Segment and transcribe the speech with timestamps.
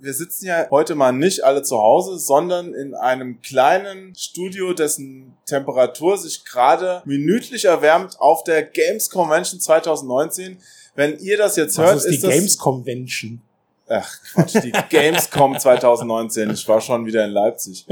[0.00, 5.36] Wir sitzen ja heute mal nicht alle zu Hause, sondern in einem kleinen Studio, dessen
[5.44, 10.58] Temperatur sich gerade minütlich erwärmt auf der Games Convention 2019.
[10.94, 13.42] Wenn ihr das jetzt Was hört, ist ist, die das Games Convention.
[13.88, 16.50] Ach Quatsch, die Gamescom 2019.
[16.52, 17.86] Ich war schon wieder in Leipzig.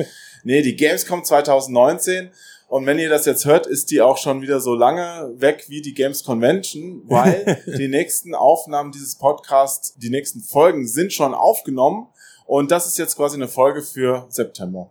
[0.44, 2.30] Nee, die Gamescom 2019.
[2.68, 5.80] Und wenn ihr das jetzt hört, ist die auch schon wieder so lange weg wie
[5.82, 12.08] die Games Convention, weil die nächsten Aufnahmen dieses Podcasts, die nächsten Folgen sind schon aufgenommen.
[12.44, 14.90] Und das ist jetzt quasi eine Folge für September.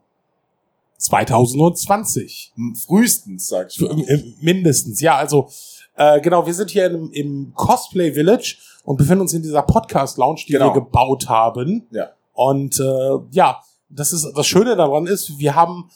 [0.98, 2.54] 2020.
[2.56, 4.00] Hm, Frühestens, sag ich mal.
[4.00, 5.50] im- Mindestens, ja, also
[5.98, 10.18] äh, genau, wir sind hier im, im Cosplay Village und befinden uns in dieser Podcast
[10.18, 10.68] Lounge, die Genau.
[10.70, 11.88] wir gebaut haben.
[11.92, 12.10] Ja.
[12.34, 15.90] Und äh, ja, das ist das Schöne daran ist, wir haben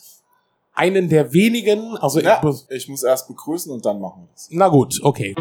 [0.80, 4.48] einen der wenigen, also Ja, ich, ich muss erst begrüßen und dann machen wir das.
[4.52, 5.36] na gut, okay.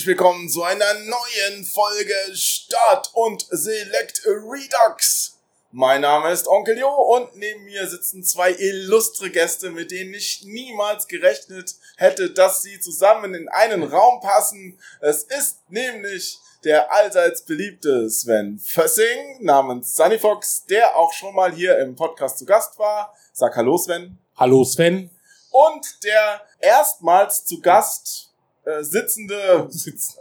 [0.00, 5.36] Herzlich willkommen zu einer neuen Folge Start und Select Redux.
[5.72, 10.42] Mein Name ist Onkel Jo und neben mir sitzen zwei illustre Gäste, mit denen ich
[10.46, 14.78] niemals gerechnet hätte, dass sie zusammen in einen Raum passen.
[15.02, 21.52] Es ist nämlich der allseits beliebte Sven Fössing namens Sunny Fox, der auch schon mal
[21.52, 23.14] hier im Podcast zu Gast war.
[23.34, 25.10] Sag Hallo Sven Hallo Sven.
[25.50, 28.29] und der erstmals zu Gast
[28.64, 30.16] äh, sitzende, sitz,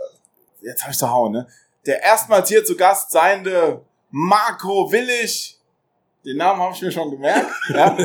[0.61, 1.47] äh, jetzt habe ich zu hauen, ne?
[1.85, 5.57] Der erstmals hier zu Gast seiende Marco Willig,
[6.25, 7.97] den Namen habe ich mir schon gemerkt, ja?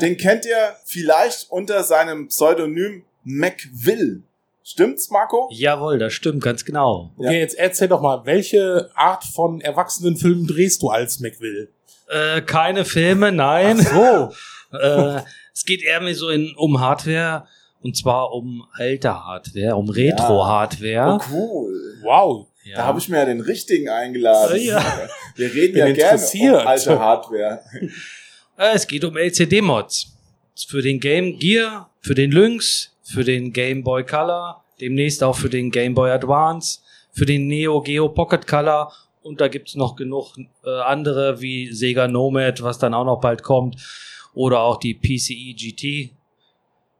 [0.00, 4.22] den kennt ihr vielleicht unter seinem Pseudonym MacWill.
[4.62, 5.48] Stimmt's, Marco?
[5.52, 7.12] Jawohl, das stimmt, ganz genau.
[7.18, 7.28] Ja.
[7.28, 11.70] Okay, jetzt erzähl doch mal, welche Art von Erwachsenenfilmen drehst du als McWill?
[12.08, 13.78] Äh, keine Filme, nein.
[13.78, 14.32] So.
[14.76, 15.20] äh,
[15.54, 17.46] es geht eher mehr so in, um Hardware
[17.86, 21.20] und zwar um alte Hardware, um Retro-Hardware.
[21.20, 22.00] Oh, cool.
[22.02, 22.48] Wow.
[22.64, 22.78] Ja.
[22.78, 24.60] Da habe ich mir ja den richtigen eingeladen.
[24.60, 25.08] Ja.
[25.36, 26.20] Wir reden Bin ja gerne
[26.60, 27.60] um alte Hardware.
[28.58, 30.16] Äh, es geht um LCD-Mods.
[30.66, 35.50] Für den Game Gear, für den Lynx, für den Game Boy Color, demnächst auch für
[35.50, 36.80] den Game Boy Advance,
[37.12, 42.08] für den Neo Geo Pocket Color und da gibt's noch genug äh, andere wie Sega
[42.08, 43.76] Nomad, was dann auch noch bald kommt,
[44.32, 46.15] oder auch die PCE GT,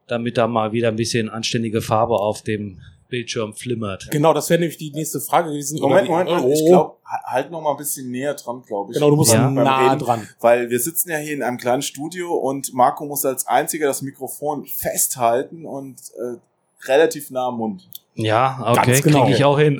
[0.07, 2.79] damit da mal wieder ein bisschen anständige Farbe auf dem
[3.09, 4.09] Bildschirm flimmert.
[4.11, 5.79] Genau, das wäre nämlich die nächste Frage gewesen.
[5.79, 6.53] Moment, Moment, Moment.
[6.53, 6.67] Ich Oh.
[6.69, 6.95] glaube,
[7.25, 8.95] halt noch mal ein bisschen näher dran, glaube ich.
[8.97, 9.49] Genau, du musst Ja.
[9.49, 9.99] Nah Reden.
[9.99, 10.27] dran.
[10.41, 14.01] Weil wir sitzen ja hier in einem kleinen Studio und Marco muss als einziger das
[14.01, 17.87] Mikrofon festhalten und äh, relativ nah am Mund.
[18.15, 19.23] Ja, okay, Ganz genau.
[19.23, 19.79] kriege ich auch hin.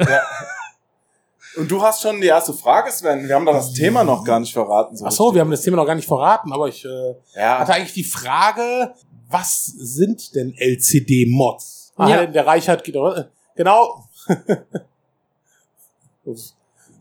[1.58, 3.28] Und du hast schon die erste Frage, Sven.
[3.28, 4.96] Wir haben doch das Thema noch gar nicht verraten.
[5.04, 7.74] Ach so, wir haben das Thema noch gar nicht verraten, aber ich äh, Ja, hatte
[7.74, 8.94] eigentlich die Frage,
[9.30, 11.94] was sind denn LCD-Mods?
[11.96, 12.26] Ah, Ja.
[12.26, 13.24] Der Reichert geht äh,
[13.56, 14.06] genau.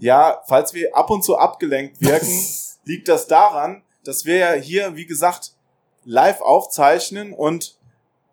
[0.01, 2.45] ja, falls wir ab und zu abgelenkt wirken,
[2.85, 5.55] liegt das daran, dass wir ja hier, wie gesagt,
[6.05, 7.77] live aufzeichnen und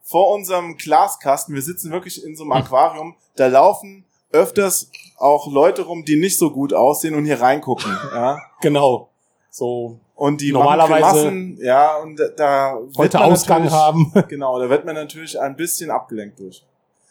[0.01, 5.83] vor unserem Glaskasten, wir sitzen wirklich in so einem Aquarium, da laufen öfters auch Leute
[5.83, 7.91] rum, die nicht so gut aussehen und hier reingucken.
[8.13, 8.39] Ja.
[8.61, 9.09] genau.
[9.49, 11.01] So Und die Normalerweise
[11.31, 14.13] machen ja, und da- heute Ausgang haben.
[14.29, 16.63] Genau, da wird man natürlich ein bisschen abgelenkt durch.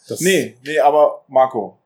[0.09, 1.79] Das- Nee, nee, aber Marco,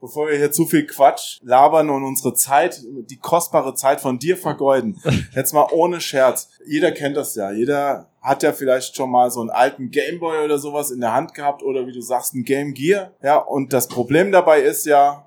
[0.00, 4.36] bevor wir hier zu viel Quatsch labern und unsere Zeit, die kostbare Zeit von dir
[4.36, 5.00] vergeuden,
[5.34, 6.48] jetzt mal ohne Scherz.
[6.66, 7.50] Jeder kennt das ja.
[7.52, 11.34] Jeder hat ja vielleicht schon mal so einen alten Gameboy oder sowas in der Hand
[11.34, 13.10] gehabt oder wie du sagst, ein Game Gear.
[13.22, 15.26] Ja, und das Problem dabei ist ja,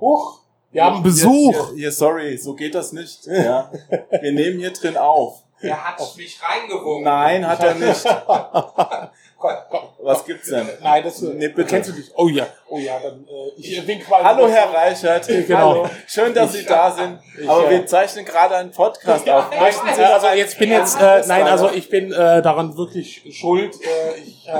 [0.00, 0.42] huch,
[0.76, 1.54] Wir haben Besuch.
[1.54, 3.24] Hier, hier, hier, sorry, so geht das nicht.
[3.24, 3.72] Ja,
[4.20, 5.42] wir nehmen hier drin auf.
[5.62, 7.04] Er hat mich reingewunken.
[7.04, 8.04] Nein, hat er nicht.
[9.38, 9.80] Komm, komm.
[10.00, 10.66] Was gibt's denn?
[10.82, 11.64] Nein, das Nee, bitte.
[11.64, 12.10] kennst du nicht.
[12.16, 14.24] Oh ja, oh ja, dann äh, ich wink mal.
[14.24, 15.26] Hallo Herr Reichert.
[15.28, 15.58] Genau.
[15.58, 15.90] Hallo.
[16.06, 17.18] Schön, dass Sie da sind.
[17.46, 19.50] Aber äh, wir zeichnen gerade einen Podcast auf.
[19.60, 23.22] Möchten Sie also jetzt bin jetzt, äh, Ja, nein, also ich bin äh, daran wirklich
[23.30, 23.74] schuld.
[23.82, 24.52] Äh, ich äh,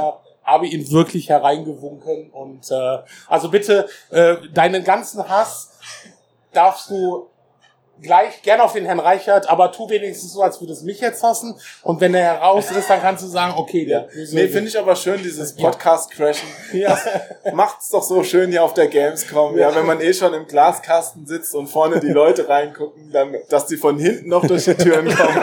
[0.46, 5.72] habe ihn wirklich hereingewunken und äh, also bitte äh, deinen ganzen Hass
[6.56, 7.28] darfst du
[8.02, 11.22] gleich gerne auf den Herrn Reichert, aber tu wenigstens so, als würdest du mich jetzt
[11.22, 11.58] hassen.
[11.82, 14.78] Und wenn er heraus ist, dann kannst du sagen, okay, der böse- Nee, finde ich
[14.78, 16.46] aber schön, dieses Podcast-Crashen.
[16.74, 16.98] Ja.
[17.54, 21.26] Macht's doch so schön hier auf der Gamescom, ja, wenn man eh schon im Glaskasten
[21.26, 25.08] sitzt und vorne die Leute reingucken, dann, dass die von hinten noch durch die Türen
[25.08, 25.40] kommen.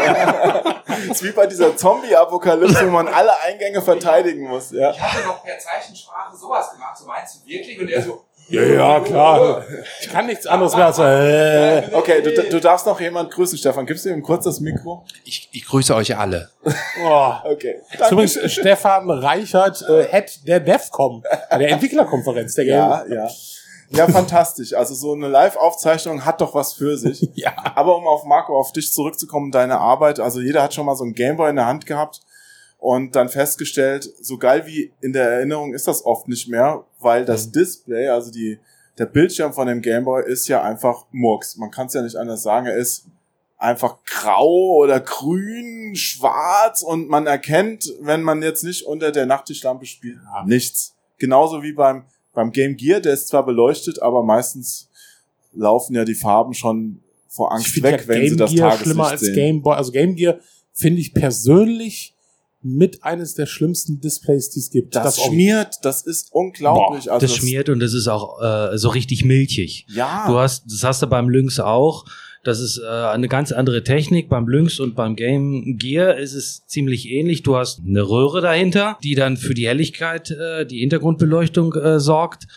[0.86, 4.92] Das ist wie bei dieser Zombie-Apokalypse, wo man alle Eingänge verteidigen muss, ja.
[4.92, 6.96] Ich hatte noch per Zeichensprache sowas gemacht.
[6.96, 7.80] So meinst du wirklich?
[7.80, 9.66] Und er so, Ja, ja, klar.
[10.00, 13.88] Ich kann nichts anderes mehr als, äh, Okay, du, du darfst noch jemand grüßen, Stefan.
[13.88, 15.04] Gibst du ihm kurz das Mikro?
[15.26, 16.52] Ich, ich grüße euch alle.
[17.04, 17.32] oh.
[17.46, 17.82] Okay.
[18.12, 22.76] Übrigens Stefan Reichert, äh, Head der DEFCOM, der Entwicklerkonferenz der Game.
[22.76, 23.28] Ja, ja.
[23.90, 24.74] Ja, fantastisch.
[24.74, 27.30] Also so eine Live-Aufzeichnung hat doch was für sich.
[27.34, 27.54] Ja.
[27.76, 31.04] Aber um auf Marco, auf dich zurückzukommen, deine Arbeit, also jeder hat schon mal so
[31.04, 32.22] ein Gameboy in der Hand gehabt
[32.84, 37.24] und dann festgestellt, so geil wie in der Erinnerung ist das oft nicht mehr, weil
[37.24, 38.60] das Display, also die,
[38.98, 41.56] der Bildschirm von dem Gameboy ist ja einfach Murks.
[41.56, 43.06] Man kann es ja nicht anders sagen, er ist
[43.58, 49.86] einfach grau oder grün, schwarz und man erkennt, wenn man jetzt nicht unter der Nachttischlampe
[49.86, 50.94] spielt, nichts.
[51.18, 52.04] Genauso wie beim,
[52.34, 54.90] beim Game Gear, der ist zwar beleuchtet, aber meistens
[55.54, 58.84] laufen ja die Farben schon vor Angst weg, ja wenn sie Game das Gear Tageslicht
[58.84, 59.36] schlimmer als sehen.
[59.36, 59.76] Game Boy.
[59.78, 60.40] Also Game Gear
[60.74, 62.13] finde ich persönlich
[62.64, 64.96] mit eines der schlimmsten Displays, die es gibt.
[64.96, 67.12] das, auch- schmiert, das ist unglaublich.
[67.12, 69.86] also das schmiert und das ist auch äh, so richtig milchig.
[69.94, 70.26] Ja.
[70.28, 72.06] Du hast, das hast du beim Lynx auch.
[72.44, 74.28] Das ist äh, eine ganz andere Technik.
[74.30, 77.44] Beim Lynx und beim Game Gear ist es ziemlich ähnlich.
[77.44, 82.48] Du hast eine Röhre dahinter, die dann für die Helligkeit, äh, die Hintergrundbeleuchtung äh, sorgt.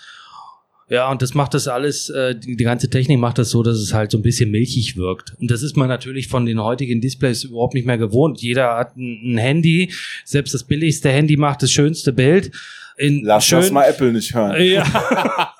[0.88, 3.76] Ja, und das macht das alles, äh, die, die ganze Technik macht das so, dass
[3.76, 5.34] es halt so ein bisschen milchig wirkt.
[5.40, 8.40] Und das ist man natürlich von den heutigen Displays überhaupt nicht mehr gewohnt.
[8.40, 9.92] Jeder hat ein, ein Handy,
[10.24, 12.52] selbst das billigste Handy macht das schönste Bild.
[12.96, 14.62] In Lass schön, das mal Apple nicht hören.
[14.62, 14.84] ja.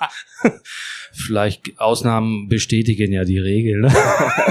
[1.13, 3.81] Vielleicht Ausnahmen bestätigen ja die Regel.
[3.81, 3.95] Ne?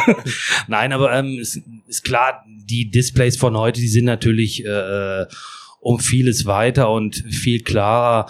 [0.68, 5.26] Nein, aber ähm, ist, ist klar, die Displays von heute, die sind natürlich äh,
[5.80, 8.30] um vieles weiter und viel klarer.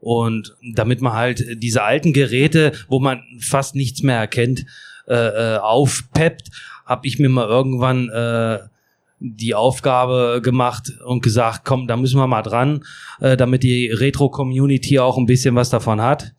[0.00, 4.64] Und damit man halt diese alten Geräte, wo man fast nichts mehr erkennt,
[5.06, 6.50] äh, äh, aufpeppt,
[6.86, 8.58] habe ich mir mal irgendwann äh,
[9.20, 12.84] die Aufgabe gemacht und gesagt, komm, da müssen wir mal dran,
[13.20, 16.32] äh, damit die Retro-Community auch ein bisschen was davon hat.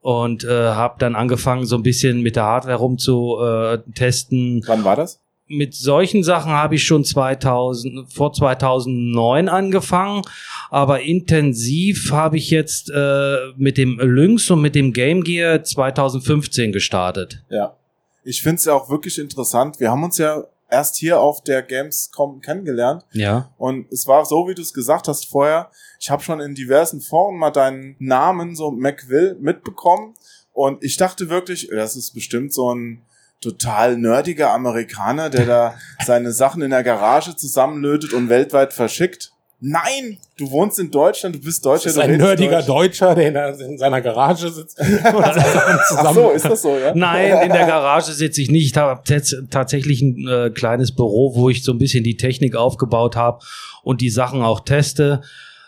[0.00, 4.62] Und äh, habe dann angefangen, so ein bisschen mit der Hardware rum zu äh, testen.
[4.66, 5.20] Wann war das?
[5.48, 10.22] Mit solchen Sachen habe ich schon 2000, vor 2009 angefangen,
[10.70, 16.72] aber intensiv habe ich jetzt äh, mit dem Lynx und mit dem Game Gear 2015
[16.72, 17.42] gestartet.
[17.48, 17.76] Ja.
[18.24, 19.78] Ich finde es ja auch wirklich interessant.
[19.78, 23.50] Wir haben uns ja erst hier auf der Gamescom kennengelernt Ja.
[23.56, 25.70] und es war so, wie du es gesagt hast vorher.
[26.00, 30.14] Ich habe schon in diversen Foren mal deinen Namen, so McWill, mitbekommen
[30.52, 33.02] und ich dachte wirklich, das ist bestimmt so ein
[33.40, 35.74] total nerdiger Amerikaner, der da
[36.04, 39.32] seine Sachen in der Garage zusammenlötet und weltweit verschickt.
[39.58, 41.84] Nein, du wohnst in Deutschland, du bist Deutscher.
[41.84, 43.00] Das ist ein nerdiger Deutsch.
[43.00, 44.78] Deutscher, der in, der in seiner Garage sitzt.
[45.02, 46.94] Ach so, ist das so, ja?
[46.94, 48.66] Nein, in der Garage sitze ich nicht.
[48.66, 49.02] Ich habe
[49.50, 53.38] tatsächlich ein äh, kleines Büro, wo ich so ein bisschen die Technik aufgebaut habe
[53.82, 55.22] und die Sachen auch teste.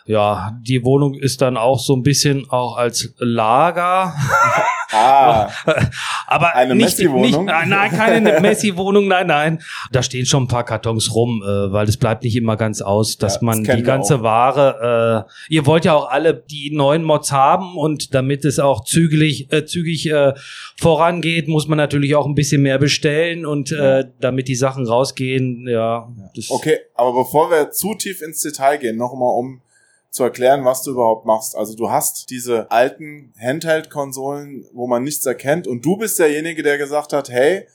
[0.05, 4.13] Ja, die Wohnung ist dann auch so ein bisschen auch als Lager.
[4.91, 5.49] Ah,
[6.27, 7.45] Aber Eine nicht, Messi-Wohnung?
[7.45, 9.61] Nein, keine Messi-Wohnung, nein, nein.
[9.91, 13.17] Da stehen schon ein paar Kartons rum, äh, weil es bleibt nicht immer ganz aus,
[13.17, 14.21] dass Ja, das man kennen die ganze.
[14.23, 15.25] Ware.
[15.27, 19.51] Äh, ihr wollt ja auch alle die neuen Mods haben und damit es auch zügig,
[19.51, 20.33] äh, zügig äh,
[20.79, 25.67] vorangeht, muss man natürlich auch ein bisschen mehr bestellen und äh, damit die Sachen rausgehen.
[25.67, 29.61] Ja, das, Okay, aber bevor wir zu tief ins Detail gehen, nochmal um
[30.09, 31.55] zu erklären, was du überhaupt machst.
[31.55, 36.77] Also du hast diese alten Handheld-Konsolen, wo man nichts erkennt und du bist derjenige, der
[36.77, 37.67] gesagt hat, hey,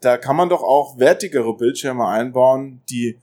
[0.00, 3.18] da kann man doch auch wertigere Bildschirme einbauen, die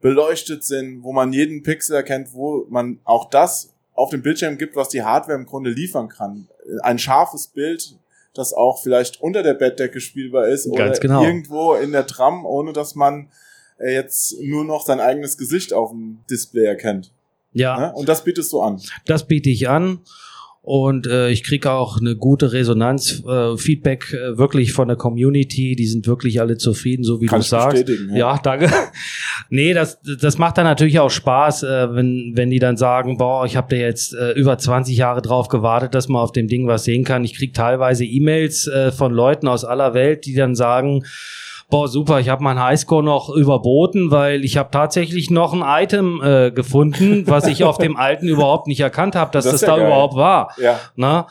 [0.00, 4.74] beleuchtet sind, wo man jeden Pixel erkennt, wo man auch das auf dem Bildschirm gibt,
[4.74, 6.48] was die Hardware im Grunde liefern kann.
[6.82, 7.96] Ein scharfes Bild,
[8.34, 11.22] das auch vielleicht unter der Bettdecke spielbar ist Ganz oder genau.
[11.22, 13.28] irgendwo in der Tram, ohne dass man
[13.78, 17.12] äh, jetzt nur noch sein eigenes Gesicht auf dem Display erkennt.
[17.52, 17.78] Ja.
[17.78, 17.92] Ne?
[17.94, 18.80] Und das bietest du an.
[19.06, 20.00] Das biete ich an.
[20.64, 25.74] Und äh, ich kriege auch eine gute Resonanz, äh, Feedback äh, wirklich von der Community.
[25.74, 27.84] Die sind wirklich alle zufrieden, so wie Kann du sagst.
[27.84, 28.34] bestätigen, Ja.
[28.34, 28.40] ja.
[28.40, 28.70] danke.
[29.50, 33.44] nee, das, das macht dann natürlich auch Spaß, äh, wenn, wenn die dann sagen, boah,
[33.44, 36.68] ich habe da jetzt äh, über 20 Jahre drauf gewartet, dass man auf dem Ding
[36.68, 37.24] was sehen kann.
[37.24, 41.02] Ich krieg teilweise E-Mails äh, von Leuten aus aller Welt, die dann sagen,
[41.72, 46.20] Boah, super, ich habe meinen Highscore noch überboten, weil ich habe tatsächlich noch ein Item
[46.22, 49.68] äh, gefunden, was ich auf dem alten überhaupt nicht erkannt habe, dass Das das, ja
[49.68, 49.86] da geil.
[49.86, 50.54] überhaupt war.
[50.60, 50.78] Ja.
[50.96, 51.28] Na?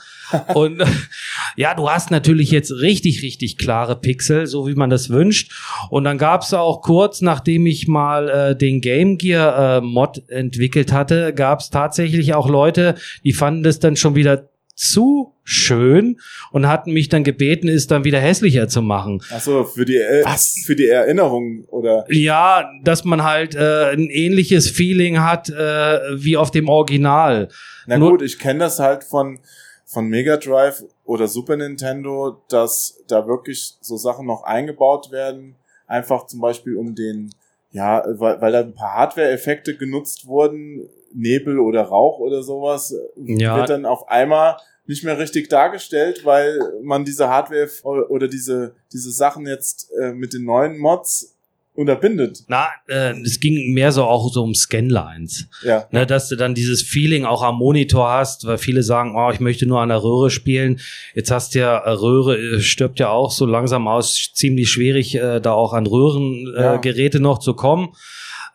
[0.55, 0.83] Und
[1.57, 5.51] ja, du hast natürlich jetzt richtig, richtig klare Pixel, so wie man das wünscht.
[5.91, 10.27] Und dann gab es auch kurz, nachdem ich mal äh, den Game Gear äh, Mod
[10.27, 14.49] entwickelt hatte, gab es tatsächlich auch Leute, die fanden das dann schon wieder
[14.81, 16.19] zu schön
[16.51, 19.21] und hatten mich dann gebeten, es dann wieder hässlicher zu machen.
[19.29, 20.55] Achso, für die, äh, Was?
[20.65, 22.05] für die Erinnerung oder.
[22.09, 27.49] Ja, dass man halt äh, ein ähnliches Feeling hat äh, wie auf dem Original.
[27.85, 29.39] Na Nur- gut, ich kenne das halt von,
[29.85, 35.57] von Mega Drive oder Super Nintendo, dass da wirklich so Sachen noch eingebaut werden.
[35.85, 37.29] Einfach zum Beispiel um den,
[37.69, 43.57] ja, weil, weil da ein paar Hardware-Effekte genutzt wurden, Nebel oder Rauch oder sowas, Ja.
[43.57, 49.11] wird dann auf einmal nicht mehr richtig dargestellt, weil man diese Hardware oder diese, diese
[49.11, 51.37] Sachen jetzt äh, mit den neuen Mods
[51.73, 52.43] unterbindet.
[52.47, 55.47] Na, äh, es ging mehr so auch so um Scanlines.
[55.63, 55.87] Ja.
[55.91, 59.39] Ne, dass du dann dieses Feeling auch am Monitor hast, weil viele sagen, oh, ich
[59.39, 60.81] möchte nur an der Röhre spielen.
[61.15, 65.15] Jetzt hast du ja, äh, Röhre äh, stirbt ja auch so langsam aus, ziemlich schwierig,
[65.15, 66.75] äh, da auch an Röhrengeräte Ja.
[66.75, 67.93] äh, Geräte noch zu kommen.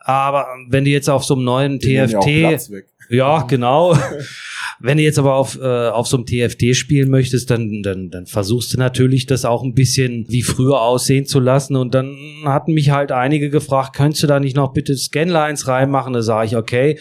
[0.07, 3.93] Aber wenn du jetzt auf so einem neuen Die TFT, ja, genau.
[4.79, 8.25] Wenn du jetzt aber auf, äh, auf so einem TFT spielen möchtest, dann, dann, dann
[8.25, 11.75] versuchst du natürlich, das auch ein bisschen wie früher aussehen zu lassen.
[11.75, 16.13] Und dann hatten mich halt einige gefragt, könntest du da nicht noch bitte Scanlines reinmachen?
[16.13, 16.99] Da sage ich, okay.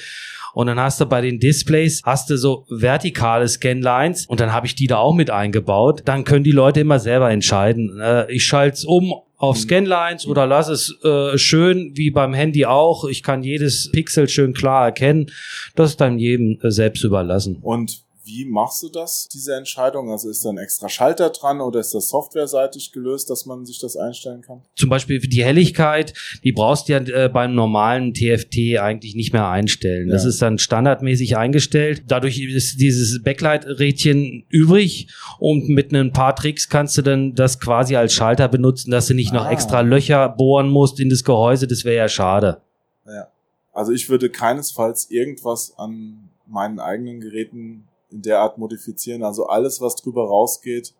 [0.56, 4.66] Und dann hast du bei den Displays, hast du so vertikale Scanlines und dann habe
[4.66, 6.00] ich die da auch mit eingebaut.
[6.06, 8.00] Dann können die Leute immer selber entscheiden.
[8.00, 12.64] Äh, ich schalte es um auf Scanlines oder lass es äh, schön wie beim Handy
[12.64, 13.04] auch.
[13.04, 15.26] Ich kann jedes Pixel schön klar erkennen.
[15.74, 17.58] Das ist dann jedem äh, selbst überlassen.
[17.60, 20.10] Und wie machst du das, diese Entscheidung?
[20.10, 23.78] Also ist da ein extra Schalter dran oder ist das softwareseitig gelöst, dass man sich
[23.78, 24.62] das einstellen kann?
[24.74, 29.48] Zum Beispiel die Helligkeit, die brauchst du ja äh, beim normalen TFT eigentlich nicht mehr
[29.48, 30.08] einstellen.
[30.08, 30.30] Das Ja.
[30.30, 32.02] ist dann standardmäßig eingestellt.
[32.08, 37.94] Dadurch ist dieses Backlight-Rädchen übrig und mit ein paar Tricks kannst du dann das quasi
[37.96, 39.52] als Schalter benutzen, dass du nicht noch Ah.
[39.52, 41.66] extra Löcher bohren musst in das Gehäuse.
[41.68, 42.60] Das wäre ja schade.
[43.06, 43.28] Ja.
[43.72, 49.22] Also ich würde keinesfalls irgendwas an meinen eigenen Geräten in der Art modifizieren.
[49.22, 50.94] Also alles, was drüber rausgeht,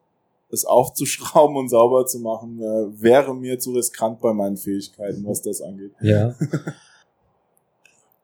[0.50, 5.42] es aufzuschrauben und sauber zu machen, äh, wäre mir zu riskant bei meinen Fähigkeiten, was
[5.42, 5.92] das angeht.
[6.00, 6.34] Ja.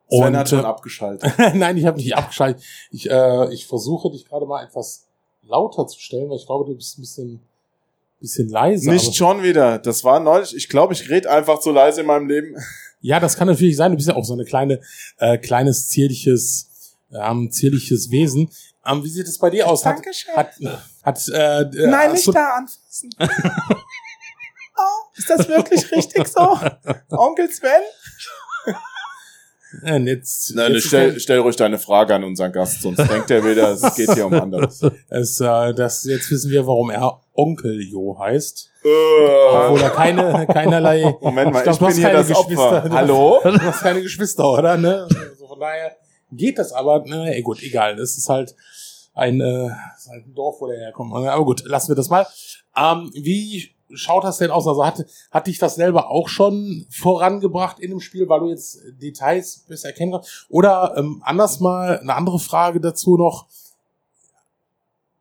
[0.09, 1.33] Sven Und, hat schon äh, abgeschaltet.
[1.55, 2.63] Nein, ich habe nicht abgeschaltet.
[2.91, 5.07] Ich, äh, ich versuche dich gerade mal etwas
[5.41, 7.39] lauter zu stellen, weil ich glaube, du bist ein bisschen,
[8.19, 8.89] bisschen leise.
[8.89, 9.79] Nicht schon wieder.
[9.79, 10.55] Das war neulich.
[10.55, 12.55] Ich glaube, ich rede einfach zu leise in meinem Leben.
[13.01, 13.91] Ja, das kann natürlich sein.
[13.91, 14.79] Du bist ja auch so eine kleine,
[15.17, 16.69] äh, kleines zierliches,
[17.19, 18.49] ähm, zierliches Wesen.
[18.85, 19.85] Ähm, wie sieht es bei dir aus?
[19.85, 20.35] Hat, Dankeschön.
[20.35, 20.51] hat,
[21.03, 23.09] hat äh, äh, hast du- da anfassen.
[23.19, 26.57] oh, ist das wirklich richtig so?
[27.09, 27.81] Onkel Sven?
[29.83, 33.43] Äh, jetzt, Nein, jetzt stell, stell ruhig deine Frage an unseren Gast, sonst denkt er
[33.43, 34.81] wieder, es geht hier um anderes.
[35.09, 38.69] es, äh, das, jetzt wissen wir, warum er Onkel Jo heißt.
[38.83, 41.15] Äh, Obwohl er keine, keinerlei.
[41.19, 42.49] Moment mal, ich, glaub, du bin hier keine das Opfer.
[42.49, 42.89] Geschwister.
[42.91, 43.39] Hallo?
[43.43, 44.77] Du hast keine Geschwister, oder?
[44.77, 45.07] Ne?
[45.09, 45.95] Also von daher
[46.35, 47.95] geht das aber, ne, gut, egal.
[47.95, 48.55] Das ist halt
[49.13, 51.13] ein, äh, ist halt ein Dorf, wo der herkommt.
[51.13, 52.27] Aber gut, lassen wir das mal.
[52.75, 54.67] Ähm, wie schaut das denn aus?
[54.67, 58.79] Also hat, hat dich das selber auch schon vorangebracht in dem Spiel, weil du jetzt
[59.01, 60.47] Details besser erkennen kannst?
[60.49, 63.47] Oder ähm, anders mal eine andere Frage dazu noch.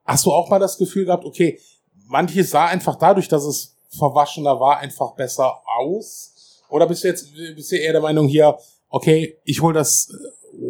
[0.04, 1.60] Hast du auch mal das Gefühl gehabt, okay,
[2.06, 6.62] manches sah einfach dadurch, dass es verwaschener war, einfach besser aus?
[6.68, 8.56] Oder bist du jetzt bist du eher der Meinung hier,
[8.88, 10.10] okay, ich hol das,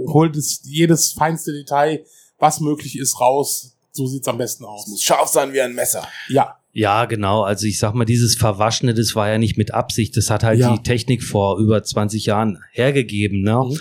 [0.06, 2.04] äh, hol das jedes feinste Detail,
[2.38, 3.76] was möglich ist, raus.
[3.92, 4.86] So sieht's am besten Es aus.
[4.88, 6.06] muss scharf sein wie ein Messer.
[6.28, 7.42] Ja, Ja, genau.
[7.42, 10.16] Also ich sag mal, dieses Verwaschene, das war ja nicht mit Absicht.
[10.16, 10.74] Das hat halt Ja.
[10.74, 13.42] die Technik vor über 20 Jahren hergegeben.
[13.42, 13.62] Ne?
[13.68, 13.78] Mhm.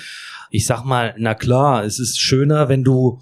[0.49, 3.19] Ich sag mal, na klar, es ist schöner, wenn du,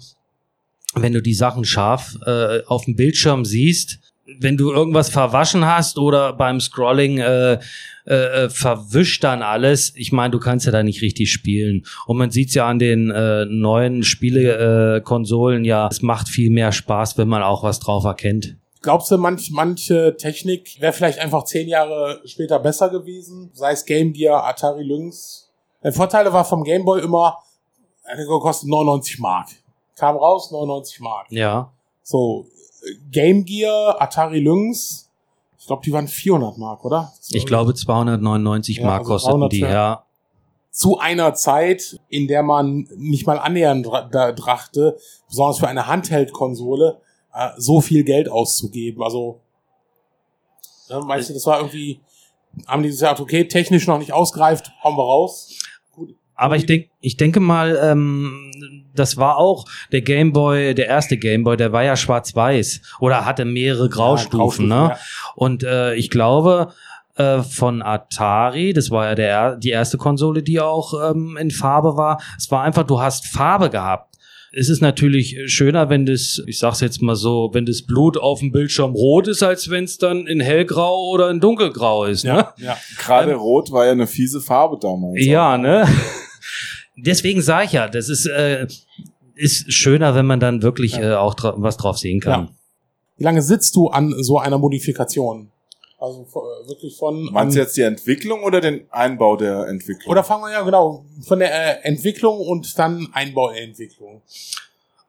[0.94, 4.00] wenn du die Sachen scharf äh, auf dem Bildschirm siehst.
[4.38, 7.58] Wenn du irgendwas verwaschen hast oder beim Scrolling äh,
[8.10, 9.92] äh, äh, verwischt dann alles.
[9.94, 11.86] Ich meine, du kannst ja da nicht richtig spielen.
[12.06, 16.72] Und man sieht's ja an den äh, neuen Spielekonsolen äh, ja, es macht viel mehr
[16.72, 18.56] Spaß, wenn man auch was drauf erkennt.
[18.82, 23.50] Glaubst du, manch, manche Technik wäre vielleicht einfach zehn Jahre später besser gewesen?
[23.52, 25.52] Sei es Game Gear, Atari Lynx.
[25.84, 27.38] Der Vorteil war vom Game Boy immer,
[28.02, 29.50] er kostet 99 Mark.
[29.96, 31.26] Kam raus, 99 Mark.
[31.30, 31.72] Ja.
[32.02, 32.46] So,
[33.10, 35.10] Game Gear, Atari Lynx,
[35.58, 37.12] ich glaube, die waren 400 Mark, oder?
[37.30, 40.04] Ich glaube 299 Ja, Mark also kosteten 300 die, ja.
[40.70, 44.96] Zu einer Zeit, in der man nicht mal annähernd dachte,
[45.28, 47.00] besonders für eine Handheld-Konsole,
[47.34, 49.02] äh, so viel Geld auszugeben.
[49.02, 49.40] Also,
[50.88, 52.00] ne, meinst du, das war irgendwie
[52.66, 55.56] haben die gesagt, okay, technisch noch nicht ausgereift, hauen wir raus.
[56.40, 58.50] Aber ich denke, ich denke mal, ähm,
[58.94, 63.90] das war auch der Gameboy, der erste Gameboy, der war ja schwarz-weiß oder hatte mehrere
[63.90, 64.74] Graustufen, Graustufen, ne?
[64.74, 64.98] ja.
[65.34, 66.72] Und äh, ich glaube
[67.16, 71.98] äh, von Atari, das war ja der die erste Konsole, die auch ähm, in Farbe
[71.98, 72.22] war.
[72.38, 74.16] Es war einfach, du hast Farbe gehabt.
[74.52, 78.40] Es ist natürlich schöner, wenn das, ich sag's jetzt mal so, wenn das Blut auf
[78.40, 82.24] dem Bildschirm rot ist, als wenn es dann in hellgrau oder in dunkelgrau ist.
[82.24, 82.30] Ne?
[82.30, 82.76] Ja, ja.
[82.98, 85.22] Gerade Rot war ja eine fiese Farbe damals.
[85.22, 85.86] Ja, ne?
[86.96, 88.66] Deswegen sage ich ja, das ist, äh,
[89.34, 92.46] ist schöner, wenn man dann wirklich äh, auch dra was drauf sehen kann.
[92.46, 92.52] Ja.
[93.16, 95.50] Wie lange sitzt du an so einer Modifikation?
[95.98, 97.30] Also äh, wirklich von.
[97.32, 100.10] Meinst du jetzt die Entwicklung oder den Einbau der Entwicklung?
[100.10, 104.22] Oder fangen wir ja genau von der äh, Entwicklung und dann Einbau der Entwicklung.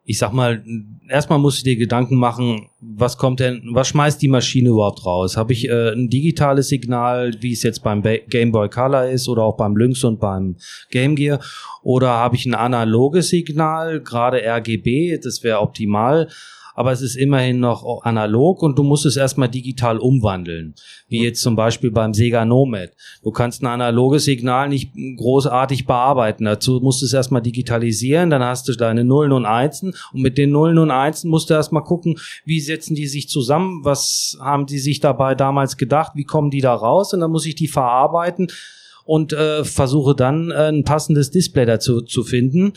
[0.03, 0.63] Ich sag mal,
[1.07, 5.37] erstmal musst du dir Gedanken machen, was kommt denn, was schmeißt die Maschine überhaupt raus?
[5.37, 9.43] Habe ich äh, ein digitales Signal, wie es jetzt beim Game Boy Color ist oder
[9.43, 10.55] auch beim Lynx und beim
[10.89, 11.39] Game Gear?
[11.83, 16.27] Oder habe ich ein analoges Signal, gerade RGB, das wäre optimal.
[16.73, 20.73] Aber es ist immerhin noch analog und du musst es erstmal digital umwandeln.
[21.07, 22.91] Wie jetzt zum Beispiel beim Sega Nomad.
[23.23, 26.45] Du kannst ein analoges Signal nicht großartig bearbeiten.
[26.45, 30.37] Dazu musst du es erstmal digitalisieren, dann hast du deine Nullen und Einsen und mit
[30.37, 34.65] den Nullen und Einsen musst du erstmal gucken, wie setzen die sich zusammen, was haben
[34.65, 37.13] die sich dabei damals gedacht, wie kommen die da raus?
[37.13, 38.47] Und dann muss ich die verarbeiten
[39.05, 42.73] und äh, versuche dann äh, ein passendes Display dazu zu finden.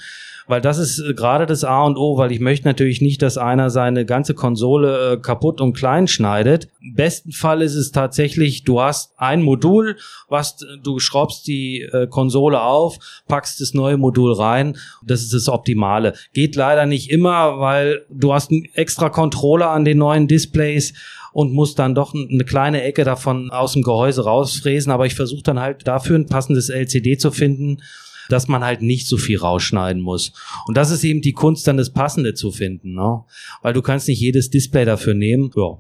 [0.47, 3.39] Weil das ist äh, gerade das A und O, weil ich möchte natürlich nicht, dass
[3.39, 6.69] einer seine ganze Konsole äh, kaputt und klein schneidet.
[6.83, 9.97] Im besten Fall ist es tatsächlich, du hast ein Modul,
[10.29, 14.77] was du schraubst die äh, Konsole auf, packst das neue Modul rein.
[15.05, 16.15] Das ist das Optimale.
[16.35, 20.93] Geht leider nicht immer, weil du hast einen extra Controller an den neuen Displays
[21.35, 24.93] und muss dann doch eine kleine Ecke davon aus dem Gehäuse rausfräsen.
[24.93, 27.83] Aber ich versuche dann halt dafür ein passendes LCD zu finden,
[28.29, 30.33] dass man halt nicht so viel rausschneiden muss.
[30.67, 33.25] Und das ist eben die Kunst, dann das Passende zu finden, ne?
[33.63, 35.51] Weil du kannst nicht jedes Display dafür nehmen.
[35.57, 35.77] Ja.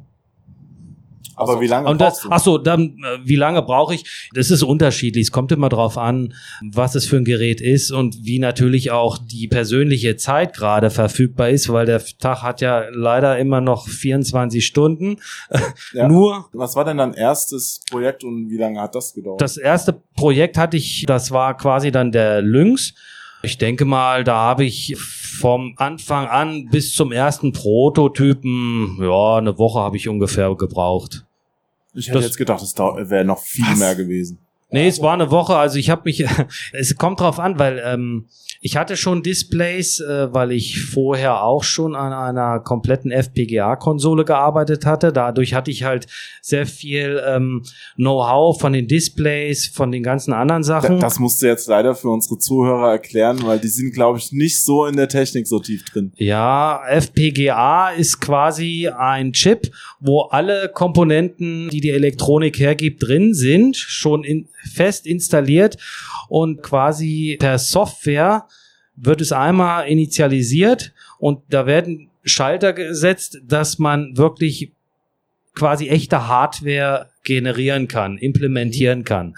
[1.36, 2.28] Aber wie lange Und brauchst das, du?
[2.30, 4.28] ach so, dann, äh, wie lange brauche ich?
[4.34, 5.24] Das ist unterschiedlich.
[5.26, 6.34] Es kommt immer drauf an,
[6.72, 11.50] was es für ein Gerät ist und wie natürlich auch die persönliche Zeit gerade verfügbar
[11.50, 15.16] ist, weil der Tag hat ja leider immer noch 24 Stunden.
[15.92, 16.08] Ja.
[16.08, 19.40] Nur Was war denn dein erstes Projekt und wie lange hat das gedauert?
[19.40, 22.94] das erste Projekt hatte ich, das war quasi dann der Lynx.
[23.42, 29.58] Ich denke mal, da habe ich vom Anfang an bis zum ersten Prototypen, ja, eine
[29.58, 31.23] Woche habe ich ungefähr gebraucht.
[31.94, 33.78] Ich hätte das- jetzt gedacht, es wäre noch viel Was?
[33.78, 34.38] mehr gewesen.
[34.70, 36.24] Nee, es war eine Woche, also ich habe mich,
[36.72, 38.26] es kommt drauf an, weil ähm,
[38.66, 44.86] ich hatte schon Displays, äh, weil ich vorher auch schon an einer kompletten FPGA-Konsole gearbeitet
[44.86, 45.12] hatte.
[45.12, 46.06] Dadurch hatte ich halt
[46.40, 47.62] sehr viel ähm,
[47.96, 50.98] Know-how von den Displays, von den ganzen anderen Sachen.
[50.98, 54.62] das musst du jetzt leider für unsere Zuhörer erklären, weil die sind, glaube ich, nicht
[54.62, 56.14] so in der Technik so tief drin.
[56.16, 63.76] Ja, FPGA ist quasi ein Chip, wo alle Komponenten, die die Elektronik hergibt, drin sind,
[63.76, 65.76] schon in, fest installiert
[66.28, 68.46] und quasi per Software
[68.96, 74.72] wird es einmal initialisiert und da werden Schalter gesetzt, dass man wirklich
[75.54, 79.34] quasi echte Hardware generieren kann, implementieren kann.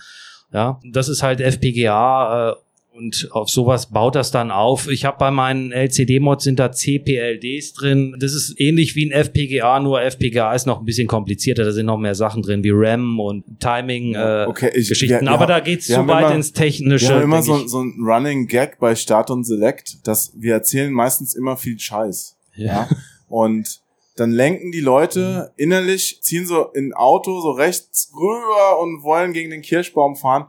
[0.52, 2.54] Ja, das ist halt FPGA äh,
[2.96, 4.88] und auf sowas baut das dann auf.
[4.88, 8.16] Ich habe bei meinen LCD-Mods sind da CPLDs drin.
[8.18, 11.64] Das ist ähnlich wie ein FPGA, nur FPGA ist noch ein bisschen komplizierter.
[11.64, 15.28] Da sind noch mehr Sachen drin wie RAM und Timing äh, Okay, ich- wir- wir
[15.30, 17.09] Aber haben- da geht's wir zu weit immer- ins Technische.
[17.09, 17.68] Wir haben immer so, ich.
[17.68, 22.37] so ein Running Gag bei Start und Select, dass wir erzählen meistens immer viel Scheiß.
[22.56, 22.88] Ja.
[23.28, 23.80] Und
[24.16, 29.35] dann lenken die Leute innerlich, ziehen so in ein Auto so rechts rüber und wollen
[29.35, 30.46] gegen den Kirschbaum fahren.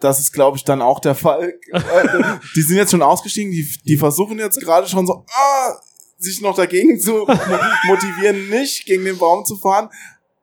[0.00, 1.54] Das ist, glaube ich, dann auch der Fall.
[2.54, 5.74] Die sind jetzt schon ausgestiegen, die, die versuchen jetzt gerade schon so, ah,
[6.18, 7.38] sich noch dagegen zu mo-
[7.86, 9.88] motivieren, nicht gegen den Baum zu fahren.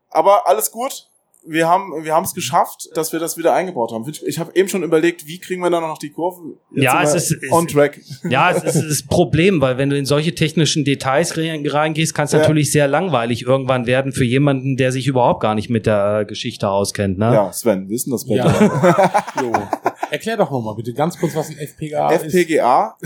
[0.10, 1.10] Aber alles gut.
[1.47, 4.03] Wir haben wir haben es geschafft, dass wir das wieder eingebaut haben.
[4.25, 6.58] Ich habe eben schon überlegt, wie kriegen wir da noch die Kurve?
[6.73, 7.99] Jetzt Ja, es ist- on track.
[8.29, 12.25] Ja, es ist das Problem, weil wenn du in solche technischen Details re- reingehst, kann
[12.25, 12.39] es Ja.
[12.39, 16.25] natürlich sehr langweilig irgendwann werden für jemanden, der sich überhaupt gar nicht mit der äh,
[16.25, 17.17] Geschichte auskennt.
[17.19, 17.34] Ne?
[17.34, 18.51] Ja, Sven, wissen das besser.
[19.36, 19.94] Ja.
[20.12, 22.26] Erklär doch nochmal bitte ganz kurz, was ein FPGA ist.
[22.34, 22.98] FPGA.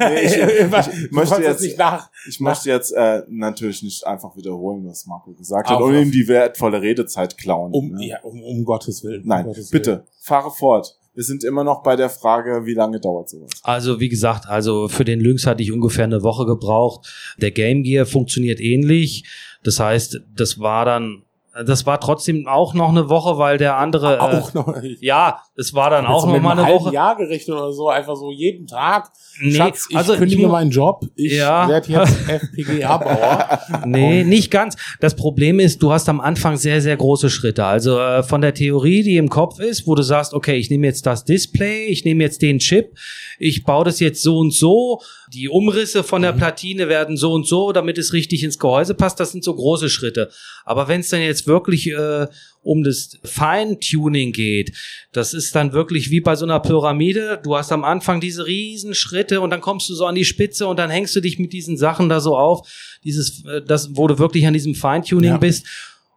[0.00, 2.10] Nee, ich, ich Du möchte jetzt, nicht nach.
[2.28, 6.10] ich möchte jetzt äh, natürlich nicht einfach wiederholen, was Marco gesagt hat Aber- und ihm
[6.10, 7.72] die wertvolle Redezeit klauen.
[7.72, 8.06] Um, ne?
[8.06, 9.22] ja, um, um Gottes Willen.
[9.22, 10.02] um Nein, Gottes bitte, Willen.
[10.20, 10.98] fahre fort.
[11.14, 13.50] Wir sind immer noch bei der Frage, wie lange dauert sowas?
[13.62, 17.34] Also wie gesagt, also für den Lynx hatte ich ungefähr eine Woche gebraucht.
[17.38, 19.24] Der Game Gear funktioniert ähnlich.
[19.62, 21.22] Das heißt, das war dann
[21.64, 24.16] Das war trotzdem auch noch eine Woche, weil der andere.
[24.16, 24.74] Äh, Auch noch.
[25.00, 26.92] ja, es war dann auch noch mal eine Woche.
[26.92, 29.10] Jahr gerechnet oder so, einfach so jeden Tag.
[29.40, 31.68] Nee, Schatz, ich also ich kündige mu- meinen Job, ich Ja.
[31.68, 33.60] werde jetzt FPGA-Bauer.
[33.86, 34.76] Nee, nicht ganz.
[35.00, 37.64] Das Problem ist, du hast am Anfang sehr, sehr große Schritte.
[37.64, 40.86] Also äh, von der Theorie, die im Kopf ist, wo du sagst, okay, ich nehme
[40.86, 42.96] jetzt das Display, ich nehme jetzt den Chip,
[43.38, 45.00] ich baue das jetzt so und so,
[45.32, 49.18] die Umrisse von der Platine werden so und so, damit es richtig ins Gehäuse passt.
[49.20, 50.30] Das sind so große Schritte.
[50.64, 52.26] Aber wenn es dann jetzt wirklich äh,
[52.62, 54.72] um das Feintuning geht,
[55.12, 57.40] das ist dann wirklich wie bei so einer Pyramide.
[57.42, 60.66] Du hast am Anfang diese riesen Schritte und dann kommst du so an die Spitze
[60.66, 62.68] und dann hängst du dich mit diesen Sachen da so auf,
[63.04, 65.36] dieses, äh, das, wo du wirklich an diesem Feintuning Ja.
[65.38, 65.66] bist.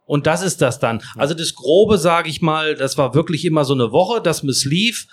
[0.06, 1.02] Und das ist das dann.
[1.16, 5.06] Also das Grobe, sage ich mal, das war wirklich immer so eine Woche, das misslief,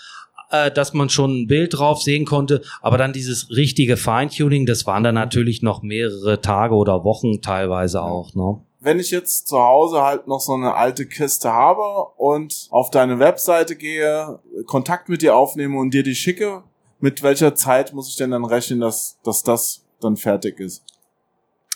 [0.51, 2.61] äh, dass man schon ein Bild drauf sehen konnte.
[2.81, 8.01] Aber dann dieses richtige Feintuning, das waren dann natürlich noch mehrere Tage oder Wochen teilweise
[8.01, 8.33] auch.
[8.33, 8.59] Ne?
[8.79, 13.19] Wenn ich jetzt zu Hause halt noch so eine alte Kiste habe und auf deine
[13.19, 16.63] Webseite gehe, Kontakt mit dir aufnehme und dir die schicke,
[16.99, 20.83] mit welcher Zeit muss ich denn dann rechnen, dass, dass das dann fertig ist?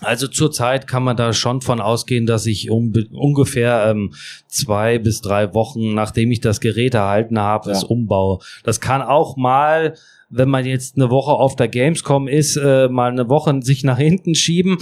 [0.01, 4.13] Also zurzeit kann man da schon von ausgehen, dass ich um, ungefähr ähm,
[4.47, 7.75] zwei bis drei Wochen, nachdem ich das Gerät erhalten habe, Ja.
[7.77, 8.39] es umbaue.
[8.63, 9.93] Das kann auch mal,
[10.29, 13.97] wenn man jetzt eine Woche auf der Gamescom ist, äh, mal eine Woche sich nach
[13.97, 14.77] hinten schieben.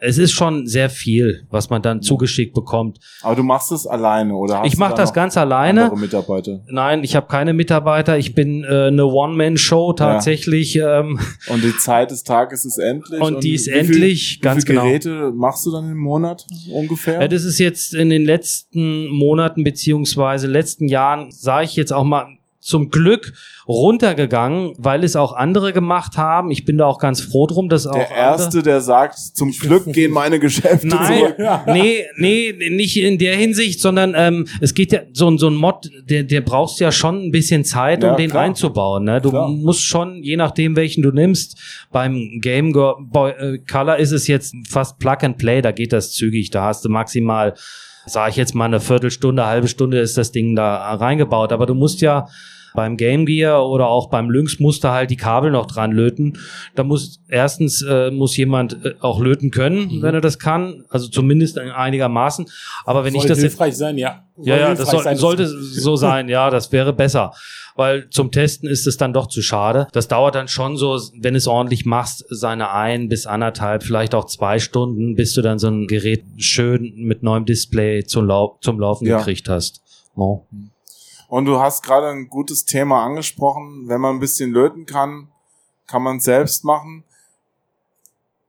[0.00, 2.98] Es ist schon sehr viel, was man dann zugeschickt bekommt.
[3.22, 4.60] Aber du machst es alleine, oder?
[4.60, 5.84] Hast ich mache da das ganz alleine.
[5.84, 6.60] Andere Mitarbeiter.
[6.68, 8.16] Nein, ich habe keine Mitarbeiter.
[8.16, 10.76] Ich bin äh, eine One-Man-Show tatsächlich.
[10.76, 13.20] Ähm, Und die Zeit des Tages ist endlich.
[13.20, 14.88] Und die ist wie viel- endlich, ganz wie viele genau.
[14.88, 17.20] Geräte machst du dann im Monat ungefähr?
[17.20, 22.04] Ja, das ist jetzt in den letzten Monaten beziehungsweise letzten Jahren, sage ich jetzt auch
[22.04, 23.32] mal, zum Glück
[23.68, 26.50] runtergegangen, weil es auch andere gemacht haben.
[26.50, 29.84] Ich bin da auch ganz froh drum, dass auch der Erste, der sagt, zum Glück
[29.92, 31.36] gehen meine Geschäfte Nein, zurück.
[31.66, 35.54] nee, nee, nicht in der Hinsicht, sondern ähm, es geht ja, so, ein so ein
[35.54, 38.44] Mod, der, der brauchst ja schon ein bisschen Zeit, um Ja, den klar.
[38.44, 39.04] einzubauen.
[39.04, 39.20] Ne?
[39.20, 39.48] Du Klar.
[39.48, 41.58] musst schon, je nachdem, welchen du nimmst,
[41.92, 46.12] beim Game Boy äh, Color ist es jetzt fast Plug and Play, da geht das
[46.12, 47.54] zügig, da hast du maximal,
[48.06, 51.52] sage ich jetzt mal, eine Viertelstunde, halbe Stunde ist das Ding da reingebaut.
[51.52, 52.28] Aber du musst ja
[52.78, 56.38] beim Game Gear oder auch beim Lynx musst du halt die Kabel noch dran löten.
[56.76, 60.02] Da muss erstens äh, muss jemand äh, auch löten können, Mhm.
[60.02, 62.46] wenn er das kann, also zumindest einigermaßen.
[62.84, 64.22] Aber wenn ich Soll das jetzt hilfreich sein, ja.
[64.40, 67.32] ja, ja, das soll, sein, sollte so sein, ja, das wäre besser.
[67.74, 69.86] Weil zum Testen ist es dann doch zu schade.
[69.92, 74.26] Das dauert dann schon so, wenn es ordentlich machst, seine ein bis anderthalb, vielleicht auch
[74.26, 78.78] zwei Stunden, bis du dann so ein Gerät schön mit neuem Display zum, Lau zum
[78.80, 79.18] Laufen Ja.
[79.18, 79.80] gekriegt hast.
[80.16, 80.46] No.
[81.28, 83.84] Und du hast gerade ein gutes Thema angesprochen.
[83.86, 85.28] Wenn man ein bisschen löten kann,
[85.86, 87.04] kann man es selbst machen.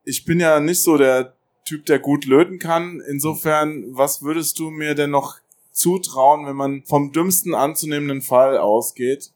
[0.05, 1.33] Ich bin ja nicht so der
[1.65, 3.01] Typ, der gut löten kann.
[3.01, 5.39] Insofern, was würdest du mir denn noch
[5.71, 9.31] zutrauen, wenn man vom dümmsten anzunehmenden Fall ausgeht?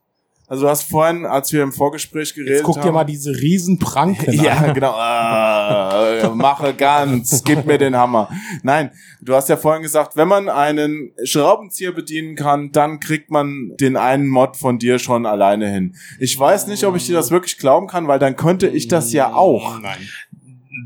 [0.54, 3.32] Also du hast vorhin, als wir im Vorgespräch geredet Jetzt guck haben, dir mal diese
[3.32, 4.74] riesen Pranken ja, an.
[4.76, 4.94] genau.
[4.94, 8.30] Äh, mache ganz, gib mir den Hammer.
[8.62, 13.72] Nein, du hast ja vorhin gesagt, wenn man einen Schraubenzieher bedienen kann, dann kriegt man
[13.80, 15.96] den einen Mod von dir schon alleine hin.
[16.20, 19.12] Ich weiß nicht, ob ich dir das wirklich glauben kann, weil dann könnte ich das
[19.12, 19.80] ja auch.
[19.80, 20.08] Nein.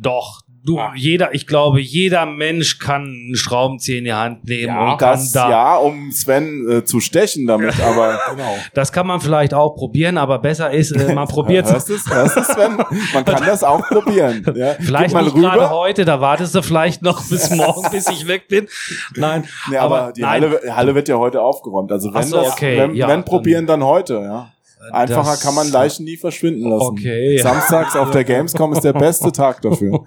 [0.02, 0.44] Doch.
[0.68, 0.92] Du, Ah.
[0.96, 5.12] jeder, ich glaube, jeder Mensch kann einen Schraubenzieher in die Hand nehmen Ja, und kann
[5.12, 8.56] Das da ja, um Sven äh, zu stechen damit, aber Genau.
[8.74, 11.90] Das kann man vielleicht auch probieren, aber besser ist, äh, man probiert es, hörst
[12.36, 12.78] du Sven?
[13.14, 14.44] Man kann das auch probieren.
[14.58, 14.74] Ja?
[14.80, 18.48] Vielleicht mal nicht gerade heute, da wartest du vielleicht noch bis morgen, bis ich weg
[18.50, 18.68] bin.
[19.16, 20.42] Nein, Nee, aber, aber die nein.
[20.42, 21.92] Halle, Halle wird ja heute aufgeräumt.
[21.94, 24.52] Also wenn so, das, okay, wenn, ja, wenn dann- probieren, dann heute, ja.
[24.92, 26.84] Einfacher Das- kann man Leichen nie verschwinden lassen.
[26.84, 27.38] Okay.
[27.42, 30.04] Samstags auf der Gamescom ist der beste Tag dafür.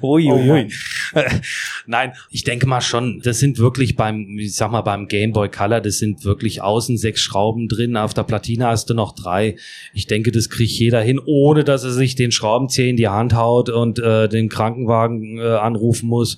[0.00, 0.68] Ui, Oh ui, ui.
[1.86, 5.48] Nein, ich denke mal schon, das sind wirklich beim, ich sag mal, beim Game Boy
[5.48, 9.56] Color, das sind wirklich außen sechs Schrauben drin, auf der Platine hast du noch drei.
[9.92, 13.34] Ich denke, das kriegt jeder hin, ohne dass er sich den Schraubenzieher in die Hand
[13.34, 16.36] haut und äh, den Krankenwagen äh, anrufen muss.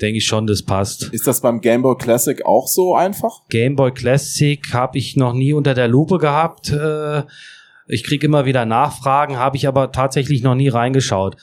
[0.00, 1.04] Denke ich schon, das passt.
[1.04, 3.46] Ist das beim Game Boy Classic auch so einfach?
[3.48, 6.70] Game Boy Classic habe ich noch nie unter der Lupe gehabt.
[6.70, 7.22] Äh,
[7.88, 11.36] ich kriege immer wieder Nachfragen, habe ich aber tatsächlich noch nie reingeschaut.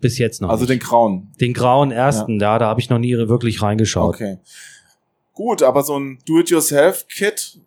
[0.00, 0.48] Bis jetzt noch.
[0.48, 0.70] Also nicht.
[0.70, 1.32] den grauen.
[1.40, 4.14] den grauen ersten, ja, da habe ich noch nie wirklich reingeschaut.
[4.14, 4.38] Okay.
[5.34, 7.58] Gut, aber so ein Do-it-yourself-Kit,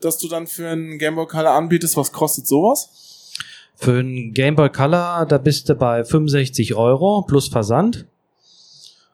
[0.00, 3.32] das du dann für einen Game Boy Color anbietest, was kostet sowas?
[3.76, 8.06] Für einen Game Boy Color, da bist du bei 65 Euro plus Versand.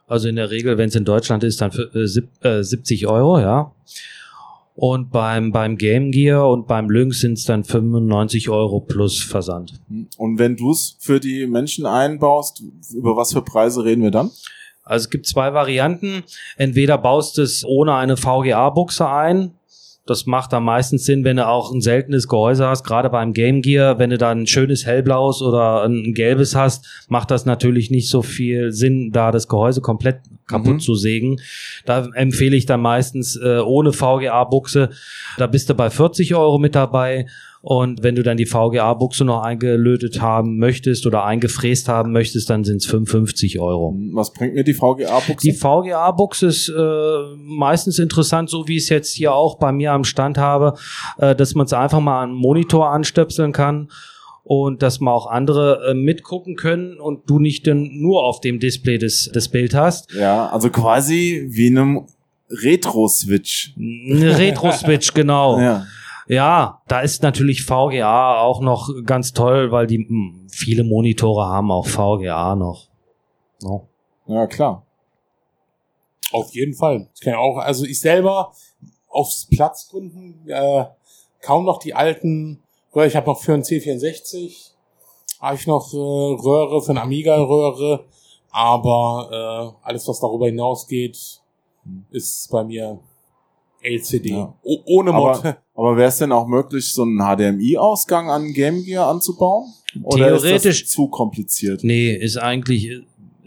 [0.06, 3.06] Also in der Regel, wenn es in Deutschland ist, dann für, äh, sieb- äh, 70
[3.08, 3.72] Euro, ja.
[4.74, 9.80] Und beim, beim Game Gear und beim Lynx sind es dann 95 Euro plus Versand.
[10.18, 12.62] Und wenn du es für die Menschen einbaust,
[12.94, 14.30] über was für Preise reden wir dann?
[14.82, 16.22] Also es gibt zwei Varianten.
[16.58, 19.52] Entweder baust es ohne eine VGA-Buchse ein.
[20.06, 23.60] Das macht am meisten Sinn, wenn du auch ein seltenes Gehäuse hast, gerade beim Game
[23.60, 23.98] Gear.
[23.98, 28.22] Wenn du da ein schönes hellblaues oder ein gelbes hast, macht das natürlich nicht so
[28.22, 30.80] viel Sinn, da das Gehäuse komplett kaputt Mhm.
[30.80, 31.40] zu sägen.
[31.86, 34.90] Da empfehle ich dann meistens äh, ohne VGA-Buchse.
[35.38, 37.26] Da bist du bei 40 Euro mit dabei.
[37.68, 42.62] Und wenn du dann die VGA-Buchse noch eingelötet haben möchtest oder eingefräst haben möchtest, dann
[42.62, 43.96] sind es 55 Euro.
[44.12, 45.38] Was bringt mir die VGA-Buchse?
[45.42, 46.82] Die VGA-Box ist äh,
[47.36, 50.74] meistens interessant, so wie ich es jetzt hier auch bei mir am Stand habe,
[51.18, 53.90] äh, dass man es einfach mal an einen Monitor anstöpseln kann
[54.44, 58.60] und dass man auch andere äh, mitgucken können und du nicht denn nur auf dem
[58.60, 60.12] Display das, das Bild hast.
[60.12, 62.06] Ja, also quasi wie einem
[62.48, 63.74] Retro-Switch.
[63.76, 65.58] Eine Retro-Switch, genau.
[65.58, 65.84] Ja.
[66.28, 71.70] Ja, da ist natürlich VGA auch noch ganz toll, weil die mh, viele Monitore haben
[71.70, 72.88] auch VGA noch.
[73.62, 73.88] No.
[74.26, 74.84] ja, klar.
[76.32, 77.08] Auf jeden Fall.
[77.14, 78.52] Ich kann ja auch, also ich selber
[79.08, 80.84] aufs Platzgründen äh,
[81.40, 82.62] kaum noch die alten
[82.94, 83.06] Röhre.
[83.06, 84.72] Ich habe noch für einen C64
[85.40, 88.04] habe ich noch äh, Röhre für eine Amiga Röhre,
[88.50, 91.40] aber äh, alles was darüber hinausgeht
[92.10, 92.98] ist bei mir
[93.80, 94.54] LCD Ja.
[94.62, 95.38] Ohne Mod.
[95.38, 99.72] Aber, aber wäre es denn auch möglich, so einen HDMI-Ausgang an Game Gear anzubauen?
[100.02, 101.84] Oder ist Theoretisch- das zu kompliziert?
[101.84, 102.90] Nee, ist eigentlich,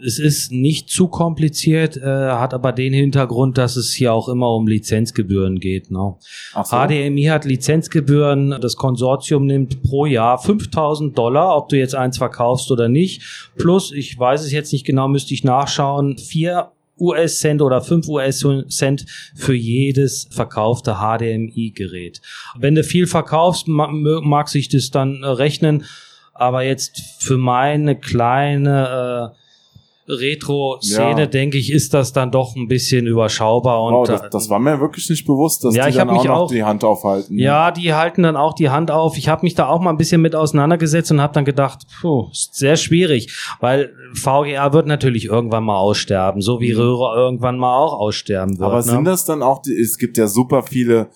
[0.02, 4.54] es ist nicht zu kompliziert, äh, hat aber den Hintergrund, dass es hier auch immer
[4.54, 5.90] um Lizenzgebühren geht.
[5.90, 6.14] Ne?
[6.54, 6.62] So.
[6.62, 12.70] HDMI hat Lizenzgebühren, das Konsortium nimmt pro Jahr 5000 Dollar, ob du jetzt eins verkaufst
[12.70, 13.50] oder nicht.
[13.58, 19.06] Plus, ich weiß es jetzt nicht genau, müsste ich nachschauen, vier US-Cent oder 5 US-Cent
[19.34, 22.20] für jedes verkaufte HDMI-Gerät.
[22.58, 25.84] Wenn du viel verkaufst, mag sich das dann äh, rechnen,
[26.34, 29.49] aber jetzt für meine kleine äh,
[30.18, 31.26] Retro-Szene, Ja.
[31.26, 33.82] denke ich, ist das dann doch ein bisschen überschaubar.
[33.82, 36.14] Und Wow, das, das war mir wirklich nicht bewusst, dass Ja, die ich dann auch
[36.14, 37.38] mich noch auch- die Hand aufhalten.
[37.38, 39.16] ja, die halten dann auch die Hand auf.
[39.16, 42.28] Ich habe mich da auch mal ein bisschen mit auseinandergesetzt und habe dann gedacht, puh,
[42.32, 47.76] ist sehr schwierig, weil VGA wird natürlich irgendwann mal aussterben, so wie Röhre irgendwann mal
[47.76, 48.60] auch aussterben wird.
[48.60, 48.64] Mhm.
[48.66, 48.82] Aber ne?
[48.82, 51.08] sind das dann auch, die, es gibt ja super viele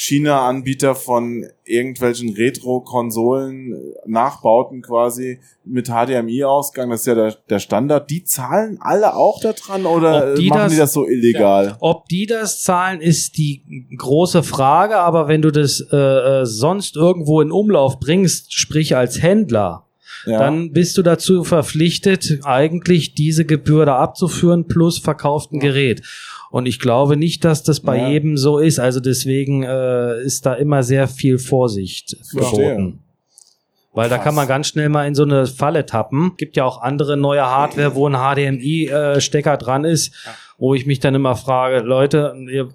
[0.00, 8.08] China-Anbieter von irgendwelchen Retro-Konsolen, äh, Nachbauten quasi mit HDMI-Ausgang, das ist ja der, der Standard.
[8.08, 11.04] Die zahlen alle auch da dran oder Ob die äh, machen das- die das so
[11.08, 11.76] illegal?
[11.80, 13.62] Ob die das zahlen, ist die
[13.98, 19.20] große Frage, aber wenn du das äh, äh, sonst irgendwo in Umlauf bringst, sprich als
[19.20, 19.84] Händler,
[20.26, 20.38] Ja.
[20.38, 26.02] dann bist du dazu verpflichtet, eigentlich diese Gebühr da abzuführen plus verkauften Gerät.
[26.50, 28.08] Und ich glaube nicht, dass das bei Ja.
[28.08, 28.78] jedem so ist.
[28.78, 33.00] Also deswegen äh, ist da immer sehr viel Vorsicht geboten.
[33.92, 34.24] Weil da Krass.
[34.26, 36.32] kann man ganz schnell mal in so eine Falle tappen.
[36.36, 40.14] Gibt ja auch andere neue Hardware, wo ein HDMI-Stecker äh, dran ist,
[40.56, 42.68] wo ich mich dann immer frage, Leute, ihr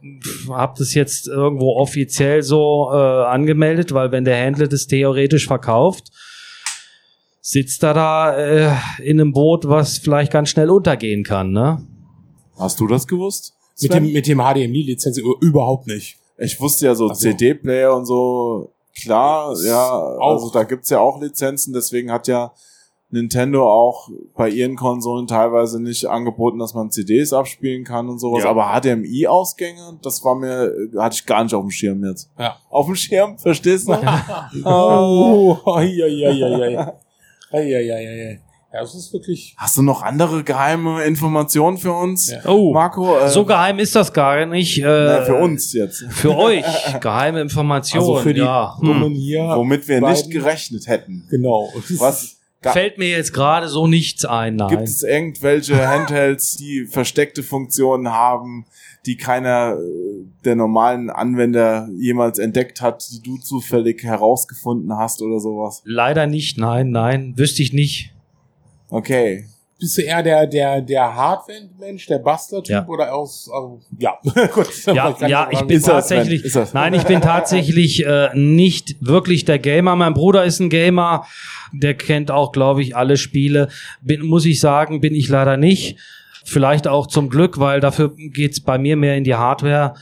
[0.49, 6.11] habt es jetzt irgendwo offiziell so äh, angemeldet, weil wenn der Händler das theoretisch verkauft,
[7.41, 11.85] sitzt er da äh, in einem Boot, was vielleicht ganz schnell untergehen kann, ne?
[12.57, 13.53] Hast du das gewusst?
[13.81, 16.17] Mit dem mit dem HDMI-Lizenz überhaupt nicht.
[16.37, 17.21] Ich wusste ja so Ach so.
[17.21, 20.33] CD-Player und so, klar, ja, Auch.
[20.33, 22.51] also da gibt's ja auch Lizenzen, deswegen hat ja
[23.11, 28.43] Nintendo auch bei ihren Konsolen teilweise nicht angeboten, dass man CDs abspielen kann und sowas,
[28.43, 28.49] Ja.
[28.49, 32.31] aber HDMI-Ausgänge, das war mir, hatte ich gar nicht auf dem Schirm jetzt.
[32.39, 32.57] Ja.
[32.71, 33.93] Auf dem Schirm, verstehst du?
[34.65, 36.93] Oh, ei, ei, ei, ei, ei.
[37.51, 38.39] Ei, ei, ei, ei.
[38.73, 39.53] Ja, das ist wirklich.
[39.55, 42.31] Hast du noch andere geheime Informationen für uns?
[42.31, 42.39] Ja.
[42.47, 44.79] Oh, Marco, äh, so geheim ist das gar nicht.
[44.79, 46.03] Äh, na, für uns jetzt.
[46.09, 46.65] Für euch.
[46.99, 48.01] Geheime Informationen.
[48.09, 48.75] Also für die ja.
[48.81, 49.13] Dummen Hm.
[49.13, 49.43] hier.
[49.55, 50.17] Womit wir beiden.
[50.17, 51.27] nicht gerechnet hätten.
[51.29, 51.71] Genau.
[51.99, 52.37] Was?
[52.61, 54.69] Fällt mir jetzt gerade so nichts ein, nein.
[54.69, 58.65] Gibt es irgendwelche Handhelds, die versteckte Funktionen haben,
[59.05, 65.39] die keiner äh, der normalen Anwender jemals entdeckt hat, die du zufällig herausgefunden hast oder
[65.41, 65.81] sowas?
[65.83, 67.33] Leider nicht, nein, nein.
[67.35, 68.12] Wüsste ich nicht.
[68.89, 69.45] Okay.
[69.79, 72.85] Bist du eher der, der, der Hardware-Mensch, der Bastler-Typ Ja.
[72.87, 74.17] oder aus, also, ja,
[74.53, 74.85] gut.
[74.85, 79.95] Ja, ja, ich bin tatsächlich, nein, ich bin tatsächlich äh, nicht wirklich der Gamer.
[79.97, 81.25] Mein Bruder ist ein Gamer,
[81.73, 83.67] der kennt auch, glaube ich, alle Spiele.
[84.01, 85.97] Bin, muss ich sagen, bin ich leider nicht.
[86.45, 89.95] Vielleicht auch zum Glück, weil dafür geht's bei mir mehr in die Hardware,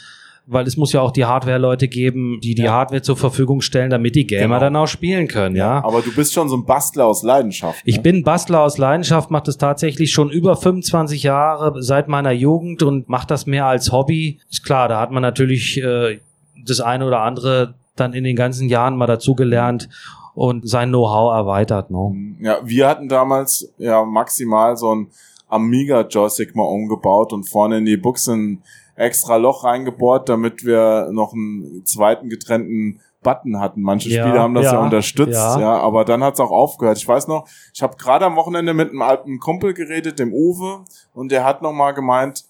[0.52, 2.74] weil es muss ja auch die Hardware-Leute geben, die die Ja.
[2.74, 4.60] Hardware zur Verfügung stellen, damit die Gamer Genau.
[4.60, 5.84] dann auch spielen können, ja.
[5.84, 7.82] Aber du bist schon so ein Bastler aus Leidenschaft.
[7.86, 8.02] Ich ne?
[8.02, 13.08] bin Bastler aus Leidenschaft, mache das tatsächlich schon über 25 Jahre seit meiner Jugend und
[13.08, 14.40] mache das mehr als Hobby.
[14.50, 16.20] Ist klar, da hat man natürlich äh,
[16.66, 19.88] das eine oder andere dann in den ganzen Jahren mal dazugelernt
[20.34, 21.92] und sein Know-how erweitert.
[21.92, 22.14] No?
[22.42, 25.08] Ja, wir hatten damals ja maximal so ein
[25.50, 28.64] Amiga-Joystick mal umgebaut und vorne in die Buchse ein
[29.02, 33.82] extra Loch reingebohrt, damit wir noch einen zweiten getrennten Button hatten.
[33.82, 35.60] Manche Ja, Spiele haben das ja, ja, unterstützt, ja.
[35.60, 35.80] ja.
[35.80, 36.98] aber dann hat's auch aufgehört.
[36.98, 40.86] Ich weiß noch, ich habe gerade am Wochenende mit einem alten Kumpel geredet, dem Uwe,
[41.14, 42.46] und der hat noch mal gemeint,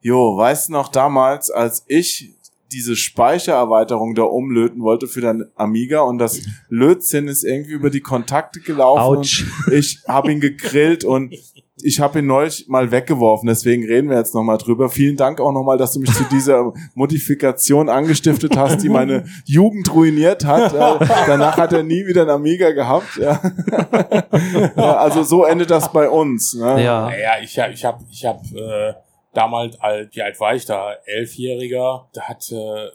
[0.00, 2.32] jo, weißt du noch damals, als ich
[2.72, 8.00] diese Speichererweiterung da umlöten wollte für dein Amiga und das Lötzinn ist irgendwie über die
[8.00, 9.18] Kontakte gelaufen.
[9.18, 11.34] Und ich habe ihn gegrillt und
[11.86, 14.90] ich habe ihn neulich mal weggeworfen, deswegen reden wir jetzt nochmal drüber.
[14.90, 19.94] Vielen Dank auch nochmal, dass du mich zu dieser Modifikation angestiftet hast, die meine Jugend
[19.94, 20.74] ruiniert hat.
[20.74, 23.16] Äh, danach hat er nie wieder ein Amiga gehabt.
[23.16, 23.40] Ja.
[24.76, 26.54] ja, also so endet das bei uns.
[26.54, 26.82] Ne?
[26.82, 27.06] Ja.
[27.06, 28.94] Naja, ich hab, ich hab, ich hab äh,
[29.32, 30.92] damals, alt, wie alt war ich da?
[31.04, 32.88] Elfjähriger, da hat äh,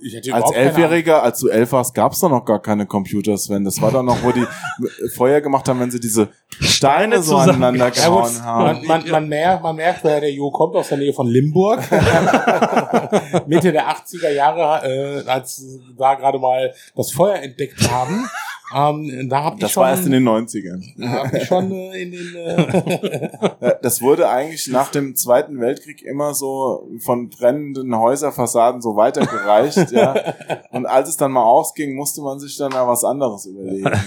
[0.00, 3.64] ich hätte Als Elfjähriger, als du elf warst, gab's da noch gar keine Computer, Sven.
[3.64, 4.46] Das war doch noch, wo die
[5.16, 6.28] Feuer gemacht haben, wenn sie diese
[6.60, 8.64] Steine so zusammen- aneinander Ja, gehauen haben.
[8.64, 11.80] man, man, man, merkt, man merkt, wer der Jo kommt aus der Nähe von Limburg.
[13.46, 15.62] Mitte der 80er Jahre, äh, als
[15.96, 18.28] da gerade mal das Feuer entdeckt haben.
[18.74, 21.08] Ähm, da hab ich Das schon, war erst in den 90ern.
[21.08, 26.34] hab ich schon äh, in den äh, Das wurde eigentlich nach dem Zweiten Weltkrieg immer
[26.34, 30.34] so von brennenden Häuserfassaden so weitergereicht, ja.
[30.70, 33.84] Und als es dann mal ausging, musste man sich dann mal was anderes überlegen.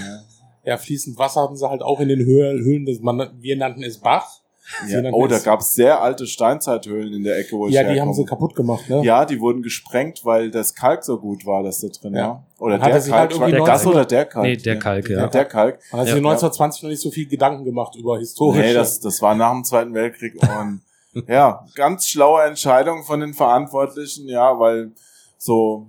[0.63, 0.73] Ja.
[0.73, 3.99] ja, fließend Wasser hatten sie halt auch in den Höhlen des, man, wir nannten es
[3.99, 4.40] Bach.
[4.87, 5.01] Ja.
[5.11, 8.01] Oh, da es- gab's sehr alte Steinzeithöhlen in der Ecke, wo ich Ja, die herkomme.
[8.01, 9.01] haben sie kaputt gemacht, ne?
[9.03, 12.27] Ja, die wurden gesprengt, weil das Kalk so gut war, das da drin Ja.
[12.27, 12.43] war.
[12.59, 14.45] Oder der er Kalk, halt war- das 90er oder der Kalk?
[14.45, 15.19] Nee, der Kalk, ja.
[15.21, 15.79] Ja, der Kalk.
[15.91, 16.29] Man hat Ja, sich ja.
[16.29, 18.61] 1920 noch nicht so viel Gedanken gemacht über historische.
[18.61, 20.81] Nee, das, das war nach dem Zweiten Weltkrieg und
[21.27, 24.91] ja, ganz schlaue Entscheidung von den Verantwortlichen, ja, weil
[25.37, 25.87] so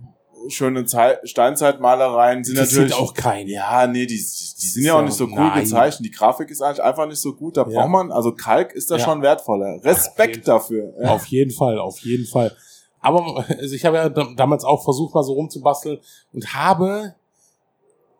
[0.49, 3.47] schöne Zei Steinzeitmalereien sind Die natürlich sind auch kein.
[3.49, 5.61] ja, nee, die, die sind ja auch nicht so cool Nein.
[5.65, 6.07] gezeichnet.
[6.07, 7.57] Die Grafik ist eigentlich einfach nicht so gut.
[7.57, 7.81] Da Ja.
[7.81, 9.05] braucht man, also Kalk ist da Ja.
[9.05, 9.77] schon wertvoller.
[9.77, 10.93] Auf Respekt dafür.
[11.03, 11.11] Ja.
[11.11, 12.55] Auf jeden Fall, auf jeden Fall.
[13.01, 15.99] Aber also ich habe ja dam- damals auch versucht, mal so rumzubasteln
[16.33, 17.15] und habe,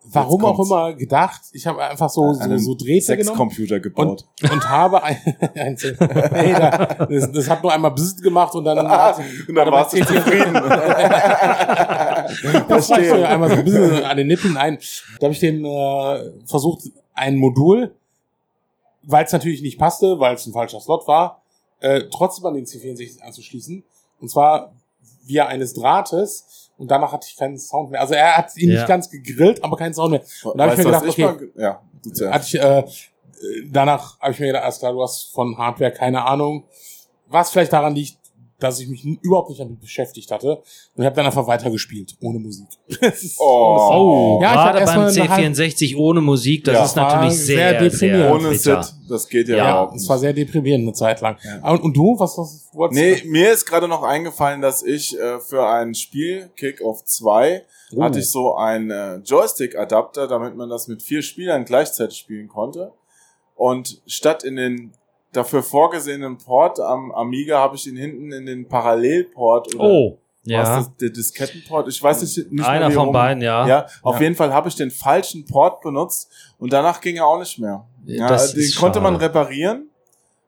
[0.05, 4.25] warum auch immer, gedacht, ich habe einfach so, so, so Drähte genommen Sexcomputer gebaut.
[4.43, 5.17] und, und habe ein,
[5.55, 5.79] ein
[6.33, 9.17] nee, da, das, das hat nur einmal Bzzzt gemacht und dann, Ah,
[9.49, 10.57] und dann warst du zufrieden.
[12.69, 14.79] Das war ich so einmal so ein bisschen an den Nippeln ein.
[15.21, 16.83] Da habe ich den äh, versucht,
[17.15, 17.95] ein Modul,
[19.03, 21.43] weil es natürlich nicht passte, weil es ein falscher Slot war,
[21.81, 23.85] äh, trotzdem an den C64 anzuschließen.
[24.21, 24.73] Und zwar
[25.25, 26.71] via eines Drahtes.
[26.79, 28.01] Und danach hatte ich keinen Sound mehr.
[28.01, 28.77] Also er hat ihn Ja.
[28.77, 30.23] nicht ganz gegrillt, aber keinen Sound mehr.
[30.45, 32.35] Und da habe ich mir gedacht, ich okay, mal, ja, du zuerst.
[32.35, 32.85] hatte ich, äh,
[33.71, 36.65] danach habe ich mir gedacht, alles klar, du hast von Hardware keine Ahnung.
[37.29, 38.17] Was vielleicht daran liegt,
[38.63, 40.63] dass ich mich überhaupt nicht damit beschäftigt hatte.
[40.97, 42.67] Und habe dann einfach weitergespielt, ohne Musik.
[43.39, 44.39] Oh.
[44.43, 46.85] Ja, ich gerade erst beim mal eine halbe- C64 ohne Musik, das Ja.
[46.85, 48.35] ist natürlich sehr, sehr deprimierend.
[48.47, 48.55] Ohne.
[48.55, 50.09] Sit, das geht ja, Ja, überhaupt Es nicht.
[50.11, 51.37] war sehr deprimierend eine Zeit lang.
[51.63, 55.19] Ah, Und, und du, was, was wolltest Nee, mir ist gerade noch eingefallen, dass ich
[55.19, 57.63] äh, für ein Spiel, Kick-Off 2,
[57.95, 58.03] Oh.
[58.03, 62.93] hatte ich so einen äh, Joystick-Adapter, damit man das mit vier Spielern gleichzeitig spielen konnte.
[63.55, 64.93] Und statt in den
[65.33, 70.51] dafür vorgesehenen Port am Amiga habe ich ihn hinten in den Parallelport oder Oh, was
[70.51, 70.77] ja.
[70.79, 73.67] das, der Diskettenport, ich weiß nicht, nicht Einer mehr, von beiden, ja.
[73.67, 74.23] Ja, auf Ja.
[74.23, 77.87] jeden Fall habe ich den falschen Port benutzt und danach ging er auch nicht mehr.
[78.05, 79.27] Ja, Das den konnte man schade.
[79.27, 79.89] reparieren,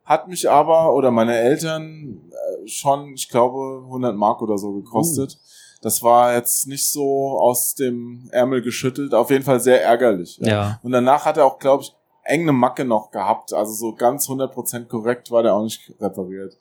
[0.05, 2.21] hat mich aber oder meine Eltern
[2.65, 5.35] äh, schon, ich glaube, 100 Mark oder so gekostet.
[5.35, 5.39] Uh.
[5.81, 10.39] Das war jetzt nicht so aus dem Ärmel geschüttelt, auf jeden Fall sehr ärgerlich.
[10.43, 10.81] Ja.
[10.83, 11.95] Und danach hat er auch, glaube ich,
[12.25, 16.57] enge Macke noch gehabt, also so ganz 100% korrekt war der auch nicht repariert.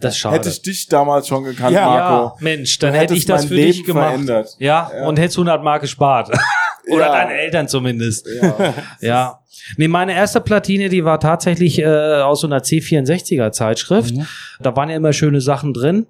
[0.00, 0.34] Das schade.
[0.36, 1.86] Hätte ich dich damals schon gekannt, Ja.
[1.86, 4.08] Marco, ja, Mensch, dann du hätte ich das für Leben dich gemacht.
[4.08, 4.56] verändert.
[4.58, 5.06] Ja, Ja.
[5.06, 6.28] und hättest 100 Mark gespart.
[6.90, 7.12] Oder Ja.
[7.12, 8.26] deine Eltern zumindest.
[8.42, 8.74] Ja.
[9.00, 9.38] Ja.
[9.76, 14.12] Nee, meine erste Platine, die war tatsächlich äh, aus so einer C64er Zeitschrift.
[14.16, 14.26] Mhm.
[14.60, 16.06] Da waren ja immer schöne Sachen drin.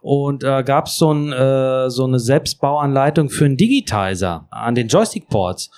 [0.00, 4.88] Und äh, gab es so, ein, äh, so eine Selbstbauanleitung für einen Digitizer an den
[4.88, 5.70] Joystick-Ports.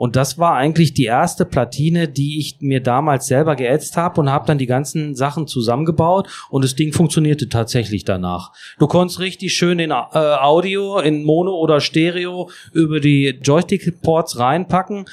[0.00, 4.30] Und das war eigentlich die erste Platine, die ich mir damals selber geätzt habe und
[4.30, 8.52] habe dann die ganzen Sachen zusammengebaut und das Ding funktionierte tatsächlich danach.
[8.78, 15.04] Du konntest richtig schön in äh, Audio, in Mono oder Stereo über die Joystick-Ports reinpacken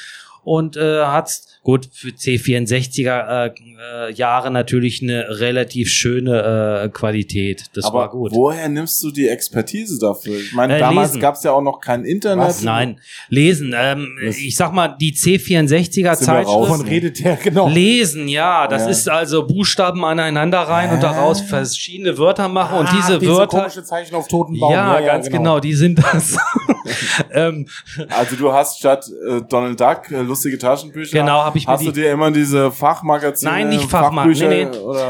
[0.46, 7.66] und äh, hat's gut für C64er äh, äh, Jahre natürlich eine relativ schöne äh, Qualität.
[7.74, 8.32] Das Aber war gut.
[8.32, 10.38] woher nimmst du die Expertise dafür?
[10.40, 12.48] Ich meine, Äh, damals gab es ja auch noch kein Internet.
[12.48, 12.62] Was?
[12.64, 13.74] Nein, lesen.
[13.78, 16.20] Ähm, ich sag mal, die C64er Sind wir raus.
[16.20, 16.48] Zeitschrift.
[16.48, 17.36] Wovon redet der?
[17.36, 17.68] Genau.
[17.68, 18.90] Lesen, ja, das Ja.
[18.90, 21.02] ist also Buchstaben aneinander rein und Hä?
[21.02, 23.60] daraus verschiedene Wörter machen und Ah, diese Wörter.
[23.60, 24.72] komische Zeichen auf toten Baum.
[24.72, 25.60] Ja, ganz genau.
[25.60, 26.38] die sind das.
[27.32, 27.68] ähm,
[28.10, 31.20] Also du hast statt äh, Donald Duck äh, lustige Taschenbücher.
[31.20, 33.52] Genau, hab ich mir Hast du die- dir immer diese Fachmagazine?
[33.52, 34.68] Nein, nicht Fachma- Fachbücher nee,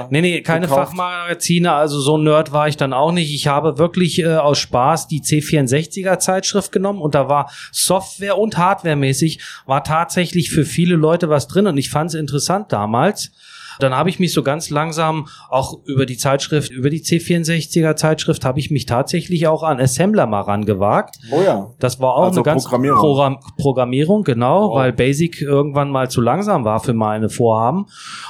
[0.10, 0.90] Nee, nee, keine gekauft?
[0.90, 3.34] Fachmagazine, also so ein Nerd war ich dann auch nicht.
[3.34, 8.58] Ich habe wirklich äh, aus Spaß die C64er Zeitschrift genommen und da war Software und
[8.58, 13.32] Hardware-mäßig war tatsächlich für viele Leute was drin und ich fand es interessant damals.
[13.80, 18.44] Dann habe ich mich so ganz langsam auch über die Zeitschrift, über die C64er Zeitschrift
[18.46, 21.18] habe ich mich tatsächlich auch an Assembler mal rangewagt.
[21.32, 21.72] Oh ja.
[21.80, 23.00] Das war auch Also eine ganz Programmierung.
[23.00, 24.76] Program Programmierung, genau, Wow.
[24.78, 27.86] weil Basic irgendwann mal zu langsam war für meine Vorhaben.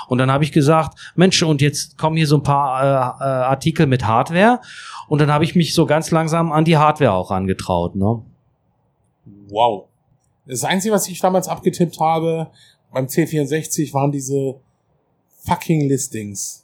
[0.08, 3.28] Und dann habe ich gesagt, Mensch, und jetzt kommen hier so ein paar äh, äh,
[3.46, 4.60] Artikel mit Hardware.
[5.08, 7.96] Und dann habe ich mich so ganz langsam an die Hardware auch angetraut.
[7.96, 8.22] Ne?
[9.50, 9.86] Wow.
[10.46, 12.48] Das Einzige, was ich damals abgetippt habe
[12.92, 14.56] beim C64, waren diese
[15.48, 16.64] fucking Listings.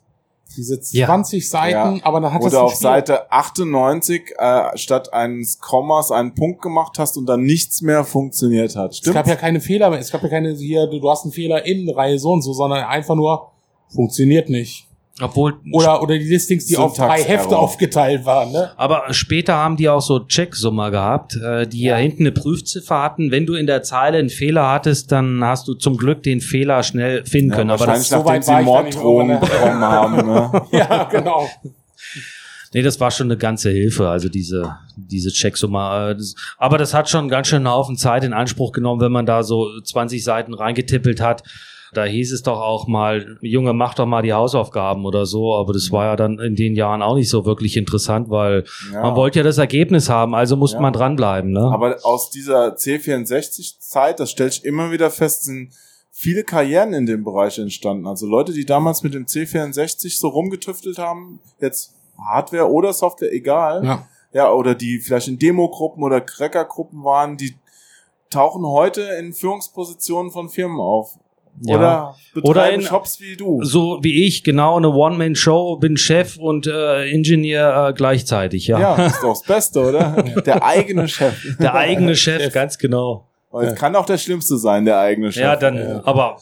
[0.56, 1.08] Diese Ja.
[1.08, 2.06] 20 Seiten, Ja.
[2.06, 6.12] aber dann hat Wo das du ein auf Spiel- Seite 98 äh, statt eines Kommas
[6.12, 8.92] einen Punkt gemacht hast und dann nichts mehr funktioniert hat.
[8.92, 9.16] Es Stimmt?
[9.16, 9.98] gab ja keine Fehler mehr.
[10.00, 12.54] Es gab ja keine hier, du, du hast einen Fehler in Reihe so und so,
[12.54, 13.52] sondern einfach nur
[13.90, 14.88] funktioniert nicht.
[15.22, 17.22] Obwohl, Oder, oder die Listings, die auf drei.
[17.22, 18.72] Hefte aufgeteilt waren, ne?
[18.78, 21.98] aber später haben die auch so Checksummer gehabt, äh, die ja.
[21.98, 23.30] hinten eine Prüfziffer hatten.
[23.30, 26.82] Wenn du in der Zeile einen Fehler hattest, dann hast du zum Glück den Fehler
[26.82, 27.70] schnell finden ja, können.
[27.70, 29.40] aber das, so nachdem weit sie Morddrohungen mehr.
[29.40, 30.16] bekommen haben.
[30.16, 30.62] Ne?
[30.72, 31.48] Ja, genau.
[32.74, 36.16] Nee, das war schon eine ganze Hilfe, also diese, diese Checksummer.
[36.18, 36.24] äh,
[36.58, 39.44] aber das hat schon ganz schön einen Haufen Zeit in Anspruch genommen, wenn man da
[39.44, 41.44] so 20 Seiten reingetippelt hat.
[41.94, 45.74] Da hieß es doch auch mal, Junge, mach doch mal die Hausaufgaben oder so, aber
[45.74, 49.02] das war ja dann in den Jahren auch nicht so wirklich interessant, weil Ja.
[49.02, 50.82] man wollte ja das Ergebnis haben, also musste Ja.
[50.82, 51.52] man dranbleiben.
[51.52, 51.62] Ne?
[51.72, 55.74] Aber aus dieser C64-Zeit, das stelle ich immer wieder fest, sind
[56.12, 58.08] viele Karrieren in dem Bereich entstanden.
[58.08, 63.84] Also Leute, die damals mit dem C64 so rumgetüftelt haben, jetzt Hardware oder Software, egal.
[63.84, 64.08] Ja.
[64.32, 67.56] Ja, oder die vielleicht in Demogruppen oder Crackergruppen waren, die
[68.32, 71.20] tauchen heute in Führungspositionen von Firmen auf.
[71.62, 71.76] Ja.
[71.78, 73.64] Oder betreiben Oder in- Shops wie du.
[73.64, 78.80] So wie ich, genau, eine One-Man-Show, bin Chef und äh, Ingenieur äh, gleichzeitig, ja.
[78.80, 80.24] Ja, ist doch das Beste, oder?
[80.46, 81.36] Der eigene Chef.
[81.60, 83.28] Der eigene Chef, ganz genau.
[83.62, 85.44] Es kann auch der Schlimmste sein, der eigene Chef.
[85.44, 86.38] Ja, dann, aber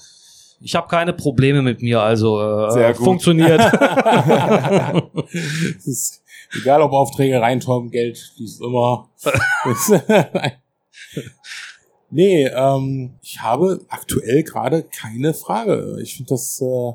[0.61, 3.03] ich habe keine Probleme mit mir, also äh, Sehr gut.
[3.05, 3.59] funktioniert.
[5.77, 6.23] Es ist
[6.61, 9.09] egal, ob Aufträge reinkommen, Geld fließt immer.
[12.11, 15.97] nee, ähm, ich habe aktuell gerade keine Frage.
[16.01, 16.91] Ich finde das, äh,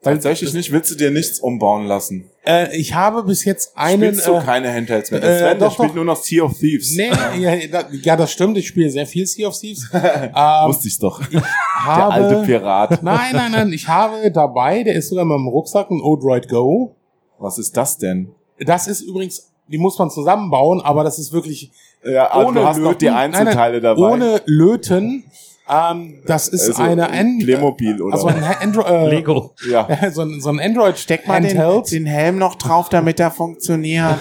[0.00, 0.70] Tatsächlich nicht.
[0.70, 2.30] Willst du dir nichts umbauen lassen?
[2.46, 5.20] äh, ich habe bis jetzt einen, Spielst du äh, keine Handhelds mehr?
[5.20, 5.94] äh, Der Sven, der doch, spielt doch.
[5.96, 6.94] nur noch Sea of Thieves.
[6.94, 7.54] nee, ja,
[7.90, 9.90] ja, das stimmt, ich spiele sehr viel Sea of Thieves.
[9.92, 10.30] ähm,
[10.68, 11.20] Wusste ich's doch.
[11.20, 11.42] ich Der
[11.84, 13.02] habe, alte Pirat.
[13.02, 16.94] nein, nein, nein, ich habe dabei, der ist sogar in meinem Rucksack, ein Odroid Go.
[17.40, 18.30] Was ist das denn?
[18.60, 21.72] Das ist übrigens, die muss man zusammenbauen, aber das ist wirklich
[22.04, 23.18] Ja, aber ohne du hast noch die Löten.
[23.18, 24.12] Einzelteile nein, nein, dabei.
[24.12, 25.24] Ohne Löten.
[25.68, 29.54] Ähm, das ist Also eine An Playmobil oder also ein Android, äh, Lego.
[29.68, 29.86] ja.
[30.12, 34.18] so ein, so ein Android Steck Handheld Helm noch drauf, damit er funktioniert.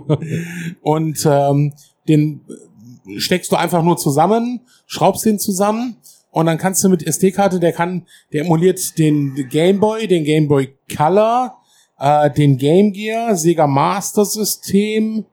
[0.80, 1.74] und ähm,
[2.08, 2.40] den
[3.18, 5.96] steckst du einfach nur zusammen, schraubst den zusammen
[6.30, 10.48] und dann kannst du mit SD-Karte, der kann, der emuliert den Game Boy, den Game
[10.48, 11.58] Boy Color,
[11.98, 15.26] äh, den Game Gear, Sega Master System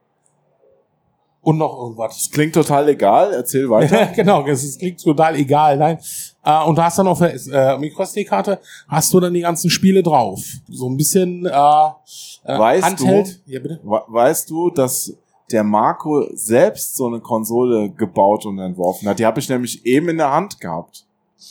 [1.42, 2.28] und noch irgendwas.
[2.30, 3.32] Klingt total egal.
[3.32, 4.06] Erzähl weiter.
[4.14, 5.98] genau, es klingt total egal, nein.
[6.44, 10.02] Äh, und du hast dann auf der äh, MicroSD-Karte hast du dann die ganzen Spiele
[10.02, 10.40] drauf.
[10.68, 13.40] So ein bisschen äh, äh, Weißt Handheld.
[13.46, 13.80] Ja, bitte?
[13.82, 15.14] We- Weißt du, dass
[15.50, 19.18] der Marco selbst so eine Konsole gebaut und entworfen hat?
[19.18, 21.06] Die habe ich nämlich eben in der Hand gehabt.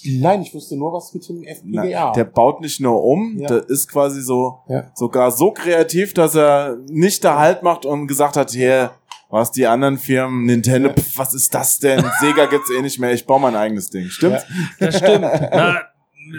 [0.05, 2.11] Nein, ich wusste nur was mit dem FPGA.
[2.11, 3.47] Der baut nicht nur um, Ja.
[3.47, 4.91] der ist quasi so Ja.
[4.93, 8.91] sogar so kreativ, dass er nicht da Halt macht und gesagt hat, hier,
[9.29, 10.95] was die anderen Firmen, Nintendo, Ja.
[10.95, 12.03] pf, was ist das denn?
[12.19, 14.09] Sega gibt's eh nicht mehr, ich baue mein eigenes Ding.
[14.09, 14.45] Stimmt?
[14.79, 15.21] Das stimmt.
[15.21, 15.81] Na,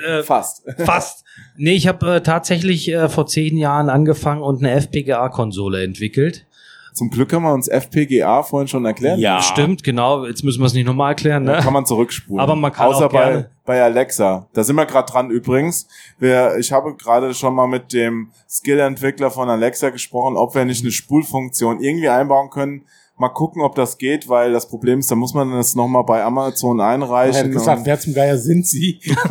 [0.07, 0.63] äh, Fast.
[0.79, 1.25] fast.
[1.57, 6.47] Nee, ich habe äh, tatsächlich äh, vor zehn Jahren angefangen und eine FPGA-Konsole entwickelt.
[6.93, 9.19] Zum Glück haben wir uns FPGA vorhin schon erklärt.
[9.19, 9.41] Ja.
[9.43, 10.27] Stimmt, genau.
[10.27, 11.63] Jetzt müssen wir es nicht nochmal erklären, Da ne?
[11.63, 12.41] kann man zurückspulen.
[12.41, 14.49] Aber man kann Außer auch gerne- bei, bei Alexa.
[14.53, 15.87] Da sind wir gerade dran übrigens.
[16.19, 20.83] Wir, ich habe gerade schon mal mit dem Skill-Entwickler von Alexa gesprochen, ob wir nicht
[20.83, 22.83] eine Spulfunktion irgendwie einbauen können.
[23.21, 26.25] Mal gucken, ob das geht, weil das Problem ist, da muss man das nochmal bei
[26.25, 27.35] Amazon Ich einreichen.
[27.37, 28.99] hätte gesagt, und- wer zum Geier sind sie?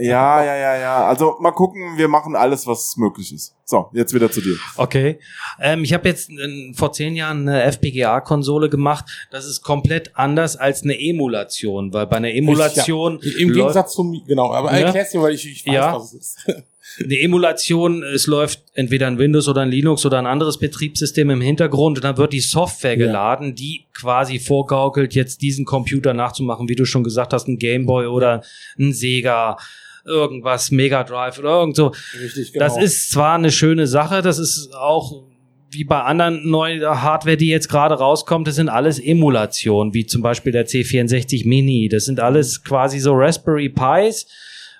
[0.00, 1.06] ja, ja, ja, ja.
[1.06, 3.54] Also mal gucken, wir machen alles, was möglich ist.
[3.64, 4.56] So, jetzt wieder zu dir.
[4.76, 5.18] Okay.
[5.60, 9.06] Ähm, ich habe jetzt äh, vor zehn Jahren eine FPGA-Konsole gemacht.
[9.30, 14.22] Das ist komplett anders als eine Emulation, weil bei einer Emulation Im läuft- Gegensatz zum,
[14.26, 14.86] genau, aber Ja.
[14.86, 15.94] erklär's dir, weil ich, ich weiß, Ja.
[15.94, 16.46] was es ist.
[17.02, 21.40] eine Emulation, es läuft entweder ein Windows oder ein Linux oder ein anderes Betriebssystem im
[21.40, 23.06] Hintergrund und dann wird die Software Ja.
[23.06, 28.06] geladen, die quasi vorgaukelt, jetzt diesen Computer nachzumachen, wie du schon gesagt hast, ein Gameboy
[28.06, 28.42] oder
[28.78, 29.56] ein Sega,
[30.04, 31.92] irgendwas, Mega Drive oder irgend so.
[32.20, 32.64] Richtig, genau.
[32.64, 35.24] Das ist zwar eine schöne Sache, das ist auch
[35.70, 40.22] wie bei anderen neuen Hardware, die jetzt gerade rauskommt, das sind alles Emulationen, wie zum
[40.22, 41.88] Beispiel der C64 Mini.
[41.90, 44.26] Das sind alles quasi so Raspberry Pis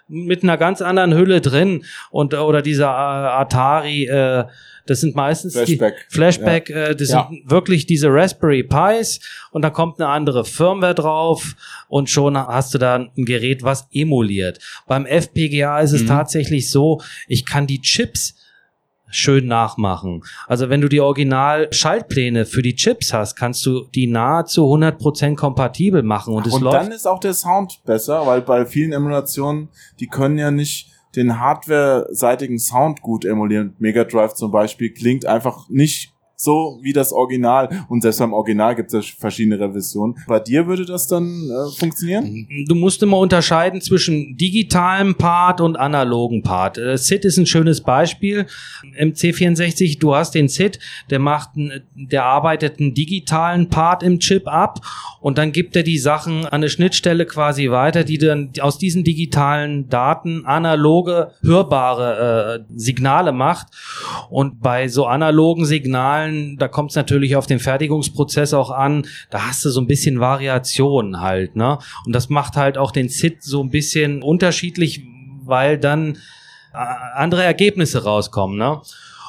[0.08, 4.04] mit einer ganz anderen Hülle drin und oder dieser äh, Atari.
[4.06, 4.44] Äh,
[4.86, 6.06] das sind meistens Flashback.
[6.10, 6.70] die Flashback.
[6.70, 7.28] Äh, das Ja.
[7.28, 11.54] sind wirklich diese Raspberry Pis und da kommt eine andere Firmware drauf
[11.88, 14.58] und schon hast du da ein Gerät, was emuliert.
[14.86, 16.06] Beim FPGA ist es Mhm.
[16.08, 18.34] tatsächlich so, ich kann die Chips
[19.10, 20.22] schön nachmachen.
[20.46, 26.02] Also wenn du die Original-Schaltpläne für die Chips hast, kannst du die nahezu 100% kompatibel
[26.02, 26.76] machen und es Und läuft.
[26.76, 29.68] dann ist auch der Sound besser, weil bei vielen Emulationen,
[30.00, 33.74] die können ja nicht den hardware-seitigen Sound gut emulieren.
[33.78, 37.68] Mega Drive zum Beispiel klingt einfach nicht so wie das Original.
[37.88, 40.16] Und selbst beim Original gibt es verschiedene Revisionen.
[40.28, 42.46] Bei dir würde das dann äh, funktionieren?
[42.68, 46.78] Du musst immer unterscheiden zwischen digitalem Part und analogen Part.
[46.78, 48.46] Äh, SID ist ein schönes Beispiel.
[48.96, 50.78] Im C64, du hast den SID,
[51.10, 51.50] der macht,
[51.94, 54.80] der arbeitet einen digitalen Part im Chip ab
[55.20, 59.02] und dann gibt er die Sachen an eine Schnittstelle quasi weiter, die dann aus diesen
[59.02, 63.66] digitalen Daten analoge, hörbare äh, Signale macht.
[64.30, 69.48] Und bei so analogen Signalen, da kommt es natürlich auf den Fertigungsprozess auch an, da
[69.48, 71.78] hast du so ein bisschen Variation halt, ne?
[72.06, 75.02] Und das macht halt auch den SID so ein bisschen unterschiedlich,
[75.44, 76.16] weil dann
[76.72, 76.78] äh,
[77.14, 78.80] andere Ergebnisse rauskommen, ne?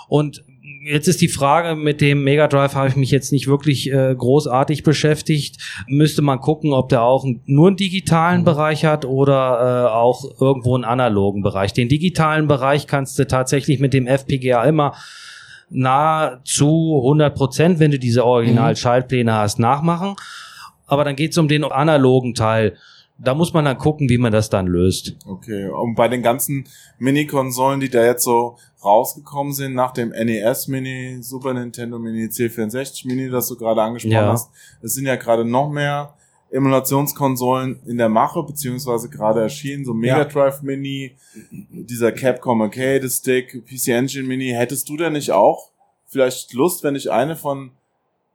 [0.08, 0.44] Und
[0.84, 4.16] jetzt ist die Frage, mit dem Mega Drive habe ich mich jetzt nicht wirklich äh,
[4.16, 5.58] großartig beschäftigt.
[5.88, 10.76] Müsste man gucken, ob der auch nur einen digitalen Bereich hat oder äh, auch irgendwo
[10.76, 11.74] einen analogen Bereich.
[11.74, 14.96] Den digitalen Bereich kannst du tatsächlich mit dem FPGA immer
[15.70, 20.16] nahezu 100 Prozent, wenn du diese Original-Schaltpläne hast, nachmachen.
[20.88, 22.76] Aber dann geht es um den analogen Teil.
[23.22, 25.16] Da muss man dann gucken, wie man das dann löst.
[25.28, 26.66] Okay, und bei den ganzen
[27.00, 33.06] Mini-Konsolen, die da jetzt so rausgekommen sind, nach dem NES Mini, Super Nintendo Mini, C64
[33.08, 34.32] Mini, das du gerade angesprochen Ja.
[34.32, 34.50] hast,
[34.82, 36.14] es sind ja gerade noch mehr
[36.52, 40.26] Emulationskonsolen in der Mache, beziehungsweise gerade erschienen, so Mega.
[40.26, 41.16] Drive Mini,
[41.52, 44.50] dieser Capcom Arcade Stick, PC Engine Mini.
[44.52, 45.70] Hättest du denn nicht auch
[46.08, 47.72] vielleicht Lust, wenn ich eine von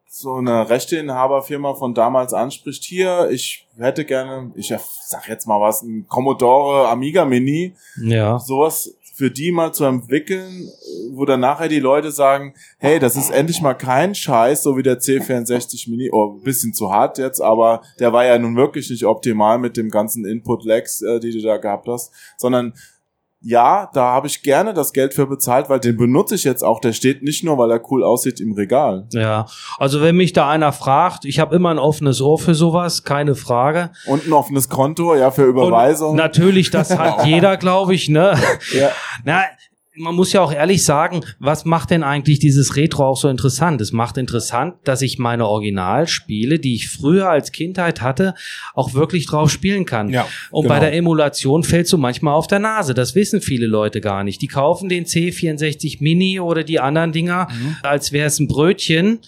[0.08, 5.82] so einer Rechteinhaberfirma von damals anspricht, hier, ich hätte gerne, ich sag jetzt mal was,
[5.82, 8.38] ein Commodore Amiga Mini, Ja.
[8.38, 10.68] sowas für die mal zu entwickeln,
[11.12, 14.82] wo dann nachher die Leute sagen, hey, das ist endlich mal kein Scheiß, so wie
[14.82, 19.04] der C64 Mini, oh, bisschen zu hart jetzt, aber der war ja nun wirklich nicht
[19.04, 22.74] optimal mit dem ganzen Input-Lags, äh, die du da gehabt hast, sondern
[23.46, 26.80] ja, da habe ich gerne das Geld für bezahlt, weil den benutze ich jetzt auch.
[26.80, 29.06] Der steht nicht nur, weil er cool aussieht im Regal.
[29.12, 29.46] Ja,
[29.78, 33.34] also wenn mich da einer fragt, ich habe immer ein offenes Ohr für sowas, keine
[33.34, 33.90] Frage.
[34.06, 36.16] Und ein offenes Konto, ja, für Und Überweisung.
[36.16, 38.34] natürlich, das hat jeder, glaube ich, ne?
[38.72, 38.88] Ja.
[39.24, 39.42] Na,
[39.96, 43.80] man muss ja auch ehrlich sagen, was macht denn eigentlich dieses Retro auch so interessant?
[43.80, 48.34] Es macht interessant, dass ich meine Originalspiele, die ich früher als Kindheit hatte,
[48.74, 50.08] auch wirklich drauf spielen kann.
[50.08, 50.74] Ja, Und genau.
[50.74, 52.94] bei der Emulation fällst du manchmal auf der Nase.
[52.94, 54.42] Das wissen viele Leute gar nicht.
[54.42, 57.76] Die kaufen den C64 Mini oder die anderen Dinger, Mhm.
[57.82, 59.20] als wäre es ein Brötchen.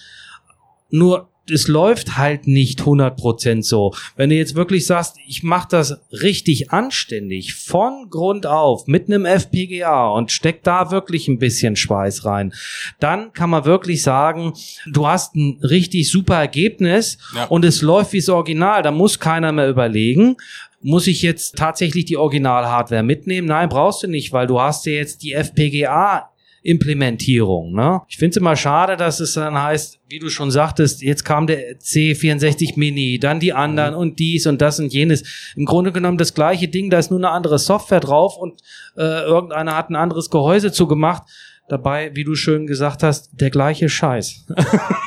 [0.90, 3.94] Nur es läuft halt nicht 100% so.
[4.16, 9.24] Wenn du jetzt wirklich sagst, ich mache das richtig anständig, von Grund auf, mit einem
[9.24, 12.52] FPGA und steck da wirklich ein bisschen Schweiß rein,
[13.00, 14.52] dann kann man wirklich sagen,
[14.86, 17.44] du hast ein richtig super Ergebnis Ja.
[17.44, 18.82] und es läuft wie das Original.
[18.82, 20.36] Da muss keiner mehr überlegen,
[20.82, 23.48] muss ich jetzt tatsächlich die Original-Hardware mitnehmen?
[23.48, 26.30] Nein, brauchst du nicht, weil du hast ja jetzt die FPGA
[26.66, 27.72] Implementierung.
[27.72, 28.02] Ne?
[28.08, 31.46] Ich finde es immer schade, dass es dann heißt, wie du schon sagtest, jetzt kam
[31.46, 35.52] der C64 Mini, dann die anderen und dies und das und jenes.
[35.56, 38.62] Im Grunde genommen das gleiche Ding, da ist nur eine andere Software drauf und
[38.96, 41.22] äh, irgendeiner hat ein anderes Gehäuse zugemacht.
[41.68, 44.46] Dabei, wie du schön gesagt hast, der gleiche Scheiß.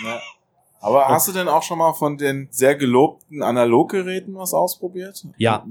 [0.05, 0.21] Ja.
[0.81, 5.25] Aber hast du denn auch schon mal von den sehr gelobten Analoggeräten was ausprobiert?
[5.37, 5.65] Ja,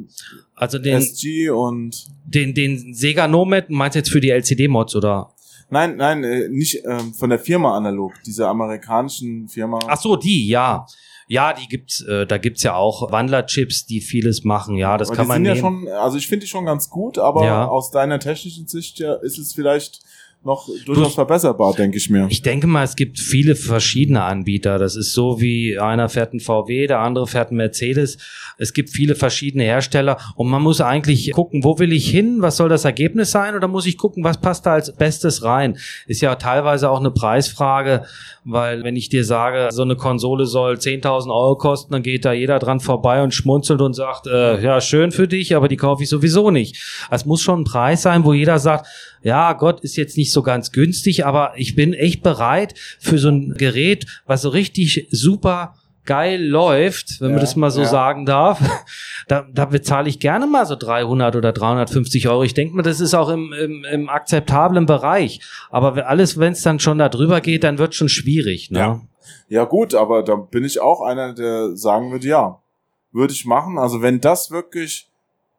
[0.54, 5.32] also den, SG und den, den Sega Nomad, meinst du jetzt für die LCD-Mods oder?
[5.70, 9.78] Nein, nein, äh, nicht ähm, von der Firma Analog, dieser amerikanischen Firma.
[9.86, 10.86] Ach so, die, ja.
[11.30, 14.76] Ja, die gibt's, äh, da gibt's ja auch Wandlerchips, die vieles machen.
[14.76, 15.84] Ja, das Aber kann die man sind ja nehmen.
[15.86, 17.68] schon, also ich finde die schon ganz gut, aber Ja.
[17.68, 20.00] aus deiner technischen Sicht ja, ist es vielleicht
[20.44, 22.26] noch durchaus verbesserbar, denke ich mir.
[22.30, 24.78] Ich denke mal, es gibt viele verschiedene Anbieter.
[24.78, 28.18] Das ist so wie einer fährt einen VW, der andere fährt einen Mercedes.
[28.56, 32.36] Es gibt viele verschiedene Hersteller und man muss eigentlich gucken, wo will ich hin?
[32.40, 33.56] Was soll das Ergebnis sein?
[33.56, 35.76] Oder muss ich gucken, was passt da als Bestes rein?
[36.06, 38.04] Ist ja teilweise auch eine Preisfrage,
[38.44, 42.32] weil wenn ich dir sage, so eine Konsole soll 10.000 Euro kosten, dann geht da
[42.32, 46.04] jeder dran vorbei und schmunzelt und sagt, äh, ja, schön für dich, aber die kaufe
[46.04, 46.76] ich sowieso nicht.
[47.10, 48.86] Es muss schon ein Preis sein, wo jeder sagt,
[49.22, 53.28] ja, Gott ist jetzt nicht so ganz günstig, aber ich bin echt bereit für so
[53.28, 57.86] ein Gerät, was so richtig super geil läuft, wenn Ja, man das mal so ja.
[57.86, 58.60] sagen darf,
[59.28, 62.44] da, da bezahle ich gerne mal so 300 oder 350 Euro.
[62.44, 65.40] Ich denke mal, das ist auch im, im, im akzeptablen Bereich.
[65.70, 68.70] Aber alles, wenn es dann schon da drüber geht, dann wird schon schwierig.
[68.70, 68.78] Ne?
[68.78, 69.00] Ja.
[69.50, 72.60] Ja gut, aber da bin ich auch einer, der sagen würde, ja,
[73.12, 73.78] würde ich machen.
[73.78, 75.08] Also wenn das wirklich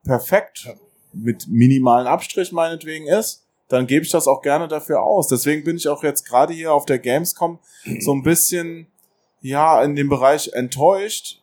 [0.04, 0.70] perfekt
[1.14, 5.28] mit minimalen Abstrich meinetwegen ist, dann gebe ich das auch gerne dafür aus.
[5.28, 7.60] Deswegen bin ich auch jetzt gerade hier auf der Gamescom
[8.00, 8.88] so ein bisschen,
[9.42, 11.42] ja, in dem Bereich enttäuscht,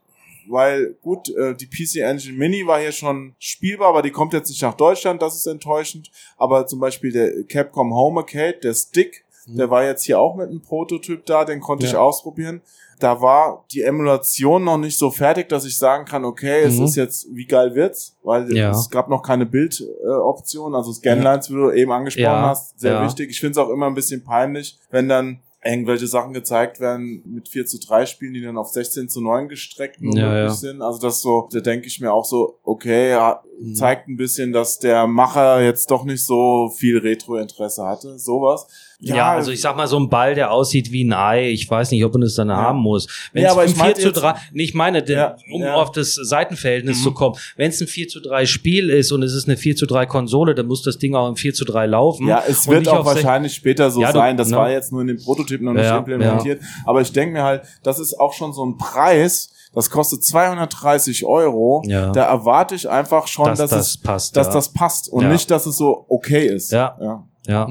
[0.49, 4.49] weil gut, äh, die PC Engine Mini war hier schon spielbar, aber die kommt jetzt
[4.49, 6.11] nicht nach Deutschland, das ist enttäuschend.
[6.37, 10.49] Aber zum Beispiel der Capcom Home Arcade, der Stick, der war jetzt hier auch mit
[10.49, 11.93] einem Prototyp da, den konnte Ja.
[11.93, 12.63] ich ausprobieren.
[12.99, 16.85] Da war die Emulation noch nicht so fertig, dass ich sagen kann, okay, es Mhm.
[16.85, 18.17] ist jetzt, wie geil wird's?
[18.23, 18.71] Weil Ja.
[18.71, 23.05] es gab noch keine Bildoption, also Scanlines, wie du eben angesprochen Ja, hast, sehr ja.
[23.05, 23.31] wichtig.
[23.31, 27.49] Ich finde es auch immer ein bisschen peinlich, wenn dann irgendwelche Sachen gezeigt werden mit
[27.49, 30.81] 4 zu 3 Spielen, die dann auf 16 zu 9 gestreckt Ja, sind.
[30.81, 33.19] Also das so, da denke ich mir auch so, okay,
[33.61, 33.75] Mhm.
[33.75, 38.17] zeigt ein bisschen, dass der Macher jetzt doch nicht so viel Retro-Interesse hatte.
[38.19, 38.69] Sowas.
[38.99, 41.91] Ja, also ich sag mal, so ein Ball, der aussieht wie ein Ei, ich weiß
[41.91, 43.07] nicht, ob man das dann haben muss.
[43.33, 45.17] Wenn Ja, es aber ein ich 4 meinte zu jetzt- 3, nee, ich meine, der,
[45.19, 45.75] Ja, um ja.
[45.75, 47.03] auf das Seitenverhältnis Mhm.
[47.03, 49.77] zu kommen, wenn es ein 4 zu 3 Spiel ist und es ist eine 4
[49.77, 52.27] zu 3 Konsole, dann muss das Ding auch im 4 zu 3 laufen.
[52.27, 54.37] Ja, es wird nicht auch wahrscheinlich später so Ja, du- sein.
[54.39, 54.57] Das ne?
[54.57, 56.63] war jetzt nur in dem Prototyp noch nicht Ja, implementiert.
[56.87, 61.25] Aber ich denke mir halt, das ist auch schon so ein Preis, das kostet 230
[61.27, 61.83] Euro.
[61.87, 62.11] Ja.
[62.13, 64.37] Da erwarte ich einfach schon, dass dass, das es, passt.
[64.37, 64.53] dass ja.
[64.55, 65.29] das passt und Ja.
[65.29, 66.73] nicht, dass es so okay ist.
[66.73, 66.97] Ja.
[67.01, 67.25] ja.
[67.47, 67.69] ja.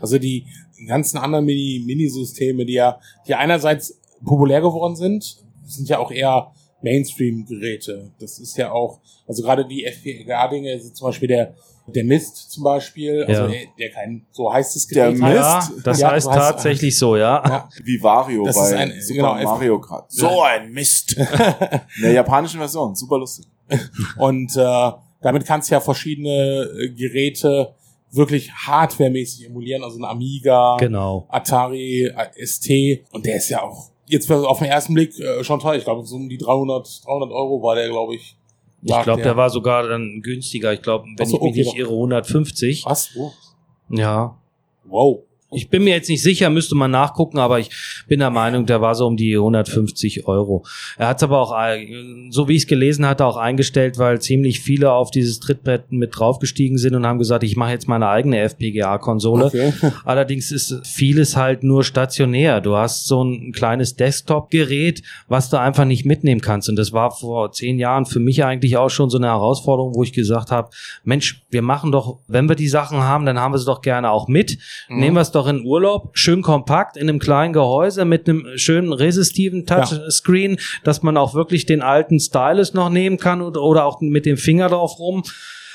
[0.00, 0.46] Also die
[0.86, 6.52] ganzen anderen Mini- Minisysteme, die ja, die einerseits populär geworden sind, sind ja auch eher
[6.82, 8.12] Mainstream-Geräte.
[8.20, 11.54] Das ist ja auch, also gerade die FPGA-Dinge, also zum Beispiel der,
[11.86, 13.48] der Mist zum Beispiel, also Ja.
[13.48, 15.38] der, der kein so heißes Der Gerät Mist?
[15.42, 15.68] hat.
[15.70, 17.42] ja, das Ja, heißt tatsächlich so, ja.
[17.46, 20.10] Ja, Wie Wario Das bei ist ein- Super genau, Mario Kart.
[20.12, 21.16] So ein Mist.
[21.16, 22.94] In der japanischen Version.
[22.94, 23.46] Super lustig.
[24.18, 24.90] Und äh,
[25.20, 27.74] damit kannst du ja verschiedene äh, Geräte
[28.10, 31.26] wirklich hardwaremäßig emulieren, also ein Amiga, Genau.
[31.28, 32.70] Atari äh, ST
[33.12, 35.76] und der ist ja auch jetzt auf den ersten Blick äh, schon teuer.
[35.76, 38.36] Ich glaube, so um die 300, 300 Euro war der, glaube ich.
[38.82, 40.72] Ich glaube, der war sogar dann günstiger.
[40.72, 42.84] Ich glaube, wenn so, ich mich okay, nicht irre, 150.
[42.86, 43.10] Was?
[43.18, 43.32] Oh.
[43.90, 44.38] Ja.
[44.84, 45.24] Wow.
[45.50, 47.70] Ich bin mir jetzt nicht sicher, müsste man nachgucken, aber ich
[48.06, 50.64] bin der Meinung, der war so um die 150 Euro.
[50.98, 51.86] Er hat es aber auch, äh,
[52.28, 56.10] so wie ich es gelesen hatte, auch eingestellt, weil ziemlich viele auf dieses Trittbrett mit
[56.18, 59.46] draufgestiegen sind und haben gesagt, ich mache jetzt meine eigene FPGA-Konsole.
[59.46, 59.72] Okay.
[60.04, 62.60] Allerdings ist vieles halt nur stationär.
[62.60, 66.68] Du hast so ein kleines Desktop-Gerät, was du einfach nicht mitnehmen kannst.
[66.68, 70.02] Und das war vor zehn Jahren für mich eigentlich auch schon so eine Herausforderung, wo
[70.02, 70.68] ich gesagt habe,
[71.04, 74.10] Mensch, wir machen doch, wenn wir die Sachen haben, dann haben wir sie doch gerne
[74.10, 74.58] auch mit.
[74.88, 75.00] Mhm.
[75.00, 78.92] Nehmen wir es doch in Urlaub, schön kompakt, in einem kleinen Gehäuse mit einem schönen
[78.92, 84.00] resistiven Touchscreen, dass man auch wirklich den alten Stylus noch nehmen kann oder, oder auch
[84.00, 85.22] mit dem Finger drauf rum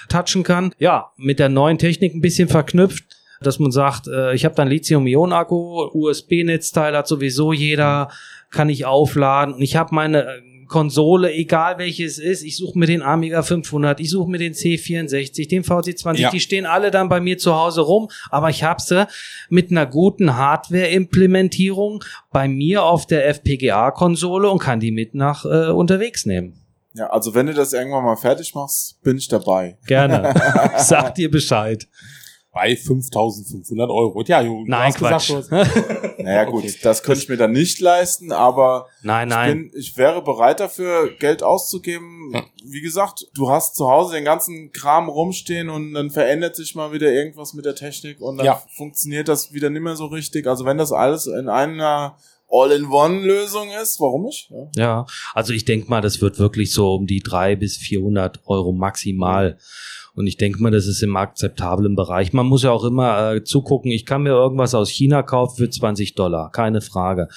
[0.09, 0.73] touchen kann.
[0.79, 3.03] Ja, mit der neuen Technik ein bisschen verknüpft,
[3.41, 8.09] dass man sagt, äh, ich habe dann Lithium-Ionen-Akku, USB-Netzteil hat sowieso jeder,
[8.49, 12.77] kann ich aufladen und ich habe meine äh, Konsole, egal welches es ist, ich suche
[12.79, 16.31] mir den Amiga 500, ich suche mir den C64, den VC20, Ja.
[16.31, 19.05] die stehen alle dann bei mir zu Hause rum, aber ich habe sie
[19.49, 25.67] mit einer guten Hardware-Implementierung bei mir auf der FPGA-Konsole und kann die mit nach äh,
[25.69, 26.59] unterwegs nehmen.
[26.95, 29.77] Ja, also wenn du das irgendwann mal fertig machst, bin ich dabei.
[29.87, 30.33] Gerne.
[30.77, 31.87] Sag dir Bescheid.
[32.53, 34.21] Bei 5500 Euro.
[34.27, 35.29] Ja, du Nein, hast gesagt, Quatsch.
[35.29, 36.75] du hast- Naja gut, Okay.
[36.83, 39.57] das könnte ich mir dann nicht leisten, aber nein, Ich, nein.
[39.71, 42.31] bin, ich wäre bereit dafür, Geld auszugeben.
[42.63, 46.91] Wie gesagt, du hast zu Hause den ganzen Kram rumstehen und dann verändert sich mal
[46.93, 48.61] wieder irgendwas mit der Technik und dann Ja.
[48.77, 50.45] funktioniert das wieder nicht mehr so richtig.
[50.47, 52.15] Also wenn das alles in einer
[52.49, 53.99] All-in-One-Lösung ist.
[53.99, 54.51] Warum nicht?
[54.51, 54.67] Ja.
[54.75, 58.71] Ja, also ich denke mal, das wird wirklich so um die drei bis 400 Euro
[58.73, 59.57] maximal.
[60.15, 62.33] Und ich denke mal, das ist im akzeptablen Bereich.
[62.33, 63.89] Man muss ja auch immer äh, zugucken.
[63.91, 67.27] Ich kann mir irgendwas aus China kaufen für 20 Dollar, keine Frage.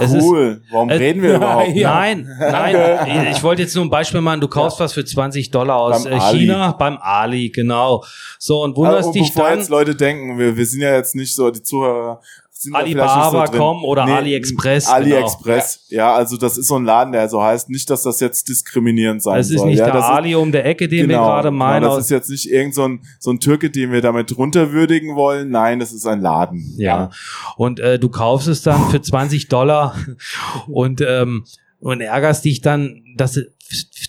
[0.00, 0.60] Es ist- Cool.
[0.72, 1.76] Warum äh, reden wir überhaupt?
[1.76, 1.94] Ja.
[1.94, 3.26] Nein, nein.
[3.36, 4.40] Ich wollte jetzt nur ein Beispiel machen.
[4.40, 6.38] Du kaufst was für 20 Dollar aus Beim äh, Ali.
[6.40, 8.02] China beim Ali, genau.
[8.40, 9.58] So und Also, wunderst und dich bevor dann.
[9.60, 12.20] jetzt Leute denken, wir, wir sind ja jetzt nicht so, die Zuhörer
[12.64, 13.60] sind ja vielleicht Alibaba nicht so drin.
[13.60, 17.70] com oder AliExpress, AliExpress, ja, also das ist so ein Laden, der so heißt.
[17.70, 19.68] Nicht, dass das jetzt diskriminierend sein Es ist soll.
[19.68, 21.82] nicht ja, der das ist- Ali um der Ecke, den genau, wir gerade meinen.
[21.82, 25.14] Genau, das ist jetzt nicht irgend so ein, so ein Türke, den wir damit runterwürdigen
[25.14, 25.50] wollen.
[25.50, 26.74] Nein, das ist ein Laden.
[26.78, 27.10] Ja.
[27.56, 29.94] Und äh, du kaufst es dann für 20 Dollar
[30.66, 31.44] und, ähm,
[31.80, 33.38] und ärgerst dich dann, dass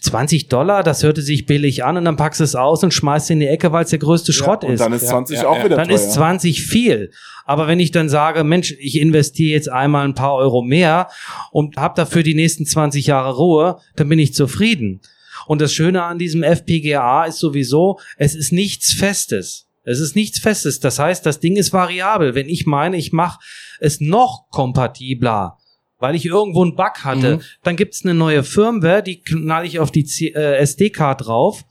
[0.01, 3.31] 20 Dollar, das hörte sich billig an und dann packst du es aus und schmeißt
[3.31, 4.79] in die Ecke, weil es der größte Schrott Und ist.
[4.79, 5.65] dann ist Ja, 20 ja, auch ja.
[5.65, 5.95] wieder dann teuer.
[5.95, 7.11] ist 20 viel.
[7.45, 11.09] Aber wenn ich dann sage, Mensch, ich investiere jetzt einmal ein paar Euro mehr
[11.51, 15.01] und habe dafür die nächsten 20 Jahre Ruhe, dann bin ich zufrieden.
[15.47, 19.67] Und das Schöne an diesem FPGA ist sowieso, es ist nichts Festes.
[19.83, 20.79] Es ist nichts Festes.
[20.79, 22.33] Das heißt, das Ding ist variabel.
[22.33, 23.39] Wenn ich meine, ich mache
[23.79, 25.57] es noch kompatibler,
[26.05, 27.41] weil ich irgendwo einen Bug hatte, Mhm.
[27.63, 31.65] dann gibt's eine neue Firmware, die knall ich auf die äh, SD-Card drauf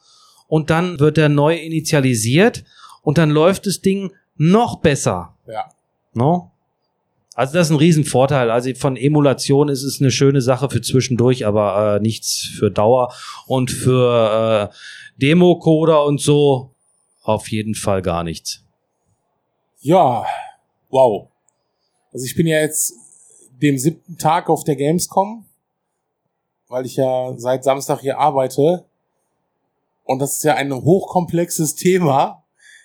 [0.48, 2.64] und dann wird er neu initialisiert
[3.02, 5.36] und dann läuft das Ding noch besser.
[5.46, 5.66] Ja.
[6.14, 6.50] No?
[7.36, 8.50] Also das ist ein Riesenvorteil.
[8.50, 13.12] Also von Emulation ist es eine schöne Sache für zwischendurch, aber äh, nichts für Dauer.
[13.46, 14.74] Und für äh,
[15.22, 16.74] Democoder und so
[17.22, 18.64] auf jeden Fall gar nichts.
[19.80, 20.24] Ja,
[20.90, 21.28] wow.
[22.12, 22.94] Also ich bin ja jetzt
[23.64, 25.44] dem siebten Tag auf der Gamescom,
[26.68, 28.84] weil ich ja seit Samstag hier arbeite.
[30.04, 32.42] Und das ist ja ein hochkomplexes Thema.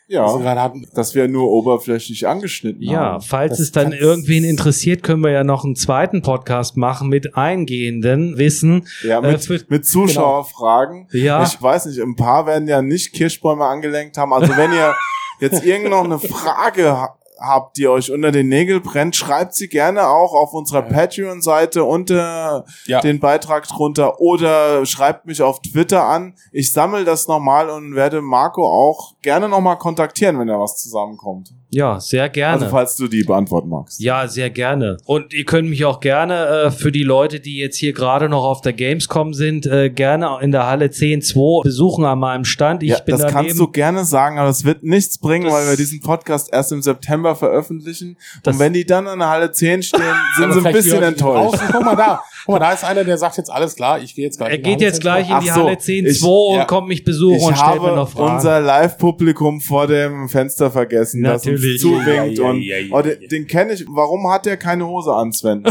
[0.07, 0.25] ja,
[0.55, 0.88] hatten.
[0.95, 3.21] das wir nur oberflächlich angeschnitten Ja, haben.
[3.21, 7.36] falls Das es dann irgendwen interessiert, können wir ja noch einen zweiten Podcast machen mit
[7.36, 8.88] eingehenden Wissen.
[9.03, 11.07] Ja, Äh, mit, für- mit Zuschauerfragen.
[11.11, 11.43] Ja.
[11.43, 14.34] Ich weiß nicht, ein paar werden ja nicht Kirschbäume angelenkt haben.
[14.34, 14.95] Also wenn ihr
[15.41, 17.09] jetzt irgend noch eine Frage
[17.39, 22.65] habt, die euch unter den Nägeln brennt, schreibt sie gerne auch auf unserer Patreon-Seite unter
[22.85, 23.01] Ja.
[23.01, 26.35] den Beitrag drunter oder schreibt mich auf Twitter an.
[26.51, 31.53] Ich sammle das nochmal und werde Marco auch gerne nochmal kontaktieren, wenn da was zusammenkommt.
[31.72, 32.53] Ja, sehr gerne.
[32.63, 33.99] Also falls du die beantworten magst.
[33.99, 34.97] Ja, sehr gerne.
[35.05, 38.43] Und ihr könnt mich auch gerne äh, für die Leute, die jetzt hier gerade noch
[38.43, 42.82] auf der Gamescom sind, äh, gerne in der Halle 10.2 besuchen an meinem Stand.
[42.82, 43.38] Ich ja, bin das daneben.
[43.49, 46.72] kannst du gerne sagen, aber das wird nichts bringen, Das- weil wir diesen Podcast erst
[46.72, 48.17] im September veröffentlichen.
[48.41, 50.01] Das- und wenn die dann an der Halle 10 stehen,
[50.38, 51.59] sind sie ein bisschen enttäuscht.
[51.72, 52.22] Guck mal da.
[52.45, 54.49] Guck mal, da ist einer, der sagt jetzt alles klar, ich gehe jetzt gleich.
[54.49, 56.61] er in die geht Halle jetzt gleich in die so, Halle ich- 10.2 ja.
[56.61, 58.38] und kommt mich besuchen und stellt mir noch Fragen.
[58.38, 61.82] unser Live-Publikum vor dem Fenster vergessen, das Natürlich.
[61.82, 62.38] zuwinkt.
[62.38, 63.01] Ja, ja, und ja, ja, oh, ja.
[63.03, 63.86] den, den kenne ich.
[63.88, 65.64] Warum hat der keine Hose an, Sven?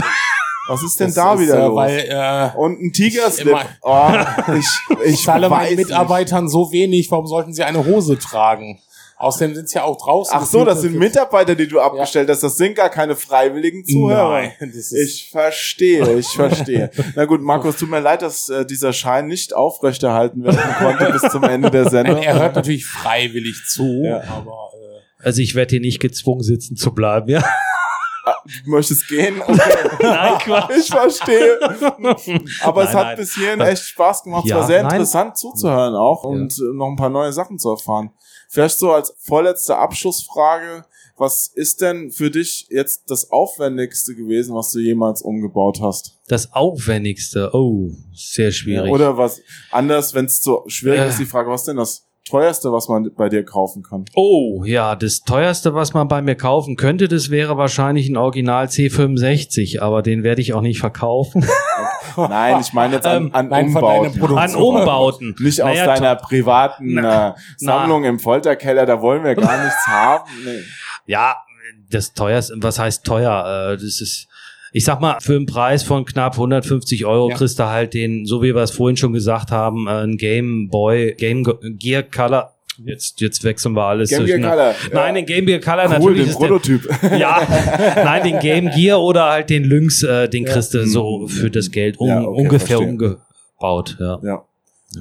[0.69, 1.77] Was ist denn Das da ist, wieder äh, los?
[1.77, 1.99] Weil
[2.55, 3.47] äh, und ein Tigerslip.
[3.49, 4.11] immer- Oh,
[4.59, 4.67] ich
[5.07, 5.89] ich ich zahle meinen nicht.
[5.89, 8.79] Mitarbeitern so wenig, warum sollten sie eine Hose tragen?
[9.21, 10.33] Außerdem sind sie ja auch draußen.
[10.37, 12.41] Ach so, das sind mit Mitarbeiter, die du abgestellt hast.
[12.45, 14.31] Das sind gar keine freiwilligen Zuhörer.
[14.31, 16.89] Nein, das ist, Ich verstehe, ich verstehe.
[17.17, 21.33] Na gut, Markus, tut mir leid, dass äh, dieser Schein nicht aufrechterhalten werden konnte bis
[21.33, 22.19] zum Ende der Sendung.
[22.23, 24.23] Er hört natürlich freiwillig zu, Ja.
[24.23, 24.68] aber
[25.29, 27.45] Also ich werde hier nicht gezwungen sitzen zu bleiben, ja.
[28.65, 29.43] Du möchtest gehen?
[29.43, 29.61] Okay.
[30.03, 30.71] Nein, Quatsch.
[30.79, 31.59] Ich verstehe.
[32.63, 33.17] Aber es Nein, hat nein.
[33.19, 34.45] bis hierhin echt Spaß gemacht.
[34.47, 34.93] Es Ja, war sehr nein.
[34.93, 38.11] interessant zuzuhören auch und äh, noch ein paar neue Sachen zu erfahren.
[38.49, 40.87] Vielleicht so als vorletzte Abschlussfrage.
[41.19, 46.17] Was ist denn für dich jetzt das Aufwendigste gewesen, was du jemals umgebaut hast?
[46.29, 47.51] Das Aufwendigste.
[47.53, 48.91] Oh, sehr schwierig.
[48.91, 51.09] Oder was anders, wenn es so schwierig Äh.
[51.11, 54.05] ist, die Frage, was ist denn das teuerste, was man bei dir kaufen kann?
[54.15, 58.67] Oh, ja, das teuerste, was man bei mir kaufen könnte, das wäre wahrscheinlich ein Original
[58.67, 61.45] C65, aber den werde ich auch nicht verkaufen.
[62.17, 64.39] Nein, ich meine jetzt an, Ähm, an nein, von Umbauten.
[64.39, 65.37] An Umbauten.
[65.39, 69.87] Nicht aus Naja, deiner privaten Na, äh, Sammlung im Folterkeller, da wollen wir gar nichts
[69.87, 70.29] haben.
[70.45, 70.61] Nee.
[71.07, 71.37] Ja,
[71.91, 73.73] das teuerste, was heißt teuer?
[73.73, 74.28] Äh, Das ist,
[74.73, 77.37] ich sag mal, für einen Preis von knapp 150 Euro Ja.
[77.37, 80.69] kriegst du halt den, so wie wir es vorhin schon gesagt haben, äh, ein Game
[80.69, 81.45] Boy, Game
[81.79, 82.53] Gear Color.
[82.85, 84.09] Jetzt, jetzt wechseln wir alles.
[84.11, 84.75] Game Gear durcheinander.
[84.75, 84.95] Color.
[85.03, 86.89] Nein, den Game Gear Color Cool, natürlich den ist der, Prototyp.
[87.19, 87.47] Ja,
[88.05, 91.71] nein, den Game Gear oder halt den Lynx, äh, den kriegst du so für das
[91.73, 92.89] Geld um, Ja, okay, ungefähr verstehe.
[92.89, 93.97] umgebaut.
[93.99, 94.19] Ja.
[94.23, 94.45] Ja.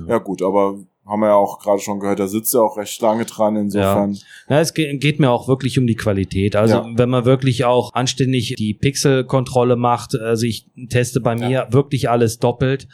[0.08, 0.76] ja, gut, aber
[1.08, 4.18] haben wir ja auch gerade schon gehört, da sitzt ja auch recht lange dran, insofern.
[4.50, 6.56] Ja, es ge- geht mir auch wirklich um die Qualität.
[6.56, 6.86] Also Ja.
[6.96, 12.40] wenn man wirklich auch anständig die Pixelkontrolle macht, also ich teste bei mir wirklich alles
[12.40, 12.88] doppelt,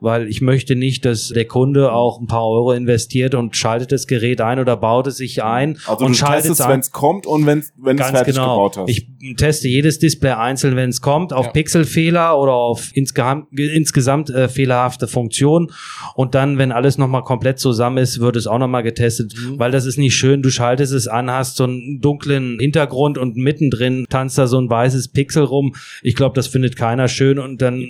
[0.00, 4.06] weil ich möchte nicht, dass der Kunde auch ein paar Euro investiert und schaltet das
[4.06, 7.44] Gerät ein oder baut es sich ein Also und schaltet es wenn es kommt und
[7.46, 8.54] wenn wenn es fertig genau.
[8.54, 8.88] gebaut hast.
[8.88, 9.06] Ich
[9.36, 11.52] teste jedes Display einzeln, wenn es kommt, auf Ja.
[11.52, 15.70] Pixelfehler oder auf insgesamt, insgesamt äh, fehlerhafte Funktionen.
[16.14, 19.58] Und dann, wenn alles nochmal komplett zusammen ist, wird es auch nochmal getestet, Mhm.
[19.58, 20.42] weil das ist nicht schön.
[20.42, 24.68] Du schaltest es an, hast so einen dunklen Hintergrund und mittendrin tanzt da so ein
[24.68, 25.74] weißes Pixel rum.
[26.02, 27.38] Ich glaube, das findet keiner schön.
[27.38, 27.80] Und dann,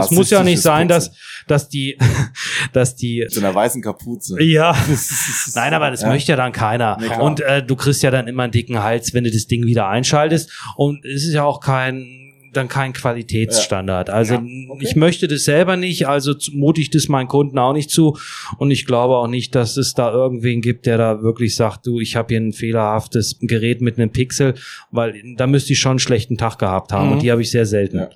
[0.00, 1.44] es muss ja nicht sein, dass, Pixel.
[1.46, 1.96] dass die,
[2.72, 4.42] dass die so einer weißen Kapuze.
[4.42, 4.76] ja,
[5.54, 6.08] nein, aber das Ja.
[6.08, 6.96] möchte ja dann keiner.
[7.00, 9.64] Nee, und äh, du kriegst ja dann immer einen dicken Hals, wenn du das Ding
[9.66, 10.50] wieder einschaltest.
[10.76, 14.10] Und es ist ja auch kein dann kein Qualitätsstandard.
[14.10, 14.84] Also Ja, okay.
[14.84, 18.16] ich möchte das selber nicht, also mute ich das meinen Kunden auch nicht zu.
[18.58, 22.00] Und ich glaube auch nicht, dass es da irgendwen gibt, der da wirklich sagt, du,
[22.00, 24.54] ich habe hier ein fehlerhaftes Gerät mit einem Pixel,
[24.90, 27.06] weil da müsste ich schon einen schlechten Tag gehabt haben.
[27.06, 27.12] Mhm.
[27.12, 27.98] Und die habe ich sehr selten.
[27.98, 28.10] Ja.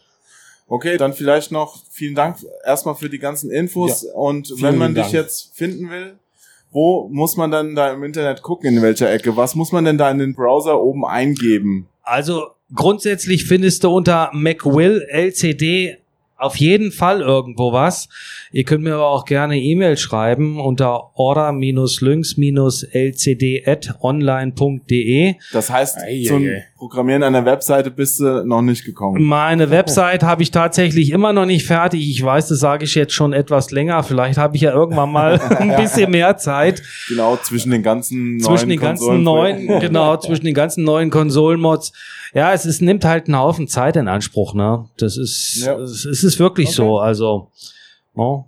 [0.66, 4.04] Okay, dann vielleicht noch vielen Dank erstmal für die ganzen Infos.
[4.04, 5.14] Und wenn Vielen man dich Dank.
[5.14, 6.18] jetzt finden will,
[6.70, 9.36] wo muss man dann da im Internet gucken, in welcher Ecke?
[9.36, 11.86] Was muss man denn da in den Browser oben eingeben?
[12.02, 15.98] Also grundsätzlich findest du unter MacWill LCD
[16.36, 18.08] auf jeden Fall irgendwo was.
[18.52, 25.36] Ihr könnt mir aber auch gerne E-Mail schreiben unter order-lynx-lcd at online.de.
[25.52, 26.48] Das heißt, Ei, ei, zum.
[26.76, 29.22] Programmieren einer Webseite bist du noch nicht gekommen.
[29.22, 32.10] Meine Website habe ich tatsächlich immer noch nicht fertig.
[32.10, 34.02] Ich weiß, das sage ich jetzt schon etwas länger.
[34.02, 36.82] Vielleicht habe ich ja irgendwann mal ein bisschen mehr Zeit.
[37.08, 41.94] Genau, zwischen den ganzen zwischen neuen den ganzen neuen, genau, zwischen den ganzen neuen Konsolenmods.
[42.34, 44.86] Ja, es ist, nimmt halt einen Haufen Zeit in Anspruch, ne?
[44.98, 45.76] Das ist, Ja.
[45.78, 46.76] es, es ist wirklich Okay.
[46.76, 46.98] so.
[46.98, 47.50] Also,
[48.14, 48.46] no.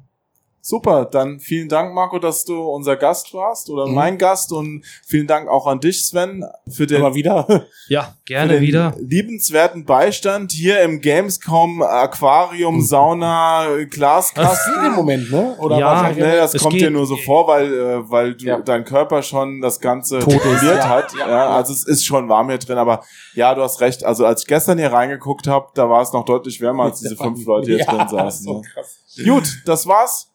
[0.68, 3.94] Super, dann vielen Dank, Marco, dass du unser Gast warst oder Mhm.
[3.94, 7.46] mein Gast und vielen Dank auch an dich, Sven, für den, Immer wieder.
[7.88, 8.92] ja, für gerne den wieder.
[8.98, 14.86] liebenswerten Beistand hier im Gamescom Aquarium Sauna Das Glaskasten.
[14.86, 15.56] im Moment, ne?
[15.60, 18.34] Oder Ja, wahrscheinlich- Ne, das Es kommt geht- dir nur so vor, weil, äh, weil
[18.34, 18.58] du, Ja.
[18.58, 20.88] dein Körper schon das Ganze Tot ist, kontrolliert ja.
[20.88, 21.12] hat.
[21.16, 21.28] Ja.
[21.28, 23.04] Ja, also es ist schon warm hier drin, aber
[23.34, 24.02] ja, du hast recht.
[24.04, 27.14] Also als ich gestern hier reingeguckt habe, da war es noch deutlich wärmer, als diese
[27.14, 28.44] fünf Leute hier Ja, drin saßen.
[28.44, 28.62] so ne?
[28.74, 28.96] krass.
[29.24, 30.32] Gut, das war's.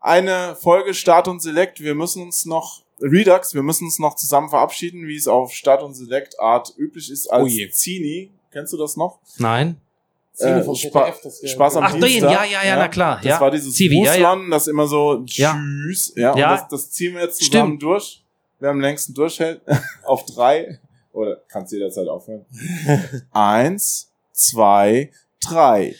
[0.00, 1.80] Eine Folge Start und Select.
[1.80, 5.82] Wir müssen uns noch Redux, wir müssen uns noch zusammen verabschieden, wie es auf Start
[5.82, 7.68] und Select Art üblich ist als Oh.
[7.72, 8.30] Zini.
[8.52, 9.18] Kennst du das noch?
[9.38, 9.76] Nein.
[10.38, 12.30] Äh, Spa- ZDF, Spaß am Ach, Dienstag.
[12.32, 13.16] ja, ja, ja, na klar.
[13.16, 13.40] Das ja.
[13.40, 14.38] war dieses Zivi, ja, ja.
[14.50, 16.12] Das immer so tschüss.
[16.16, 16.52] Ja, Ja.
[16.54, 17.82] und das, das ziehen wir jetzt zusammen Stimmt.
[17.82, 18.24] durch.
[18.58, 19.60] Wer am längsten durchhält,
[20.04, 20.80] auf drei.
[21.12, 22.46] Oder kannst jederzeit aufhören.
[23.32, 25.10] Eins, zwei,
[25.42, 25.94] drei.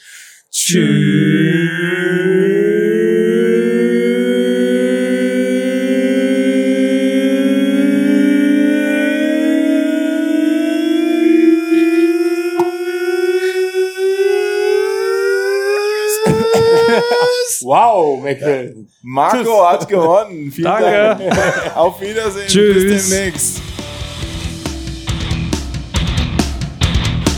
[17.70, 18.84] Wow, Mackel.
[19.00, 20.50] Marco hat gewonnen.
[20.56, 21.30] Vielen Danke.
[21.30, 21.76] Dank.
[21.76, 22.48] Auf Wiedersehen.
[22.48, 22.82] Tschüss.
[22.82, 23.62] Bis demnächst.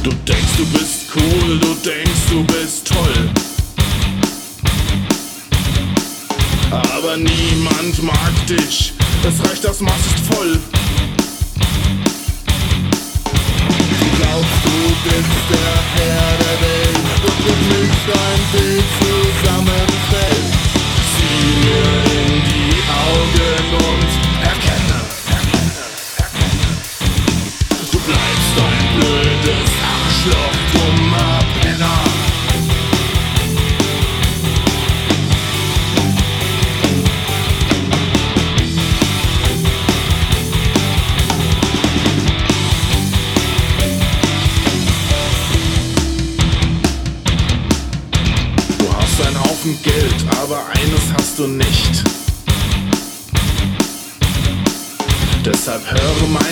[0.03, 3.31] Du denkst, du bist cool, du denkst, du bist toll.
[6.71, 8.95] Aber niemand mag dich,
[9.29, 10.59] es reicht, das Maß ist voll.
[14.01, 19.22] Du glaubst, du bist der Herr der Welt und mit mich ein Bild zusammenfällt.
[21.61, 23.92] Mir in die Augen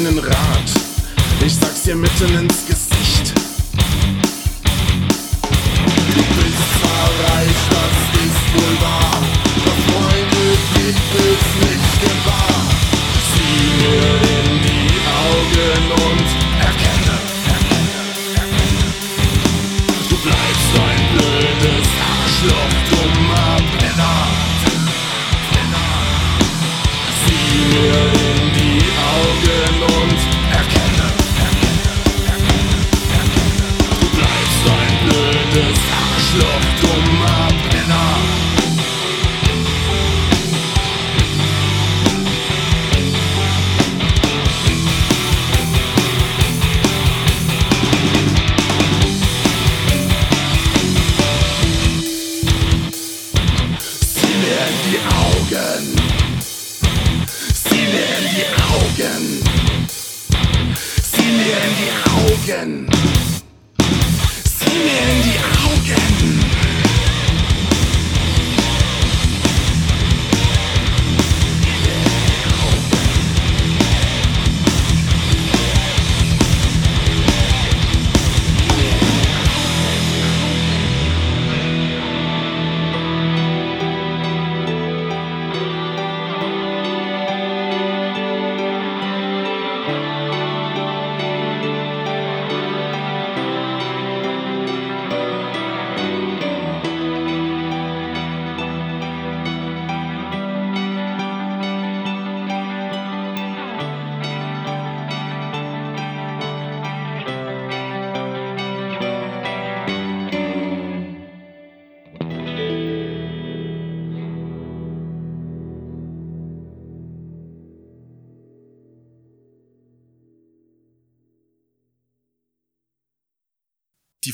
[0.00, 0.39] höre meinen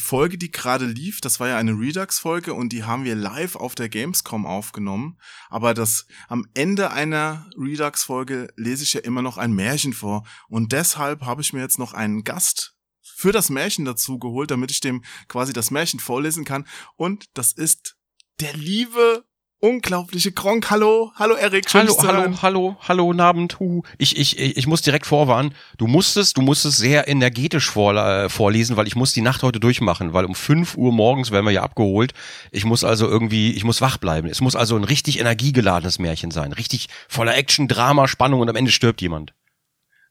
[0.06, 3.74] Folge, die gerade lief, das war ja eine Redux-Folge und die haben wir live auf
[3.74, 5.18] der Gamescom aufgenommen.
[5.48, 10.24] Aber das am Ende einer Redux-Folge lese ich ja immer noch ein Märchen vor.
[10.48, 14.70] Und deshalb habe ich mir jetzt noch einen Gast für das Märchen dazu geholt, damit
[14.70, 16.66] ich dem quasi das Märchen vorlesen kann.
[16.94, 17.96] Und das ist
[18.40, 19.24] der liebe
[19.66, 20.70] unglaubliche Gronk.
[20.70, 21.66] Hallo, hallo Erik.
[21.74, 23.58] Hallo, hallo, hallo, hallo, guten Abend.
[23.58, 23.82] Hu.
[23.98, 25.54] Ich, ich, ich ich muss direkt vorwarnen.
[25.78, 29.60] Du musstest, du musstest sehr energetisch vor, äh, vorlesen, weil ich muss die Nacht heute
[29.60, 32.12] durchmachen, weil um 5 Uhr morgens werden wir ja abgeholt.
[32.50, 34.28] Ich muss also irgendwie, ich muss wach bleiben.
[34.28, 36.52] Es muss also ein richtig energiegeladenes Märchen sein.
[36.52, 39.32] Richtig voller Action, Drama, Spannung und am Ende stirbt jemand.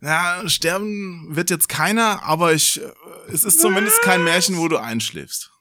[0.02, 4.78] Ja, sterben wird jetzt keiner, aber ich, äh, es ist zumindest kein Märchen, wo du
[4.78, 5.52] einschläfst.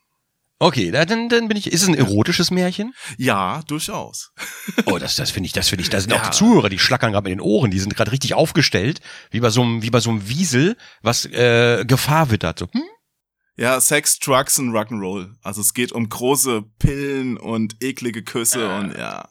[0.61, 1.66] Okay, da- dann, dann bin ich.
[1.72, 2.94] Ist es ein erotisches Märchen?
[3.18, 4.30] Ja, durchaus.
[4.86, 5.90] Oh, das, das finde ich, das finde ich.
[5.90, 6.30] Da sind auch Ja.
[6.30, 9.00] die Zuhörer, die schlackern gerade mit den Ohren, die sind gerade richtig aufgestellt,
[9.30, 12.59] wie bei so einem, wie bei so einem Wiesel, was äh, Gefahr wittert.
[12.61, 12.82] So, hm?
[13.57, 15.32] Ja, Sex, Drugs und Rock'n'Roll.
[15.42, 18.78] Also es geht um große Pillen und eklige Küsse Äh.
[18.78, 19.28] und ja.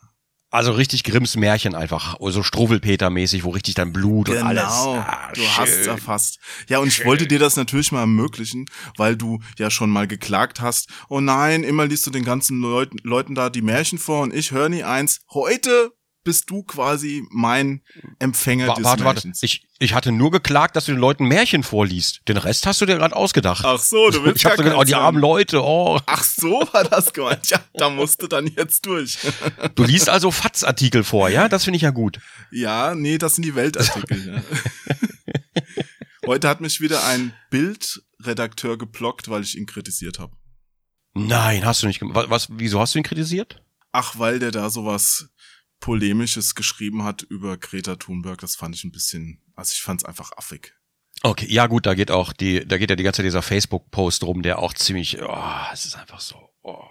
[0.53, 4.61] Also richtig Grimms Märchen einfach, so Struwwelpeter-mäßig, wo richtig dann Blut und alles.
[4.63, 5.87] Ah, Genau, du hast es schön.
[5.87, 6.37] erfasst.
[6.69, 10.61] Ja, und ich wollte dir das natürlich mal ermöglichen, weil du ja schon mal geklagt
[10.61, 10.89] hast.
[11.09, 14.51] Oh nein, immer liest du den ganzen Leuten, Leuten da die Märchen vor und ich
[14.51, 15.21] höre nie eins.
[15.31, 15.91] Heute
[16.23, 17.81] bist du quasi mein
[18.19, 19.31] Empfänger Wa- des Warte, warte.
[19.41, 22.21] Ich, ich hatte nur geklagt, dass du den Leuten Märchen vorliest.
[22.27, 23.63] Den Rest hast du dir gerade ausgedacht.
[23.65, 25.99] Ach so, du willst ich habe gar so gedacht, oh, die armen Leute, oh.
[26.05, 27.49] Ach so war das gemeint.
[27.49, 29.17] Ja, da musst du dann jetzt durch.
[29.75, 31.49] Du liest also Fatz-Artikel vor, ja?
[31.49, 32.19] Das finde ich ja gut.
[32.51, 34.35] Ja, nee, das sind die Weltartikel.
[34.35, 34.41] ja.
[36.25, 40.33] Heute hat mich wieder ein Bildredakteur geblockt, weil ich ihn kritisiert habe.
[41.13, 42.29] Nein, hast du nicht gemacht.
[42.29, 43.61] Was, wieso hast du ihn kritisiert?
[43.91, 45.27] Ach, weil der da sowas
[45.83, 48.39] Polemisches geschrieben hat über Greta Thunberg.
[48.39, 50.73] Das fand ich ein bisschen, also ich fand es einfach affig.
[51.23, 54.23] Okay, ja gut, da geht auch die, da geht ja die ganze Zeit dieser Facebook-Post
[54.23, 56.85] rum, der auch ziemlich, oh, es ist einfach so, oh.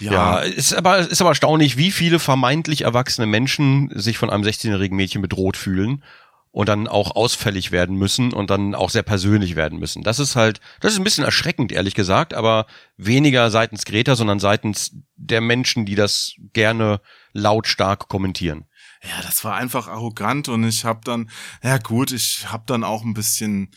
[0.00, 4.96] Ja, ist aber, ist aber erstaunlich, wie viele vermeintlich erwachsene Menschen sich von einem 16-jährigen
[4.98, 6.04] Mädchen bedroht fühlen
[6.50, 10.02] und dann auch ausfällig werden müssen und dann auch sehr persönlich werden müssen.
[10.02, 12.66] Das ist halt, das ist ein bisschen erschreckend, ehrlich gesagt, aber
[12.98, 17.00] weniger seitens Greta, sondern seitens der Menschen, die das gerne
[17.34, 18.64] lautstark kommentieren.
[19.02, 21.30] Ja, das war einfach arrogant und ich habe dann,
[21.62, 23.70] ja gut, ich habe dann auch ein bisschen,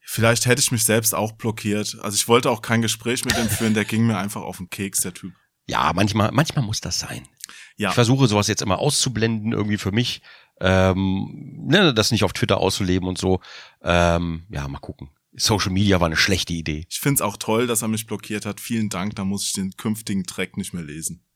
[0.00, 1.96] vielleicht hätte ich mich selbst auch blockiert.
[2.00, 4.68] Also ich wollte auch kein Gespräch mit ihm führen, der ging mir einfach auf den
[4.68, 5.32] Keks, der Typ.
[5.68, 7.28] Ja, manchmal, manchmal muss das sein.
[7.76, 10.22] Ja, Ich versuche sowas jetzt immer auszublenden, irgendwie für mich,
[10.60, 13.40] ähm, ne, das nicht auf Twitter auszuleben und so.
[13.82, 15.10] Ähm, ja, mal gucken.
[15.34, 16.86] Social Media war eine schlechte Idee.
[16.90, 18.60] ich find's auch toll, dass er mich blockiert hat.
[18.60, 21.27] Vielen Dank, da muss ich den künftigen Track nicht mehr lesen.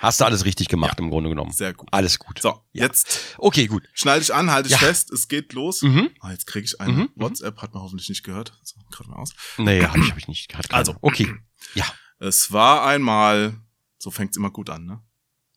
[0.00, 1.52] Hast du alles richtig gemacht im Grunde genommen.
[1.52, 1.88] Sehr gut.
[1.92, 2.38] Alles gut.
[2.40, 2.84] So, Ja.
[2.84, 3.84] jetzt Okay, gut.
[3.92, 4.86] schnall dich an, halte dich Ja.
[4.86, 5.82] fest, es geht los.
[5.82, 6.10] Mhm.
[6.20, 7.10] Ah, jetzt kriege ich eine Mhm, mhm.
[7.16, 8.58] WhatsApp, hat man hoffentlich nicht gehört.
[8.62, 9.32] So, gerade mal aus.
[9.58, 10.48] Nee, hab ich, hab ich nicht.
[10.48, 10.64] Keine.
[10.70, 10.96] Also.
[11.00, 11.32] Okay.
[11.74, 11.84] Ja.
[12.18, 13.60] Es war einmal,
[13.98, 15.00] so fängt's immer gut an, ne?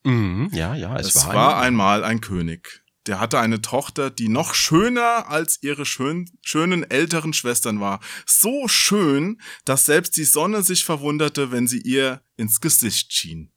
[0.03, 2.83] Mhm, ja, ja, es, Es, war, war, ein, einmal ein König.
[3.05, 7.99] Der hatte eine Tochter, die noch schöner als ihre schön, schönen älteren Schwestern war.
[8.25, 13.51] So schön, dass selbst die Sonne sich verwunderte, wenn sie ihr ins Gesicht schien.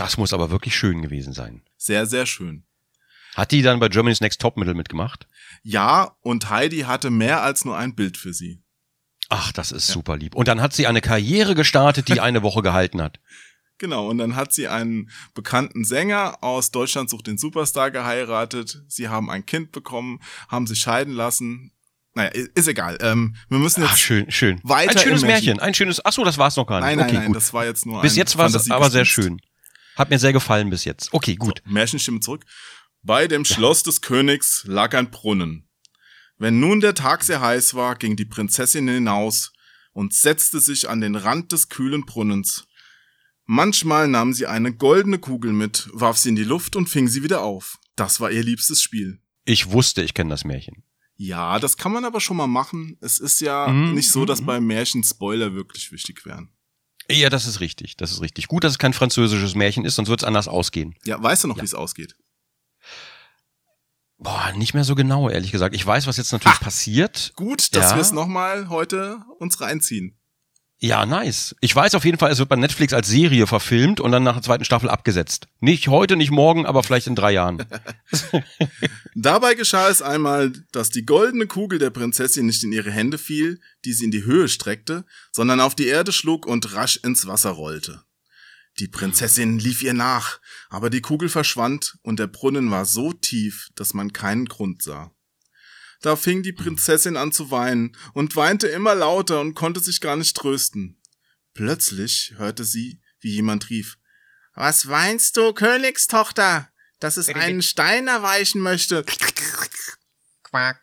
[0.00, 1.60] Das muss aber wirklich schön gewesen sein.
[1.76, 2.64] Sehr, sehr schön.
[3.34, 5.26] Hat die dann bei Germany's Next Topmodel mitgemacht?
[5.62, 8.62] Ja, und Heidi hatte mehr als nur ein Bild für sie.
[9.28, 10.34] Ach, das ist super lieb.
[10.34, 13.20] Und dann hat sie eine Karriere gestartet, die eine Woche gehalten hat.
[13.76, 18.82] Genau, und dann hat sie einen bekannten Sänger aus Deutschland sucht den Superstar geheiratet.
[18.88, 21.72] Sie haben ein Kind bekommen, haben sich scheiden lassen.
[22.14, 22.96] Naja, ist egal.
[23.02, 24.60] Ähm, wir müssen jetzt Ach, schön, schön.
[24.62, 25.60] weiter ein schönes Märchen.
[25.60, 26.02] Ein schönes.
[26.04, 26.86] Ach so, das war's noch gar nicht.
[26.86, 27.36] Nein, nein, okay, nein, gut.
[27.36, 29.40] das war jetzt nur Bis jetzt war es aber sehr schön.
[30.00, 31.12] Hat mir sehr gefallen bis jetzt.
[31.12, 31.60] Okay, gut.
[31.62, 32.46] So, Märchenstimme zurück.
[33.02, 35.68] Bei dem Schloss des Königs lag ein Brunnen.
[36.38, 39.52] Wenn nun der Tag sehr heiß war, ging die Prinzessin hinaus
[39.92, 42.66] und setzte sich an den Rand des kühlen Brunnens.
[43.44, 47.22] Manchmal nahm sie eine goldene Kugel mit, warf sie in die Luft und fing sie
[47.22, 47.76] wieder auf.
[47.94, 49.20] Das war ihr liebstes Spiel.
[49.44, 50.82] Ich wusste, ich kenne das Märchen.
[51.16, 52.96] Ja, das kann man aber schon mal machen.
[53.02, 54.46] Es ist ja Mhm, nicht so, dass mhm.
[54.46, 56.54] beim Märchen Spoiler wirklich wichtig wären.
[57.10, 57.96] Ja, das ist richtig.
[57.96, 58.46] Das ist richtig.
[58.48, 60.94] Gut, dass es kein französisches Märchen ist, sonst wird es anders ausgehen.
[61.04, 61.62] Ja, weißt du noch, Ja.
[61.62, 62.14] wie es ausgeht?
[64.18, 65.74] Boah, nicht mehr so genau, ehrlich gesagt.
[65.74, 67.32] Ich weiß, was jetzt natürlich passiert.
[67.36, 67.96] Gut, dass Ja.
[67.96, 70.19] wir es nochmal heute uns reinziehen.
[70.82, 71.54] Ja, nice.
[71.60, 74.32] Ich weiß auf jeden Fall, es wird bei Netflix als Serie verfilmt und dann nach
[74.32, 75.46] der zweiten Staffel abgesetzt.
[75.60, 77.66] Nicht heute, nicht morgen, aber vielleicht in drei Jahren.
[79.14, 83.60] Dabei geschah es einmal, dass die goldene Kugel der Prinzessin nicht in ihre Hände fiel,
[83.84, 87.50] die sie in die Höhe streckte, sondern auf die Erde schlug und rasch ins Wasser
[87.50, 88.02] rollte.
[88.78, 93.68] Die Prinzessin lief ihr nach, aber die Kugel verschwand und der Brunnen war so tief,
[93.74, 95.12] dass man keinen Grund sah.
[96.00, 100.16] Da fing die Prinzessin an zu weinen und weinte immer lauter und konnte sich gar
[100.16, 101.00] nicht trösten.
[101.52, 103.98] Plötzlich hörte sie, wie jemand rief.
[104.54, 106.70] Was weinst du, Königstochter?
[107.00, 109.04] Dass es einen Stein erweichen möchte.
[110.42, 110.82] Quack.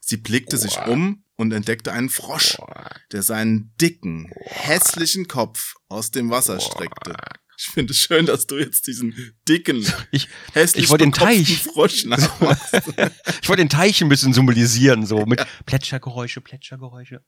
[0.00, 2.56] Sie blickte sich um und entdeckte einen Frosch,
[3.10, 7.16] der seinen dicken, hässlichen Kopf aus dem Wasser streckte.
[7.64, 9.14] Ich finde es schön, dass du jetzt diesen
[9.48, 11.62] dicken, Ich, hässlich ich wollte den Teich.
[11.62, 12.74] Frosch nachmachst.
[13.40, 17.22] ich wollte den Teich ein bisschen symbolisieren, so mit Plätschergeräusche, Plätschergeräusche.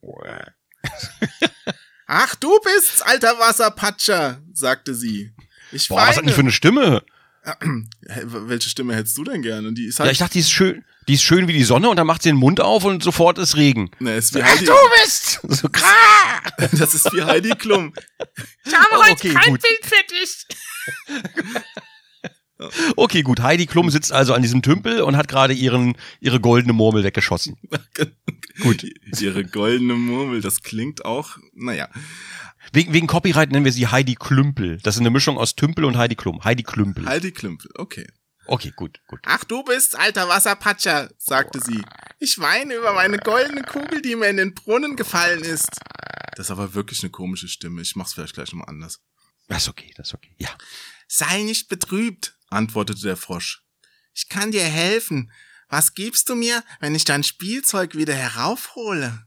[2.09, 5.33] Ach, du bist's, alter Wasserpatscher, sagte sie.
[5.71, 7.05] Ich Boah, was hat die für eine Stimme?
[8.25, 9.73] Welche Stimme hättest du denn gerne?
[9.73, 11.89] Die ist Ja, halt, ich dachte, die ist schön, die ist schön wie die Sonne
[11.91, 13.91] und dann macht sie den Mund auf und sofort ist Regen.
[13.99, 14.73] ne, ist wie Ach, Heidi, du
[15.03, 15.41] bist!
[15.43, 15.69] So,
[16.79, 17.93] das ist wie Heidi Klum.
[18.67, 19.61] Oh, okay, gut.
[22.97, 23.41] Okay, gut.
[23.41, 27.57] Heidi Klum sitzt also an diesem Tümpel und hat gerade ihren, ihre goldene Murmel weggeschossen.
[28.61, 28.87] Gut.
[29.21, 31.89] Ihre goldene Murmel, das klingt auch, naja.
[32.75, 34.79] Wegen, wegen Copyright nennen wir sie Heidi Klümpel.
[34.83, 36.43] Das ist eine Mischung aus Tümpel und Heidi Klum.
[36.43, 37.07] Heidi Klümpel.
[37.07, 38.05] Heidi Klümpel, okay.
[38.47, 39.21] Okay, gut, gut.
[39.27, 41.83] Ach, du bist alter Wasserpatscher, sagte sie.
[42.19, 45.69] Ich weine über meine goldene Kugel, die mir in den Brunnen gefallen ist.
[46.35, 47.81] Das ist aber wirklich eine komische Stimme.
[47.81, 49.01] Ich mach's vielleicht gleich nochmal anders.
[49.47, 50.35] Das ist okay, das ist okay.
[50.39, 50.51] Ja.
[51.07, 53.63] Sei nicht betrübt, antwortete der Frosch.
[54.15, 55.31] Ich kann dir helfen.
[55.69, 59.25] Was gibst du mir, wenn ich dein Spielzeug wieder heraufhole?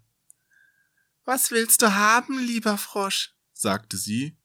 [1.24, 3.37] Was willst du haben, lieber Frosch?
[3.62, 4.38] Sagte sie.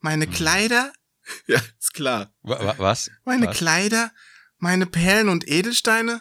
[0.00, 0.92] Meine Kleider?
[1.46, 2.34] Ja, ist klar.
[2.42, 3.08] Wa- wa- Was?
[3.24, 3.56] Meine Was?
[3.56, 4.10] Kleider,
[4.58, 6.20] meine Perlen und Edelsteine,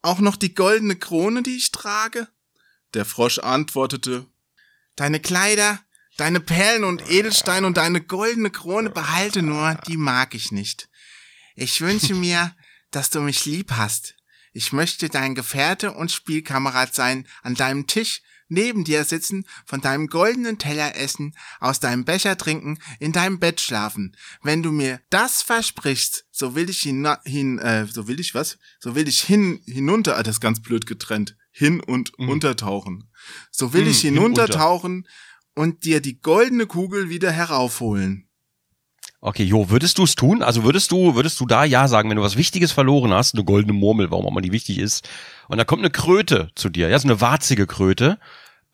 [0.00, 2.28] auch noch die goldene Krone, die ich trage?
[2.94, 4.26] Der Frosch antwortete,
[4.94, 5.80] Deine Kleider,
[6.18, 10.88] deine Perlen und Edelsteine und deine goldene Krone behalte nur, die mag ich nicht.
[11.56, 12.54] Ich wünsche mir,
[12.92, 14.14] dass du mich lieb hast.
[14.52, 20.08] Ich möchte dein Gefährte und Spielkamerad sein, an deinem Tisch neben dir sitzen, von deinem
[20.08, 24.16] goldenen Teller essen, aus deinem Becher trinken, in deinem Bett schlafen.
[24.42, 28.58] Wenn du mir das versprichst, so will ich hin, hin äh, so will ich was?
[28.80, 32.28] So will ich hin, hinunter, ah, das ist ganz blöd getrennt, hin und Mhm.
[32.30, 33.10] untertauchen.
[33.50, 34.42] So will Mhm, ich hinunter.
[34.44, 35.08] hinuntertauchen
[35.54, 38.27] und dir die goldene Kugel wieder heraufholen.
[39.20, 40.42] Okay, Jo, würdest du es tun?
[40.42, 43.44] Also würdest du, würdest du da ja sagen, wenn du was Wichtiges verloren hast, eine
[43.44, 45.08] goldene Murmel, warum auch immer die wichtig ist,
[45.48, 48.20] und da kommt eine Kröte zu dir, ja, so eine warzige Kröte,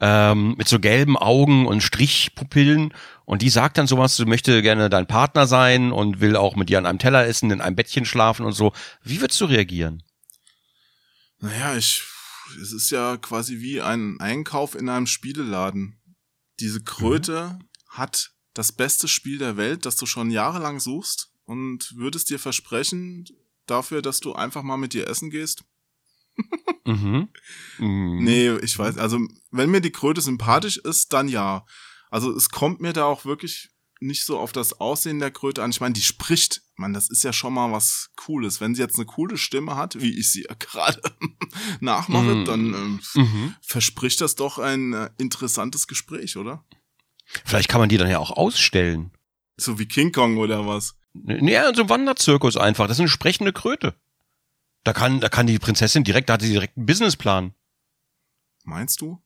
[0.00, 2.92] ähm, mit so gelben Augen und Strichpupillen,
[3.24, 6.68] und die sagt dann sowas, du möchte gerne dein Partner sein und will auch mit
[6.68, 8.74] dir an einem Teller essen, in einem Bettchen schlafen und so.
[9.02, 10.02] Wie würdest du reagieren?
[11.38, 12.02] Naja, ich,
[12.60, 16.02] es ist ja quasi wie ein Einkauf in einem Spieleladen.
[16.60, 22.30] Diese Kröte hat das beste Spiel der Welt, das du schon jahrelang suchst und würdest
[22.30, 23.26] dir versprechen,
[23.66, 25.64] dafür, dass du einfach mal mit dir essen gehst?
[26.86, 27.28] Mhm.
[27.78, 28.18] Mhm.
[28.24, 29.18] Nee, ich weiß, also
[29.50, 31.64] wenn mir die Kröte sympathisch ist, dann ja.
[32.10, 35.70] Also es kommt mir da auch wirklich nicht so auf das Aussehen der Kröte an.
[35.70, 38.60] Ich meine, die spricht, man, das ist ja schon mal was Cooles.
[38.60, 41.00] Wenn sie jetzt eine coole Stimme hat, wie ich sie ja gerade
[41.80, 42.44] nachmache, Mm.
[42.44, 43.54] dann ähm, Mhm.
[43.62, 46.66] verspricht das doch ein äh, interessantes Gespräch, oder?
[47.44, 49.10] Vielleicht kann man die dann ja auch ausstellen.
[49.56, 50.96] So wie King Kong oder was?
[51.12, 52.86] Nee, so ein Wanderzirkus einfach.
[52.86, 53.94] Das ist eine sprechende Kröte.
[54.82, 57.54] Da kann, da kann die Prinzessin direkt, da hat sie direkt einen Businessplan.
[58.64, 59.22] Meinst du?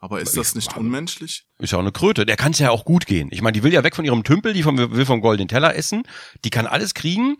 [0.00, 1.46] Aber ist das nicht unmenschlich?
[1.58, 2.24] Ist ja auch eine Kröte.
[2.24, 3.28] Der kann es ja auch gut gehen.
[3.32, 5.74] Ich meine, die will ja weg von ihrem Tümpel, die vom, will vom goldenen Teller
[5.74, 6.04] essen.
[6.44, 7.38] Die kann alles kriegen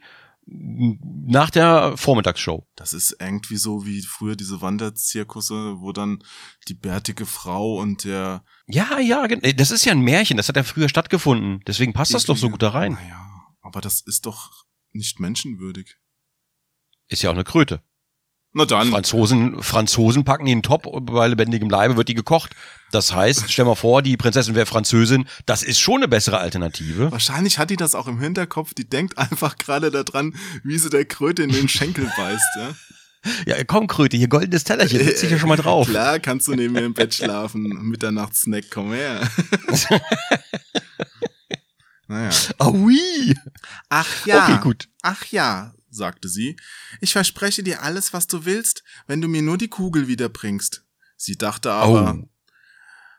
[0.50, 2.66] nach der Vormittagsshow.
[2.74, 6.22] Das ist irgendwie so wie früher diese Wanderzirkusse, wo dann
[6.68, 10.36] die bärtige Frau und der Ja, ja, das ist ja ein Märchen.
[10.38, 11.60] Das hat ja früher stattgefunden.
[11.66, 12.94] Deswegen passt das doch so gut da rein.
[12.94, 13.26] Naja,
[13.60, 15.96] aber das ist doch nicht menschenwürdig.
[17.08, 17.82] Ist ja auch eine Kröte.
[18.52, 18.90] Na dann.
[18.90, 22.54] Franzosen, Franzosen packen die in den Top, bei lebendigem Leibe wird die gekocht.
[22.90, 25.28] Das heißt, stell mal vor, die Prinzessin wäre Französin.
[25.44, 27.12] Das ist schon eine bessere Alternative.
[27.12, 28.72] Wahrscheinlich hat die das auch im Hinterkopf.
[28.72, 30.34] Die denkt einfach gerade daran,
[30.64, 32.56] wie sie der Kröte in den Schenkel beißt.
[32.56, 32.74] Ja?
[33.46, 35.86] Ja, komm, Kröte, hier goldenes Tellerchen, setz dich ja schon mal drauf.
[35.90, 37.64] Klar, kannst du neben mir im Bett schlafen.
[37.64, 39.20] Mitternachtssnack, komm her.
[42.06, 42.30] naja.
[42.58, 43.34] Aui!
[43.90, 44.44] Ach ja.
[44.44, 44.88] Okay, gut.
[45.02, 46.56] Ach ja, sagte sie.
[47.02, 50.84] Ich verspreche dir alles, was du willst, wenn du mir nur die Kugel wiederbringst.
[51.18, 52.28] Sie dachte aber, Oh.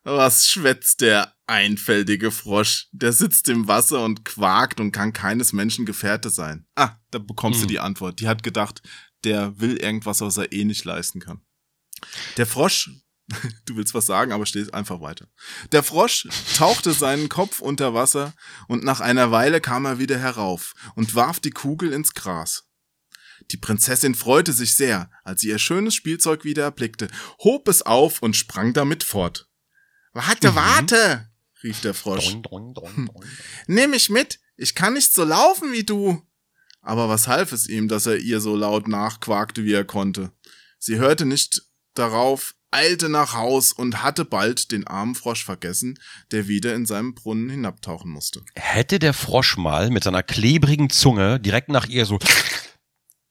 [0.04, 2.88] was schwätzt der einfältige Frosch?
[2.92, 6.66] Der sitzt im Wasser und quakt und kann keines Menschen Gefährte sein.
[6.76, 7.68] Ah, da bekommst du Hm.
[7.70, 8.20] die Antwort.
[8.20, 8.82] Die hat gedacht,
[9.26, 11.42] der will irgendwas, was er eh nicht leisten kann.
[12.38, 12.90] Der Frosch,
[13.66, 15.28] du willst was sagen, aber stehst einfach weiter.
[15.74, 18.34] Der Frosch tauchte seinen Kopf unter Wasser
[18.70, 22.69] und nach einer Weile kam er wieder herauf und warf die Kugel ins Gras.
[23.52, 27.08] Die Prinzessin freute sich sehr, als sie ihr schönes Spielzeug wieder erblickte,
[27.44, 29.48] hob es auf und sprang damit fort.
[30.14, 30.56] Warte, Mhm.
[30.56, 31.30] warte!
[31.64, 32.30] rief der Frosch.
[32.30, 33.10] Doing, doing, doing.
[33.68, 36.22] Nimm mich mit, ich kann nicht so laufen wie du.
[36.82, 40.32] Aber was half es ihm, dass er ihr so laut nachquakte, wie er konnte?
[40.78, 41.64] Sie hörte nicht
[41.94, 46.00] darauf, eilte nach Haus und hatte bald den armen Frosch vergessen,
[46.32, 48.42] der wieder in seinem Brunnen hinabtauchen musste.
[48.56, 52.20] Hätte der Frosch mal mit seiner klebrigen Zunge direkt nach ihr so,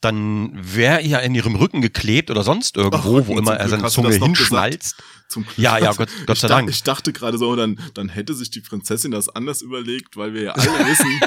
[0.00, 3.70] dann wäre er in ihrem Rücken geklebt oder sonst irgendwo, Ach, wo immer er Glück
[3.70, 4.96] seine du Zunge hinschnalzt.
[5.28, 5.58] Zum Glück.
[5.58, 6.70] Ja, ja, Gott, Gott sei Dank.
[6.70, 10.42] Ich dachte gerade so, dann, dann hätte sich die Prinzessin das anders überlegt, weil wir
[10.42, 11.20] ja alle wissen.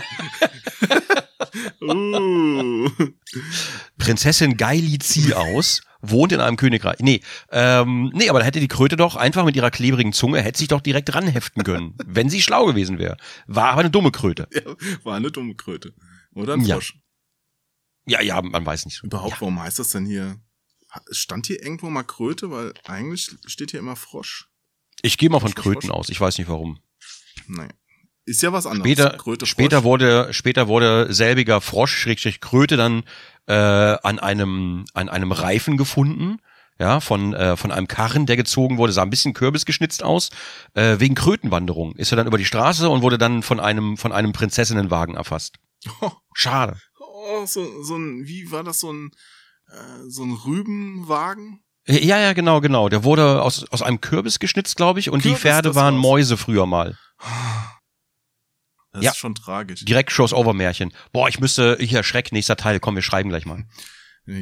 [1.82, 2.90] uh.
[3.98, 7.00] Prinzessin Geili Zieh aus, wohnt in einem Königreich.
[7.00, 7.22] Nee,
[7.52, 10.70] ähm, nee, aber da hätte die Kröte doch einfach mit ihrer klebrigen Zunge, hätte sich
[10.70, 13.18] doch direkt ranheften können, wenn sie schlau gewesen wäre.
[13.48, 14.48] War aber eine dumme Kröte.
[14.54, 14.62] Ja,
[15.04, 15.94] war eine dumme Kröte.
[16.34, 16.66] Oder ein.
[16.66, 16.94] Frosch.
[16.96, 17.02] Ja,
[18.06, 19.04] ja, man weiß nicht.
[19.04, 20.38] Überhaupt, warum heißt das denn hier?
[21.12, 22.52] Stand hier irgendwo mal Kröte?
[22.52, 24.50] Weil eigentlich steht hier immer Frosch.
[25.02, 26.80] Ich gehe mal von Frosch, Frosch, Kröten aus, ich weiß nicht warum.
[27.48, 27.70] Naja.
[28.26, 28.92] Ist ja was anderes.
[28.92, 29.86] Später, Kröte, später Frosch.
[29.86, 33.04] wurde, später wurde selbiger Frosch, Schrägstrich Kröte dann
[33.48, 36.40] äh, an einem, an einem Reifen gefunden.
[36.80, 40.32] Ja, von, äh, von einem Karren, der gezogen wurde, sah ein bisschen kürbisgeschnitzt aus.
[40.74, 44.12] Äh, wegen Krötenwanderung ist er dann über die Straße und wurde dann von einem, von
[44.12, 45.58] einem Prinzessinnenwagen erfasst.
[46.34, 46.78] Schade.
[47.24, 49.12] Oh, so, so ein, wie war das, so ein,
[49.68, 51.64] äh, so ein Rübenwagen?
[51.88, 52.90] Ja, ja, genau, genau.
[52.90, 55.96] Der wurde aus, aus einem Kürbis geschnitzt, glaube ich, und die Kürbis, Pferde das waren
[55.96, 56.02] war's.
[56.02, 56.98] Mäuse früher mal.
[58.94, 59.12] Das Ja.
[59.12, 59.86] ist schon tragisch.
[59.86, 60.94] Direkt Crossover-Märchen.
[61.14, 63.66] Boah, ich müsste, hier, Schreck, nächster Teil, komm, wir schreiben gleich mal.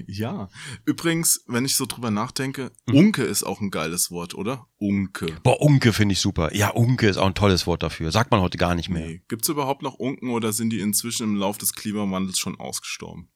[0.07, 0.49] Ja.
[0.85, 2.95] Übrigens, wenn ich so drüber nachdenke, Hm.
[2.95, 4.67] Unke ist auch ein geiles Wort, oder?
[4.77, 5.27] Unke.
[5.43, 6.53] Boah, Unke finde ich super.
[6.55, 8.11] Ja, Unke ist auch ein tolles Wort dafür.
[8.11, 9.07] Sagt man heute gar nicht mehr.
[9.07, 9.21] Nee.
[9.27, 13.29] Gibt's überhaupt noch Unken oder sind die inzwischen im Lauf des Klimawandels schon ausgestorben?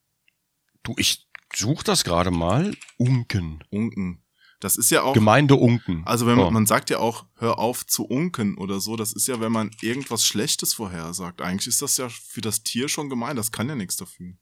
[0.83, 2.75] Du, ich such das gerade mal.
[2.97, 3.63] Unken.
[3.69, 4.19] Unken.
[4.59, 5.13] Das ist ja auch.
[5.13, 6.03] Gemeinde Unken.
[6.05, 6.51] Also wenn man, Oh.
[6.51, 9.71] man sagt ja auch, hör auf zu unken oder so, das ist ja, wenn man
[9.81, 11.41] irgendwas Schlechtes vorhersagt.
[11.41, 14.33] Eigentlich ist das ja für das Tier schon gemein, das kann ja nichts dafür.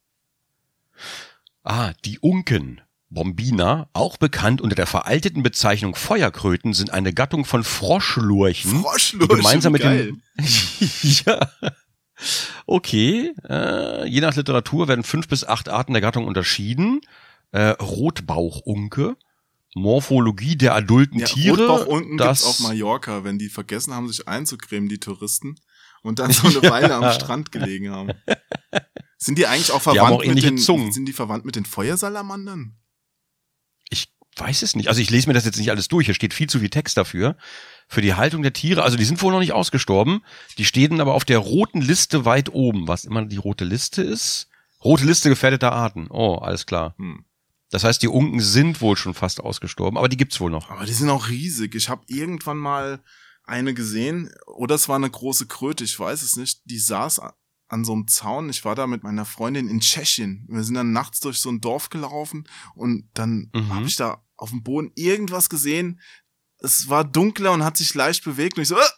[1.63, 2.81] Ah, die Unken.
[3.09, 8.81] Bombina, auch bekannt unter der veralteten Bezeichnung Feuerkröten, sind eine Gattung von Froschlurchen.
[8.81, 10.13] Froschlurchen, gemeinsam mit geil.
[10.13, 10.21] dem
[11.25, 11.51] ja.
[12.65, 17.01] Okay, äh, je nach Literatur werden fünf bis acht Arten der Gattung unterschieden.
[17.51, 19.17] Äh, Rotbauchunke,
[19.75, 21.67] Morphologie der adulten Ja, Tiere.
[21.67, 25.55] Rotbauchunken das gibt's auf Mallorca, wenn die vergessen haben, sich einzucremen, die Touristen,
[26.01, 28.11] und dann so eine Weile am Strand gelegen haben.
[29.17, 30.91] Sind die eigentlich auch verwandt auch mit den, Zungen.
[30.91, 32.75] sind die verwandt mit den Feuersalamandern?
[33.91, 34.87] Ich weiß es nicht.
[34.87, 36.07] Also ich lese mir das jetzt nicht alles durch.
[36.07, 37.37] Hier steht viel zu viel Text dafür.
[37.87, 38.81] Für die Haltung der Tiere.
[38.81, 40.23] Also die sind wohl noch nicht ausgestorben.
[40.57, 42.87] Die stehen aber auf der roten Liste weit oben.
[42.87, 44.47] Was immer die rote Liste ist.
[44.83, 46.07] Rote Liste gefährdeter Arten.
[46.09, 46.95] Oh, alles klar.
[46.97, 47.23] Hm.
[47.69, 49.99] Das heißt, die Unken sind wohl schon fast ausgestorben.
[49.99, 50.71] Aber die gibt's wohl noch.
[50.71, 51.75] Aber die sind auch riesig.
[51.75, 53.03] Ich habe irgendwann mal
[53.51, 56.61] eine gesehen, oder es war eine große Kröte, ich weiß es nicht.
[56.65, 57.21] Die saß
[57.67, 58.49] an so einem Zaun.
[58.49, 60.45] Ich war da mit meiner Freundin in Tschechien.
[60.49, 62.45] Wir sind dann nachts durch so ein Dorf gelaufen
[62.75, 63.73] und dann Mhm.
[63.73, 65.99] habe ich da auf dem Boden irgendwas gesehen.
[66.59, 68.89] Es war dunkler und hat sich leicht bewegt und ich so, "Ah,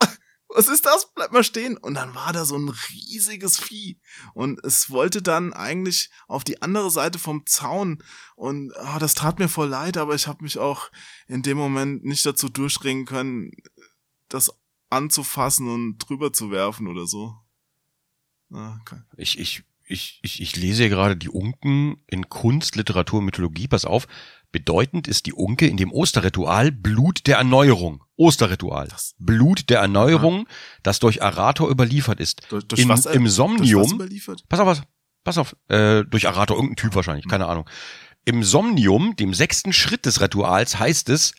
[0.48, 1.12] was ist das?
[1.14, 1.76] Bleib mal stehen.
[1.76, 4.00] Und dann war da so ein riesiges Vieh.
[4.34, 8.02] Und es wollte dann eigentlich auf die andere Seite vom Zaun.
[8.34, 10.90] Und ah, das tat mir voll leid, aber ich habe mich auch
[11.28, 13.52] in dem Moment nicht dazu durchringen können,
[14.28, 14.52] das
[14.90, 17.34] anzufassen und drüber zu werfen oder so.
[18.52, 19.00] Ah, okay.
[19.16, 23.68] Ich, ich, ich, ich, ich lese hier gerade die Unken in Kunst, Literatur, Mythologie.
[23.68, 24.06] Pass auf.
[24.50, 28.02] Bedeutend ist die Unke in dem Osterritual Blut der Erneuerung.
[28.16, 28.88] Osterritual.
[28.88, 30.48] Das- Blut der Erneuerung,
[30.82, 32.42] das durch Arator überliefert ist.
[32.48, 33.98] Durch, durch Im, was, Im Somnium,
[34.48, 34.82] pass auf, was,
[35.24, 37.68] pass auf, äh, durch Arator, irgendein Typ wahrscheinlich, keine Ahnung.
[38.24, 41.34] Im Somnium, dem sechsten Schritt des Rituals, heißt es,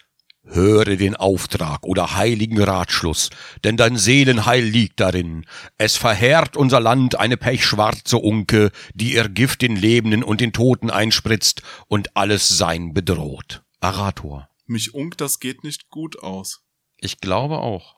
[0.49, 3.29] höre den Auftrag oder heiligen Ratschluss,
[3.63, 5.45] denn dein Seelenheil liegt darin.
[5.77, 10.89] Es verheert unser Land eine pechschwarze Unke, die ihr Gift den Lebenden und den Toten
[10.89, 13.63] einspritzt und alles Sein bedroht.
[13.79, 14.49] Arator.
[14.65, 16.61] Mich unk, das geht nicht gut aus.
[16.97, 17.95] Ich glaube auch.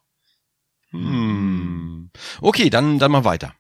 [0.92, 2.12] Hm.
[2.42, 3.56] Okay, dann, dann mal weiter.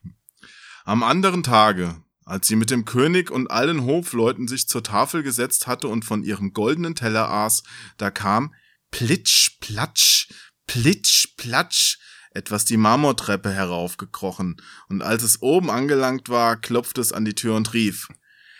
[0.84, 5.68] Am anderen Tage, als sie mit dem König und allen Hofleuten sich zur Tafel gesetzt
[5.68, 7.63] hatte und von ihrem goldenen Teller aß,
[7.97, 8.53] da kam
[8.91, 10.30] plitsch, platsch,
[10.68, 11.97] plitsch, platsch,
[12.31, 17.55] etwas die Marmortreppe heraufgekrochen, und als es oben angelangt war, klopfte es an die Tür
[17.55, 18.09] und rief,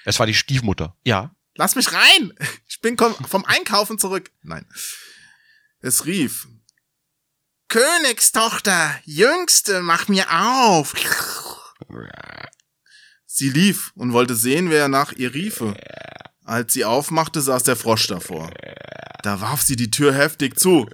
[0.04, 0.98] Es war die Stiefmutter.
[1.04, 1.36] Ja.
[1.56, 2.34] Lass mich rein!
[2.68, 4.32] Ich bin vom Einkaufen zurück.
[4.42, 4.66] Nein.
[5.82, 6.48] Es rief,
[7.72, 10.94] Königstochter, Jüngste, mach mir auf!
[13.26, 15.74] Sie lief und wollte sehen, wer nach ihr riefe.
[16.44, 18.52] Als sie aufmachte, saß der Frosch davor.
[19.24, 20.88] Da warf sie die Tür heftig zu.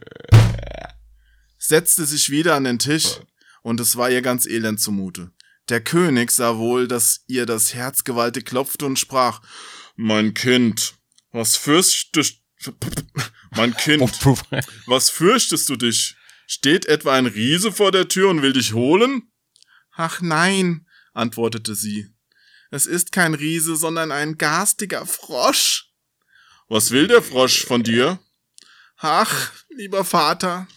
[1.58, 3.22] setzte sich wieder an den Tisch,
[3.64, 5.32] und es war ihr ganz elend zumute.
[5.70, 9.42] Der König sah wohl, dass ihr das Herz gewaltig klopfte und sprach,
[9.96, 10.96] Mein Kind,
[11.32, 12.42] was fürchtest,
[13.52, 14.02] mein Kind,
[14.86, 16.16] was fürchtest du dich?
[16.46, 19.32] Steht etwa ein Riese vor der Tür und will dich holen?
[19.92, 22.14] Ach nein, antwortete sie.
[22.72, 25.92] Es ist kein Riese, sondern ein garstiger Frosch.
[26.68, 28.20] Was will der Frosch von dir?
[28.98, 30.68] Ach, lieber Vater,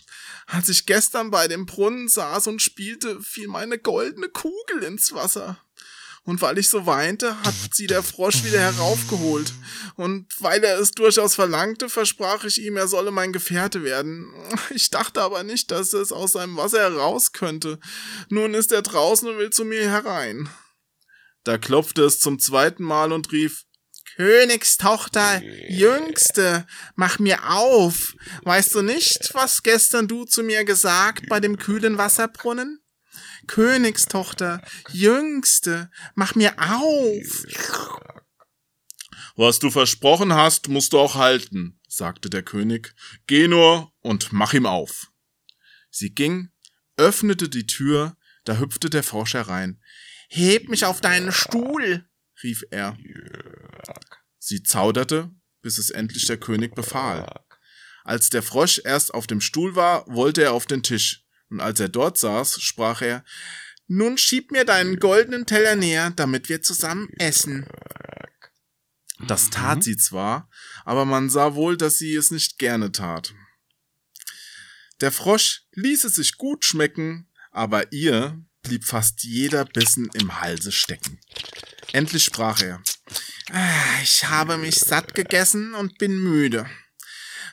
[0.46, 5.58] als ich gestern bei dem Brunnen saß und spielte, fiel meine goldene Kugel ins Wasser.
[6.22, 9.52] Und weil ich so weinte, hat sie der Frosch wieder heraufgeholt.
[9.96, 14.32] Und weil er es durchaus verlangte, versprach ich ihm, er solle mein Gefährte werden.
[14.70, 17.80] Ich dachte aber nicht, dass es aus seinem Wasser heraus könnte.
[18.28, 20.48] Nun ist er draußen und will zu mir herein.
[21.44, 23.64] Da klopfte es zum zweiten Mal und rief,
[24.16, 28.14] Königstochter, Jüngste, mach mir auf.
[28.42, 32.82] Weißt du nicht, was gestern du zu mir gesagt bei dem kühlen Wasserbrunnen?
[33.46, 34.62] Königstochter,
[34.92, 37.44] Jüngste, mach mir auf.
[39.36, 42.94] Was du versprochen hast, musst du auch halten, sagte der König.
[43.26, 45.10] Geh nur und mach ihm auf.
[45.90, 46.50] Sie ging,
[46.96, 49.79] öffnete die Tür, da hüpfte der Frosch herein.
[50.32, 52.08] Heb mich auf deinen Stuhl,
[52.44, 52.96] rief er.
[54.38, 55.28] Sie zauderte,
[55.60, 57.26] bis es endlich der König befahl.
[58.04, 61.80] Als der Frosch erst auf dem Stuhl war, wollte er auf den Tisch, und als
[61.80, 63.24] er dort saß, sprach er
[63.88, 67.66] Nun schieb mir deinen goldenen Teller näher, damit wir zusammen essen.
[69.26, 70.48] Das tat sie zwar,
[70.84, 73.34] aber man sah wohl, dass sie es nicht gerne tat.
[75.00, 78.40] Der Frosch ließ es sich gut schmecken, aber ihr
[78.70, 81.18] blieb fast jeder Bissen im Halse stecken.
[81.92, 82.80] Endlich sprach er.
[83.50, 86.70] "Ah, Ich habe mich satt gegessen und bin müde.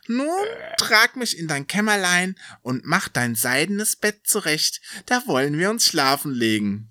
[0.07, 0.45] Nun
[0.77, 5.85] trag mich in dein Kämmerlein und mach dein seidenes Bett zurecht, da wollen wir uns
[5.88, 6.88] schlafen legen.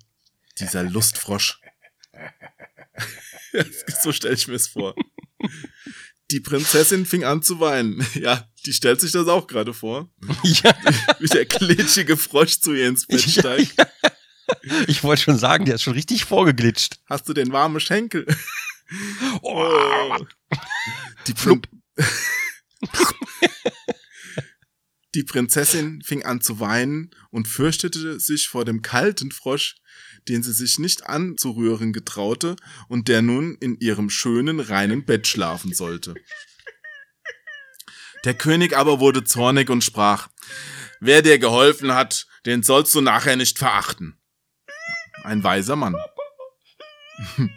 [0.59, 1.61] Dieser Lustfrosch.
[4.03, 4.93] so stelle ich mir es vor.
[6.31, 8.05] Die Prinzessin fing an zu weinen.
[8.15, 10.09] Ja, die stellt sich das auch gerade vor.
[10.43, 10.75] ja,
[11.19, 13.75] Wie der klitschige Frosch zu ihr ins Bett Ja, steigt.
[14.87, 16.99] Ich wollte schon sagen, der ist schon richtig vorgeglitscht.
[17.07, 18.25] Hast du den warmen Schenkel?
[19.41, 20.17] Oh.
[21.27, 21.61] Die, Prin
[25.13, 29.75] Die Prinzessin fing an zu weinen und fürchtete sich vor dem kalten Frosch,
[30.27, 32.55] den sie sich nicht anzurühren getraute
[32.87, 36.15] und der nun in ihrem schönen, reinen Bett schlafen sollte.
[38.25, 40.27] Der König aber wurde zornig und sprach,
[40.99, 44.16] wer dir geholfen hat, den sollst du nachher nicht verachten.
[45.27, 45.95] Ein weiser Mann.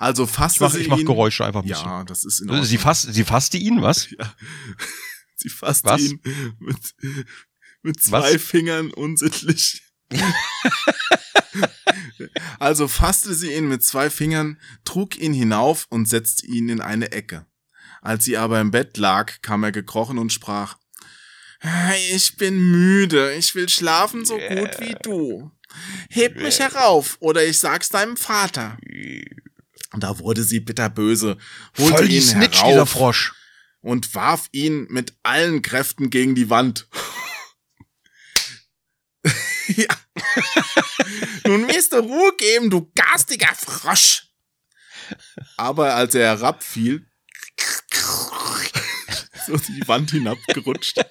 [0.00, 1.86] Also fasste Ich mach, sie ich mach ihn, Geräusche einfach ein bisschen.
[1.86, 2.66] Ja, das ist in Ordnung.
[2.66, 4.08] Sie, fasst, sie fasste ihn, was?
[5.36, 6.00] Sie fasste Was?
[6.00, 6.20] ihn
[6.58, 6.94] mit,
[7.82, 8.42] mit zwei Was?
[8.42, 9.82] Fingern unsittlich.
[12.58, 17.12] also fasste sie ihn mit zwei Fingern, trug ihn hinauf und setzte ihn in eine
[17.12, 17.46] Ecke.
[18.00, 20.78] Als sie aber im Bett lag, kam er gekrochen und sprach,
[22.14, 25.52] ich bin müde, ich will schlafen so gut wie du.
[26.10, 28.78] Heb mich herauf, oder ich sag's deinem Vater.
[29.92, 31.38] Und da wurde sie bitterböse,
[31.78, 33.34] holte Voll ihn Snitch, herauf dieser Frosch.
[33.80, 36.88] und warf ihn mit allen Kräften gegen die Wand.
[39.68, 39.86] ja.
[41.46, 44.28] Nun wirst du Ruhe geben, du garstiger Frosch.
[45.56, 47.06] Aber als er herabfiel,
[49.46, 51.04] so die Wand hinabgerutscht.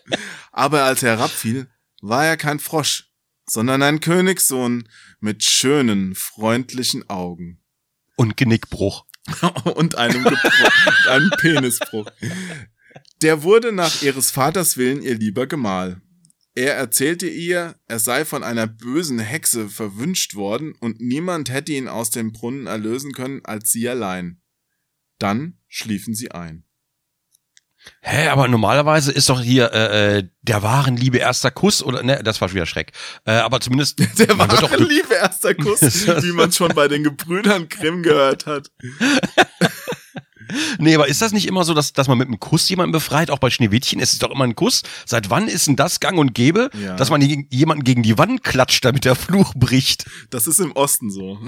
[0.51, 1.69] Aber als er herabfiel,
[2.01, 3.09] war er kein Frosch,
[3.47, 4.87] sondern ein Königssohn
[5.19, 7.61] mit schönen, freundlichen Augen
[8.15, 9.05] Und Genickbruch.
[9.75, 12.07] und einem, Gebruch, einem Penisbruch.
[13.21, 16.01] Der wurde nach ihres Vaters Willen ihr lieber Gemahl.
[16.53, 21.87] Er erzählte ihr, er sei von einer bösen Hexe verwünscht worden und niemand hätte ihn
[21.87, 24.41] aus dem Brunnen erlösen können als sie allein.
[25.19, 26.64] Dann schliefen sie ein.
[28.01, 32.21] Hä, aber normalerweise ist doch hier äh, äh, der wahren Liebe erster Kuss oder ne,
[32.23, 32.91] das war schon wieder Schreck.
[33.25, 35.81] Äh, aber zumindest Der man wird wahre doch, Liebe erster Kuss,
[36.23, 38.69] wie man schon bei den Gebrüdern Grimm gehört hat.
[40.77, 43.31] Nee, aber ist das nicht immer so, dass, dass man mit einem Kuss jemanden befreit?
[43.31, 44.83] Auch bei Schneewittchen ist es doch immer ein Kuss.
[45.05, 46.95] Seit wann ist denn das gang und gäbe, Ja.
[46.95, 50.05] dass man jemanden gegen die Wand klatscht, damit der Fluch bricht?
[50.29, 51.39] Das ist im Osten so.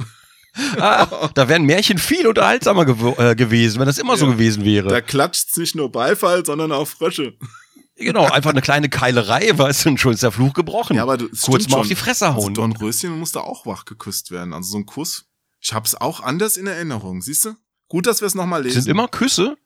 [0.80, 4.32] Ah, da wären Märchen viel unterhaltsamer gew äh, gewesen, wenn das immer so Ja.
[4.34, 4.88] gewesen wäre.
[4.90, 7.38] Da klatscht nicht nur Beifall, sondern auch Frösche.
[7.96, 10.96] genau, einfach eine kleine Keilerei, weißt du, schon ist der Fluch gebrochen.
[10.96, 11.80] Ja, aber du, es Kurz mal schon.
[11.82, 12.54] auf die Fresse Also hauen.
[12.54, 14.54] Dornröschen musste auch wach geküsst werden.
[14.54, 15.26] Also so ein Kuss.
[15.60, 17.56] Ich hab's auch anders in Erinnerung, siehst du?
[17.90, 18.82] Gut, dass wir es nochmal Es lesen.
[18.84, 19.58] sind immer Küsse,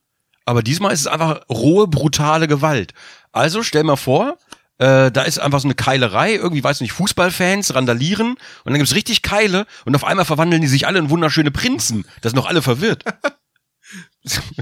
[0.45, 2.93] aber diesmal ist es einfach rohe, brutale Gewalt.
[3.31, 4.37] Also stell mal vor,
[4.81, 8.95] Äh, da ist einfach so eine Keilerei, irgendwie, weiß nicht, Fußballfans randalieren und dann gibt's
[8.95, 12.03] richtig Keile und auf einmal verwandeln die sich alle in wunderschöne Prinzen.
[12.21, 13.03] Das noch alle verwirrt.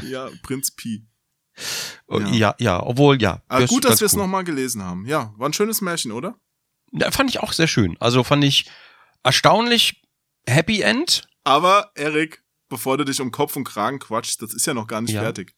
[0.01, 1.05] Ja, Prinz Pi.
[2.09, 2.19] ja.
[2.19, 2.27] Ja.
[2.33, 3.43] ja, ja, obwohl, ja.
[3.47, 4.19] Aber das gut, dass wir es cool.
[4.21, 5.05] nochmal gelesen haben.
[5.05, 6.39] Ja, war ein schönes Märchen, oder?
[6.91, 7.95] Ja, fand ich auch sehr schön.
[7.99, 8.65] Also fand ich
[9.23, 10.01] erstaunlich
[10.47, 11.27] Happy End.
[11.43, 15.01] Aber, Erik, bevor du dich um Kopf und Kragen quatschst, das ist ja noch gar
[15.01, 15.21] nicht Ja.
[15.21, 15.53] fertig.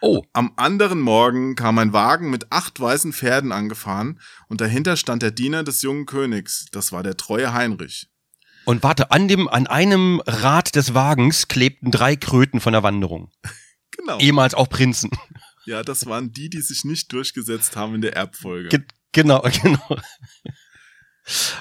[0.00, 5.22] Oh, Am anderen Morgen kam ein Wagen mit acht weißen Pferden angefahren und dahinter stand
[5.22, 6.66] der Diener des jungen Königs.
[6.72, 8.08] Das war der treue Heinrich.
[8.66, 13.30] und warte, an dem, an einem Rad des Wagens klebten drei Kröten von der Wanderung.
[13.98, 14.18] Genau.
[14.18, 15.10] Ehemals auch Prinzen.
[15.64, 18.68] Ja, das waren die, die sich nicht durchgesetzt haben in der Erbfolge.
[18.68, 19.96] Ge genau, genau.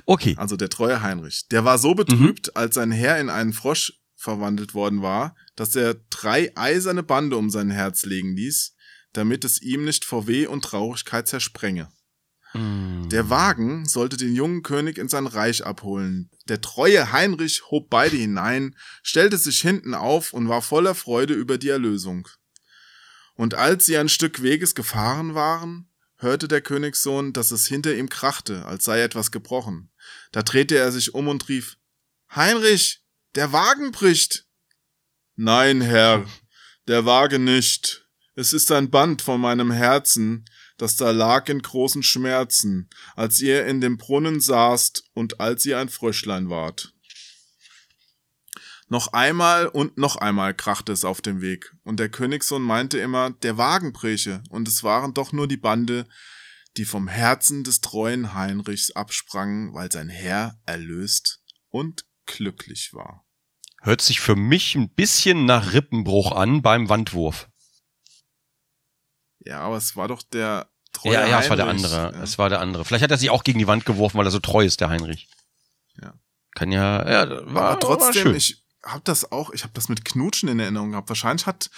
[0.06, 0.36] Okay.
[0.38, 1.48] Also der treue Heinrich.
[1.50, 3.94] Der war so betrübt, als sein Herr in einen Frosch
[4.26, 8.76] verwandelt worden war, dass er drei eiserne Bande um sein Herz legen ließ,
[9.14, 11.89] damit es ihm nicht vor Weh und Traurigkeit zersprenge.
[12.53, 13.07] Mm.
[13.10, 16.30] Der Wagen sollte den jungen König in sein Reich abholen.
[16.49, 21.57] Der treue Heinrich hob beide hinein, stellte sich hinten auf und war voller Freude über
[21.57, 22.27] die Erlösung.
[23.35, 28.10] Und als sie ein Stück Weges gefahren waren, hörte der Königssohn, dass es hinter ihm
[28.10, 29.91] krachte, als sei etwas gebrochen.
[30.31, 31.77] Da drehte er sich um und rief,
[32.34, 33.05] Heinrich,
[33.36, 34.48] der Wagen bricht.
[35.36, 36.26] Nein, Herr,
[36.88, 38.07] der Wagen nicht.
[38.36, 40.45] Es ist ein Band von meinem Herzen,
[40.78, 45.80] das da lag in großen Schmerzen, als ihr in dem Brunnen saßt und als ihr
[45.80, 46.94] ein Fröschlein wart.
[48.88, 53.32] Noch einmal und noch einmal krachte es auf dem Weg, und der Königssohn meinte immer,
[53.32, 56.07] der Wagen breche, und es waren doch nur die Bande,
[56.78, 63.24] die vom Herzen des treuen Heinrichs absprangen, weil sein Herr erlöst und glücklich war.
[63.86, 67.48] Hört sich für mich ein bisschen nach Rippenbruch an beim Wandwurf.
[69.41, 72.12] Ja, aber es war doch der treue ja, ja, es war der andere.
[72.16, 72.24] ja.
[72.24, 72.84] Es war der andere.
[72.84, 74.90] Vielleicht hat er sich auch gegen die Wand geworfen, weil er so treu ist, der
[74.90, 75.28] Heinrich.
[76.02, 76.16] Ja.
[76.56, 78.36] Kann ja, ja, war, aber war trotzdem, schön.
[78.36, 81.10] ich habe das auch, ich habe das mit Knutschen in Erinnerung gehabt.
[81.10, 81.70] Wahrscheinlich hat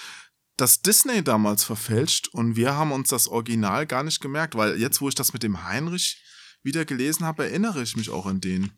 [0.56, 5.02] das Disney damals verfälscht und wir haben uns das Original gar nicht gemerkt, weil jetzt,
[5.02, 6.24] wo ich das mit dem Heinrich
[6.64, 8.72] wieder gelesen habe, erinnere ich mich auch an den.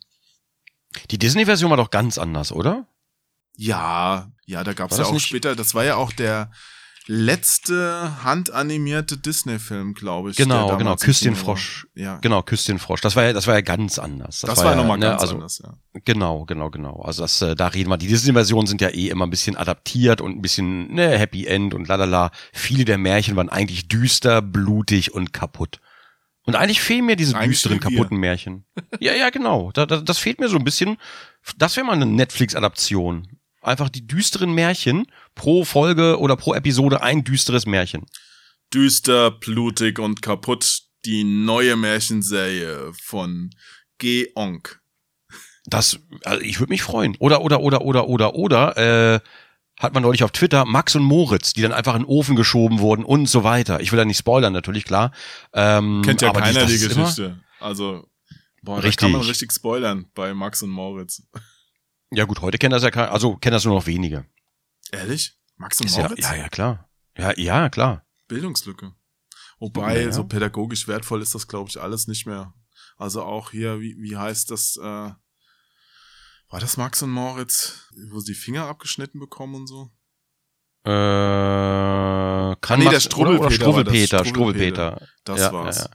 [1.11, 2.87] Die Disney-Version war doch ganz anders, oder?
[3.61, 6.13] Ja, ja, da gab es War ja das auch nicht- später, das war ja auch
[6.13, 6.49] der
[7.07, 10.37] letzte handanimierte Disney-Film, glaube ich.
[10.37, 11.43] Genau, genau, Küss den war.
[11.43, 11.87] Frosch.
[11.95, 13.01] Ja, Genau, Küss den Frosch.
[13.01, 14.41] Das war ja, das war ja ganz anders.
[14.41, 15.73] das, war ja nochmal ne, ganz also, anders, ja.
[16.05, 17.01] Genau, genau, genau.
[17.01, 17.97] Also das, äh, da reden wir.
[17.97, 21.73] Die Disney-Versionen sind ja eh immer ein bisschen adaptiert und ein bisschen ne, Happy End
[21.73, 22.31] und lalala.
[22.53, 25.79] Viele der Märchen waren eigentlich düster, blutig und kaputt.
[26.45, 28.65] Und eigentlich fehlen mir diese Eigentlich düsteren, kaputten Märchen.
[28.99, 29.71] ja, ja, genau.
[29.73, 30.97] Da, da, das fehlt mir so ein bisschen.
[31.57, 33.27] Das wäre mal eine Netflix-Adaption.
[33.61, 38.05] Einfach die düsteren Märchen pro Folge oder pro Episode ein düsteres Märchen.
[38.73, 40.83] Düster, blutig und kaputt.
[41.05, 43.51] Die neue Märchenserie von
[43.99, 44.81] Geonk.
[45.65, 47.15] Das, also ich würde mich freuen.
[47.19, 48.77] Oder, oder, oder, oder, oder, oder,
[49.15, 49.19] äh,
[49.79, 52.79] hat man neulich auf Twitter Max und Moritz, die dann einfach in den Ofen geschoben
[52.79, 53.79] wurden und so weiter.
[53.79, 55.13] Ich will da nicht spoilern, natürlich, klar.
[55.53, 57.39] Ähm, Kennt ja keiner die immer- Geschichte.
[57.61, 58.05] Also,
[58.61, 58.97] boah, Richtig.
[58.97, 61.23] kann man richtig spoilern bei Max und Moritz.
[62.11, 64.25] Ja gut, heute kennen das ja keiner, also kennen das nur noch wenige.
[64.91, 65.37] Ehrlich?
[65.57, 66.21] Max und Ist ja, Moritz?
[66.21, 66.89] ja, ja, klar.
[67.17, 68.05] Ja, ja, klar.
[68.27, 68.93] Bildungslücke.
[69.59, 72.53] Wobei, Ja, so pädagogisch wertvoll ist das, glaube ich, alles nicht mehr.
[72.97, 74.81] Also auch hier, wie, wie heißt das, äh,
[76.51, 79.91] war das Max und Moritz, wo sie die Finger abgeschnitten bekommen und so?
[80.85, 85.89] Äh, kann Ah, nee, Max- der oder Struwwelpeter, war das, Ja, war's.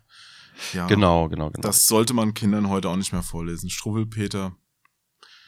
[0.73, 0.87] ja.
[0.87, 1.67] Genau, genau, genau.
[1.67, 3.71] Das sollte man Kindern heute auch nicht mehr vorlesen.
[3.71, 4.57] Struwwelpeter.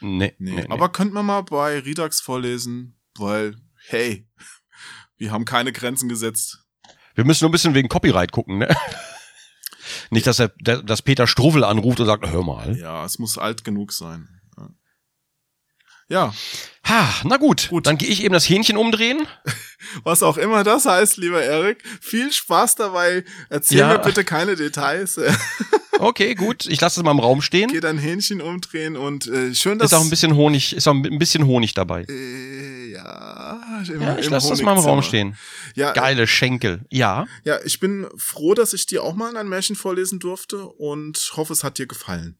[0.01, 0.51] Nee, Nee.
[0.55, 0.65] nee.
[0.69, 3.55] Aber könnte man mal bei Redux vorlesen, weil,
[3.87, 4.27] hey,
[5.17, 6.63] wir haben keine Grenzen gesetzt.
[7.15, 8.75] Wir müssen nur ein bisschen wegen Copyright gucken, ne?
[10.09, 12.77] Nicht, dass, er, dass Peter Struwwel anruft und sagt, hör mal.
[12.77, 14.36] Ja, es muss alt genug sein.
[16.09, 16.33] Ja.
[16.87, 17.85] Ha, na gut, Gut.
[17.85, 19.27] dann gehe ich eben das Hähnchen umdrehen.
[20.03, 21.83] was auch immer das heißt, lieber Erik.
[22.01, 23.25] Viel Spaß dabei.
[23.49, 23.89] Erzähl Ja.
[23.89, 25.19] mir bitte keine Details.
[25.99, 27.71] Okay, gut, ich lasse es mal im Raum stehen.
[27.71, 30.93] Geh dein Hähnchen umdrehen und äh, schön, dass Ist auch ein bisschen Honig, ist auch
[30.93, 32.03] ein bisschen Honig dabei.
[32.07, 35.35] Äh, ja, im, Ja, ich lasse das mal im Raum stehen.
[35.73, 36.81] Ja, Geile Schenkel.
[36.91, 37.25] Ja.
[37.45, 41.53] ja, ich bin froh, dass ich dir auch mal ein Märchen vorlesen durfte und hoffe,
[41.53, 42.37] es hat dir gefallen.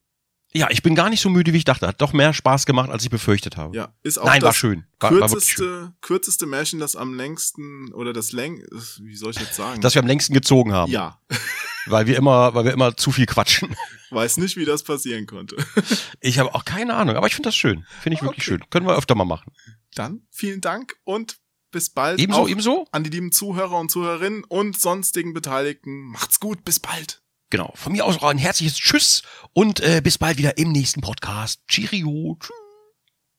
[0.52, 1.86] Ja, ich bin gar nicht so müde, wie ich dachte.
[1.86, 3.76] Hat doch mehr Spaß gemacht, als ich befürchtet habe.
[3.76, 4.84] Ja, ist auch Nein, das war schön.
[4.98, 5.66] War, war wirklich schön.
[5.66, 8.64] kürzeste, kürzeste Märchen, das am längsten oder das läng,
[9.00, 9.80] wie soll ich jetzt sagen?
[9.82, 10.90] Dass wir am längsten gezogen haben.
[10.90, 11.20] ja,
[11.86, 13.74] Weil wir immer, weil wir immer zu viel quatschen.
[14.10, 15.56] weiß nicht, wie das passieren konnte.
[16.20, 17.84] Ich habe auch keine Ahnung, aber ich finde das schön.
[18.00, 18.58] Finde ich wirklich Okay.
[18.58, 18.70] schön.
[18.70, 19.52] Können wir öfter mal machen.
[19.94, 21.38] Dann vielen Dank und
[21.70, 22.18] bis bald.
[22.18, 22.86] Ebenso, Auch ebenso.
[22.92, 26.04] An die lieben Zuhörer und Zuhörerinnen und sonstigen Beteiligten.
[26.10, 27.22] Macht's gut, bis bald.
[27.50, 29.22] Genau, von mir aus auch ein herzliches Tschüss
[29.52, 31.60] und äh, bis bald wieder im nächsten Podcast.
[31.68, 32.36] Cheerio.
[32.40, 32.67] Tschüss.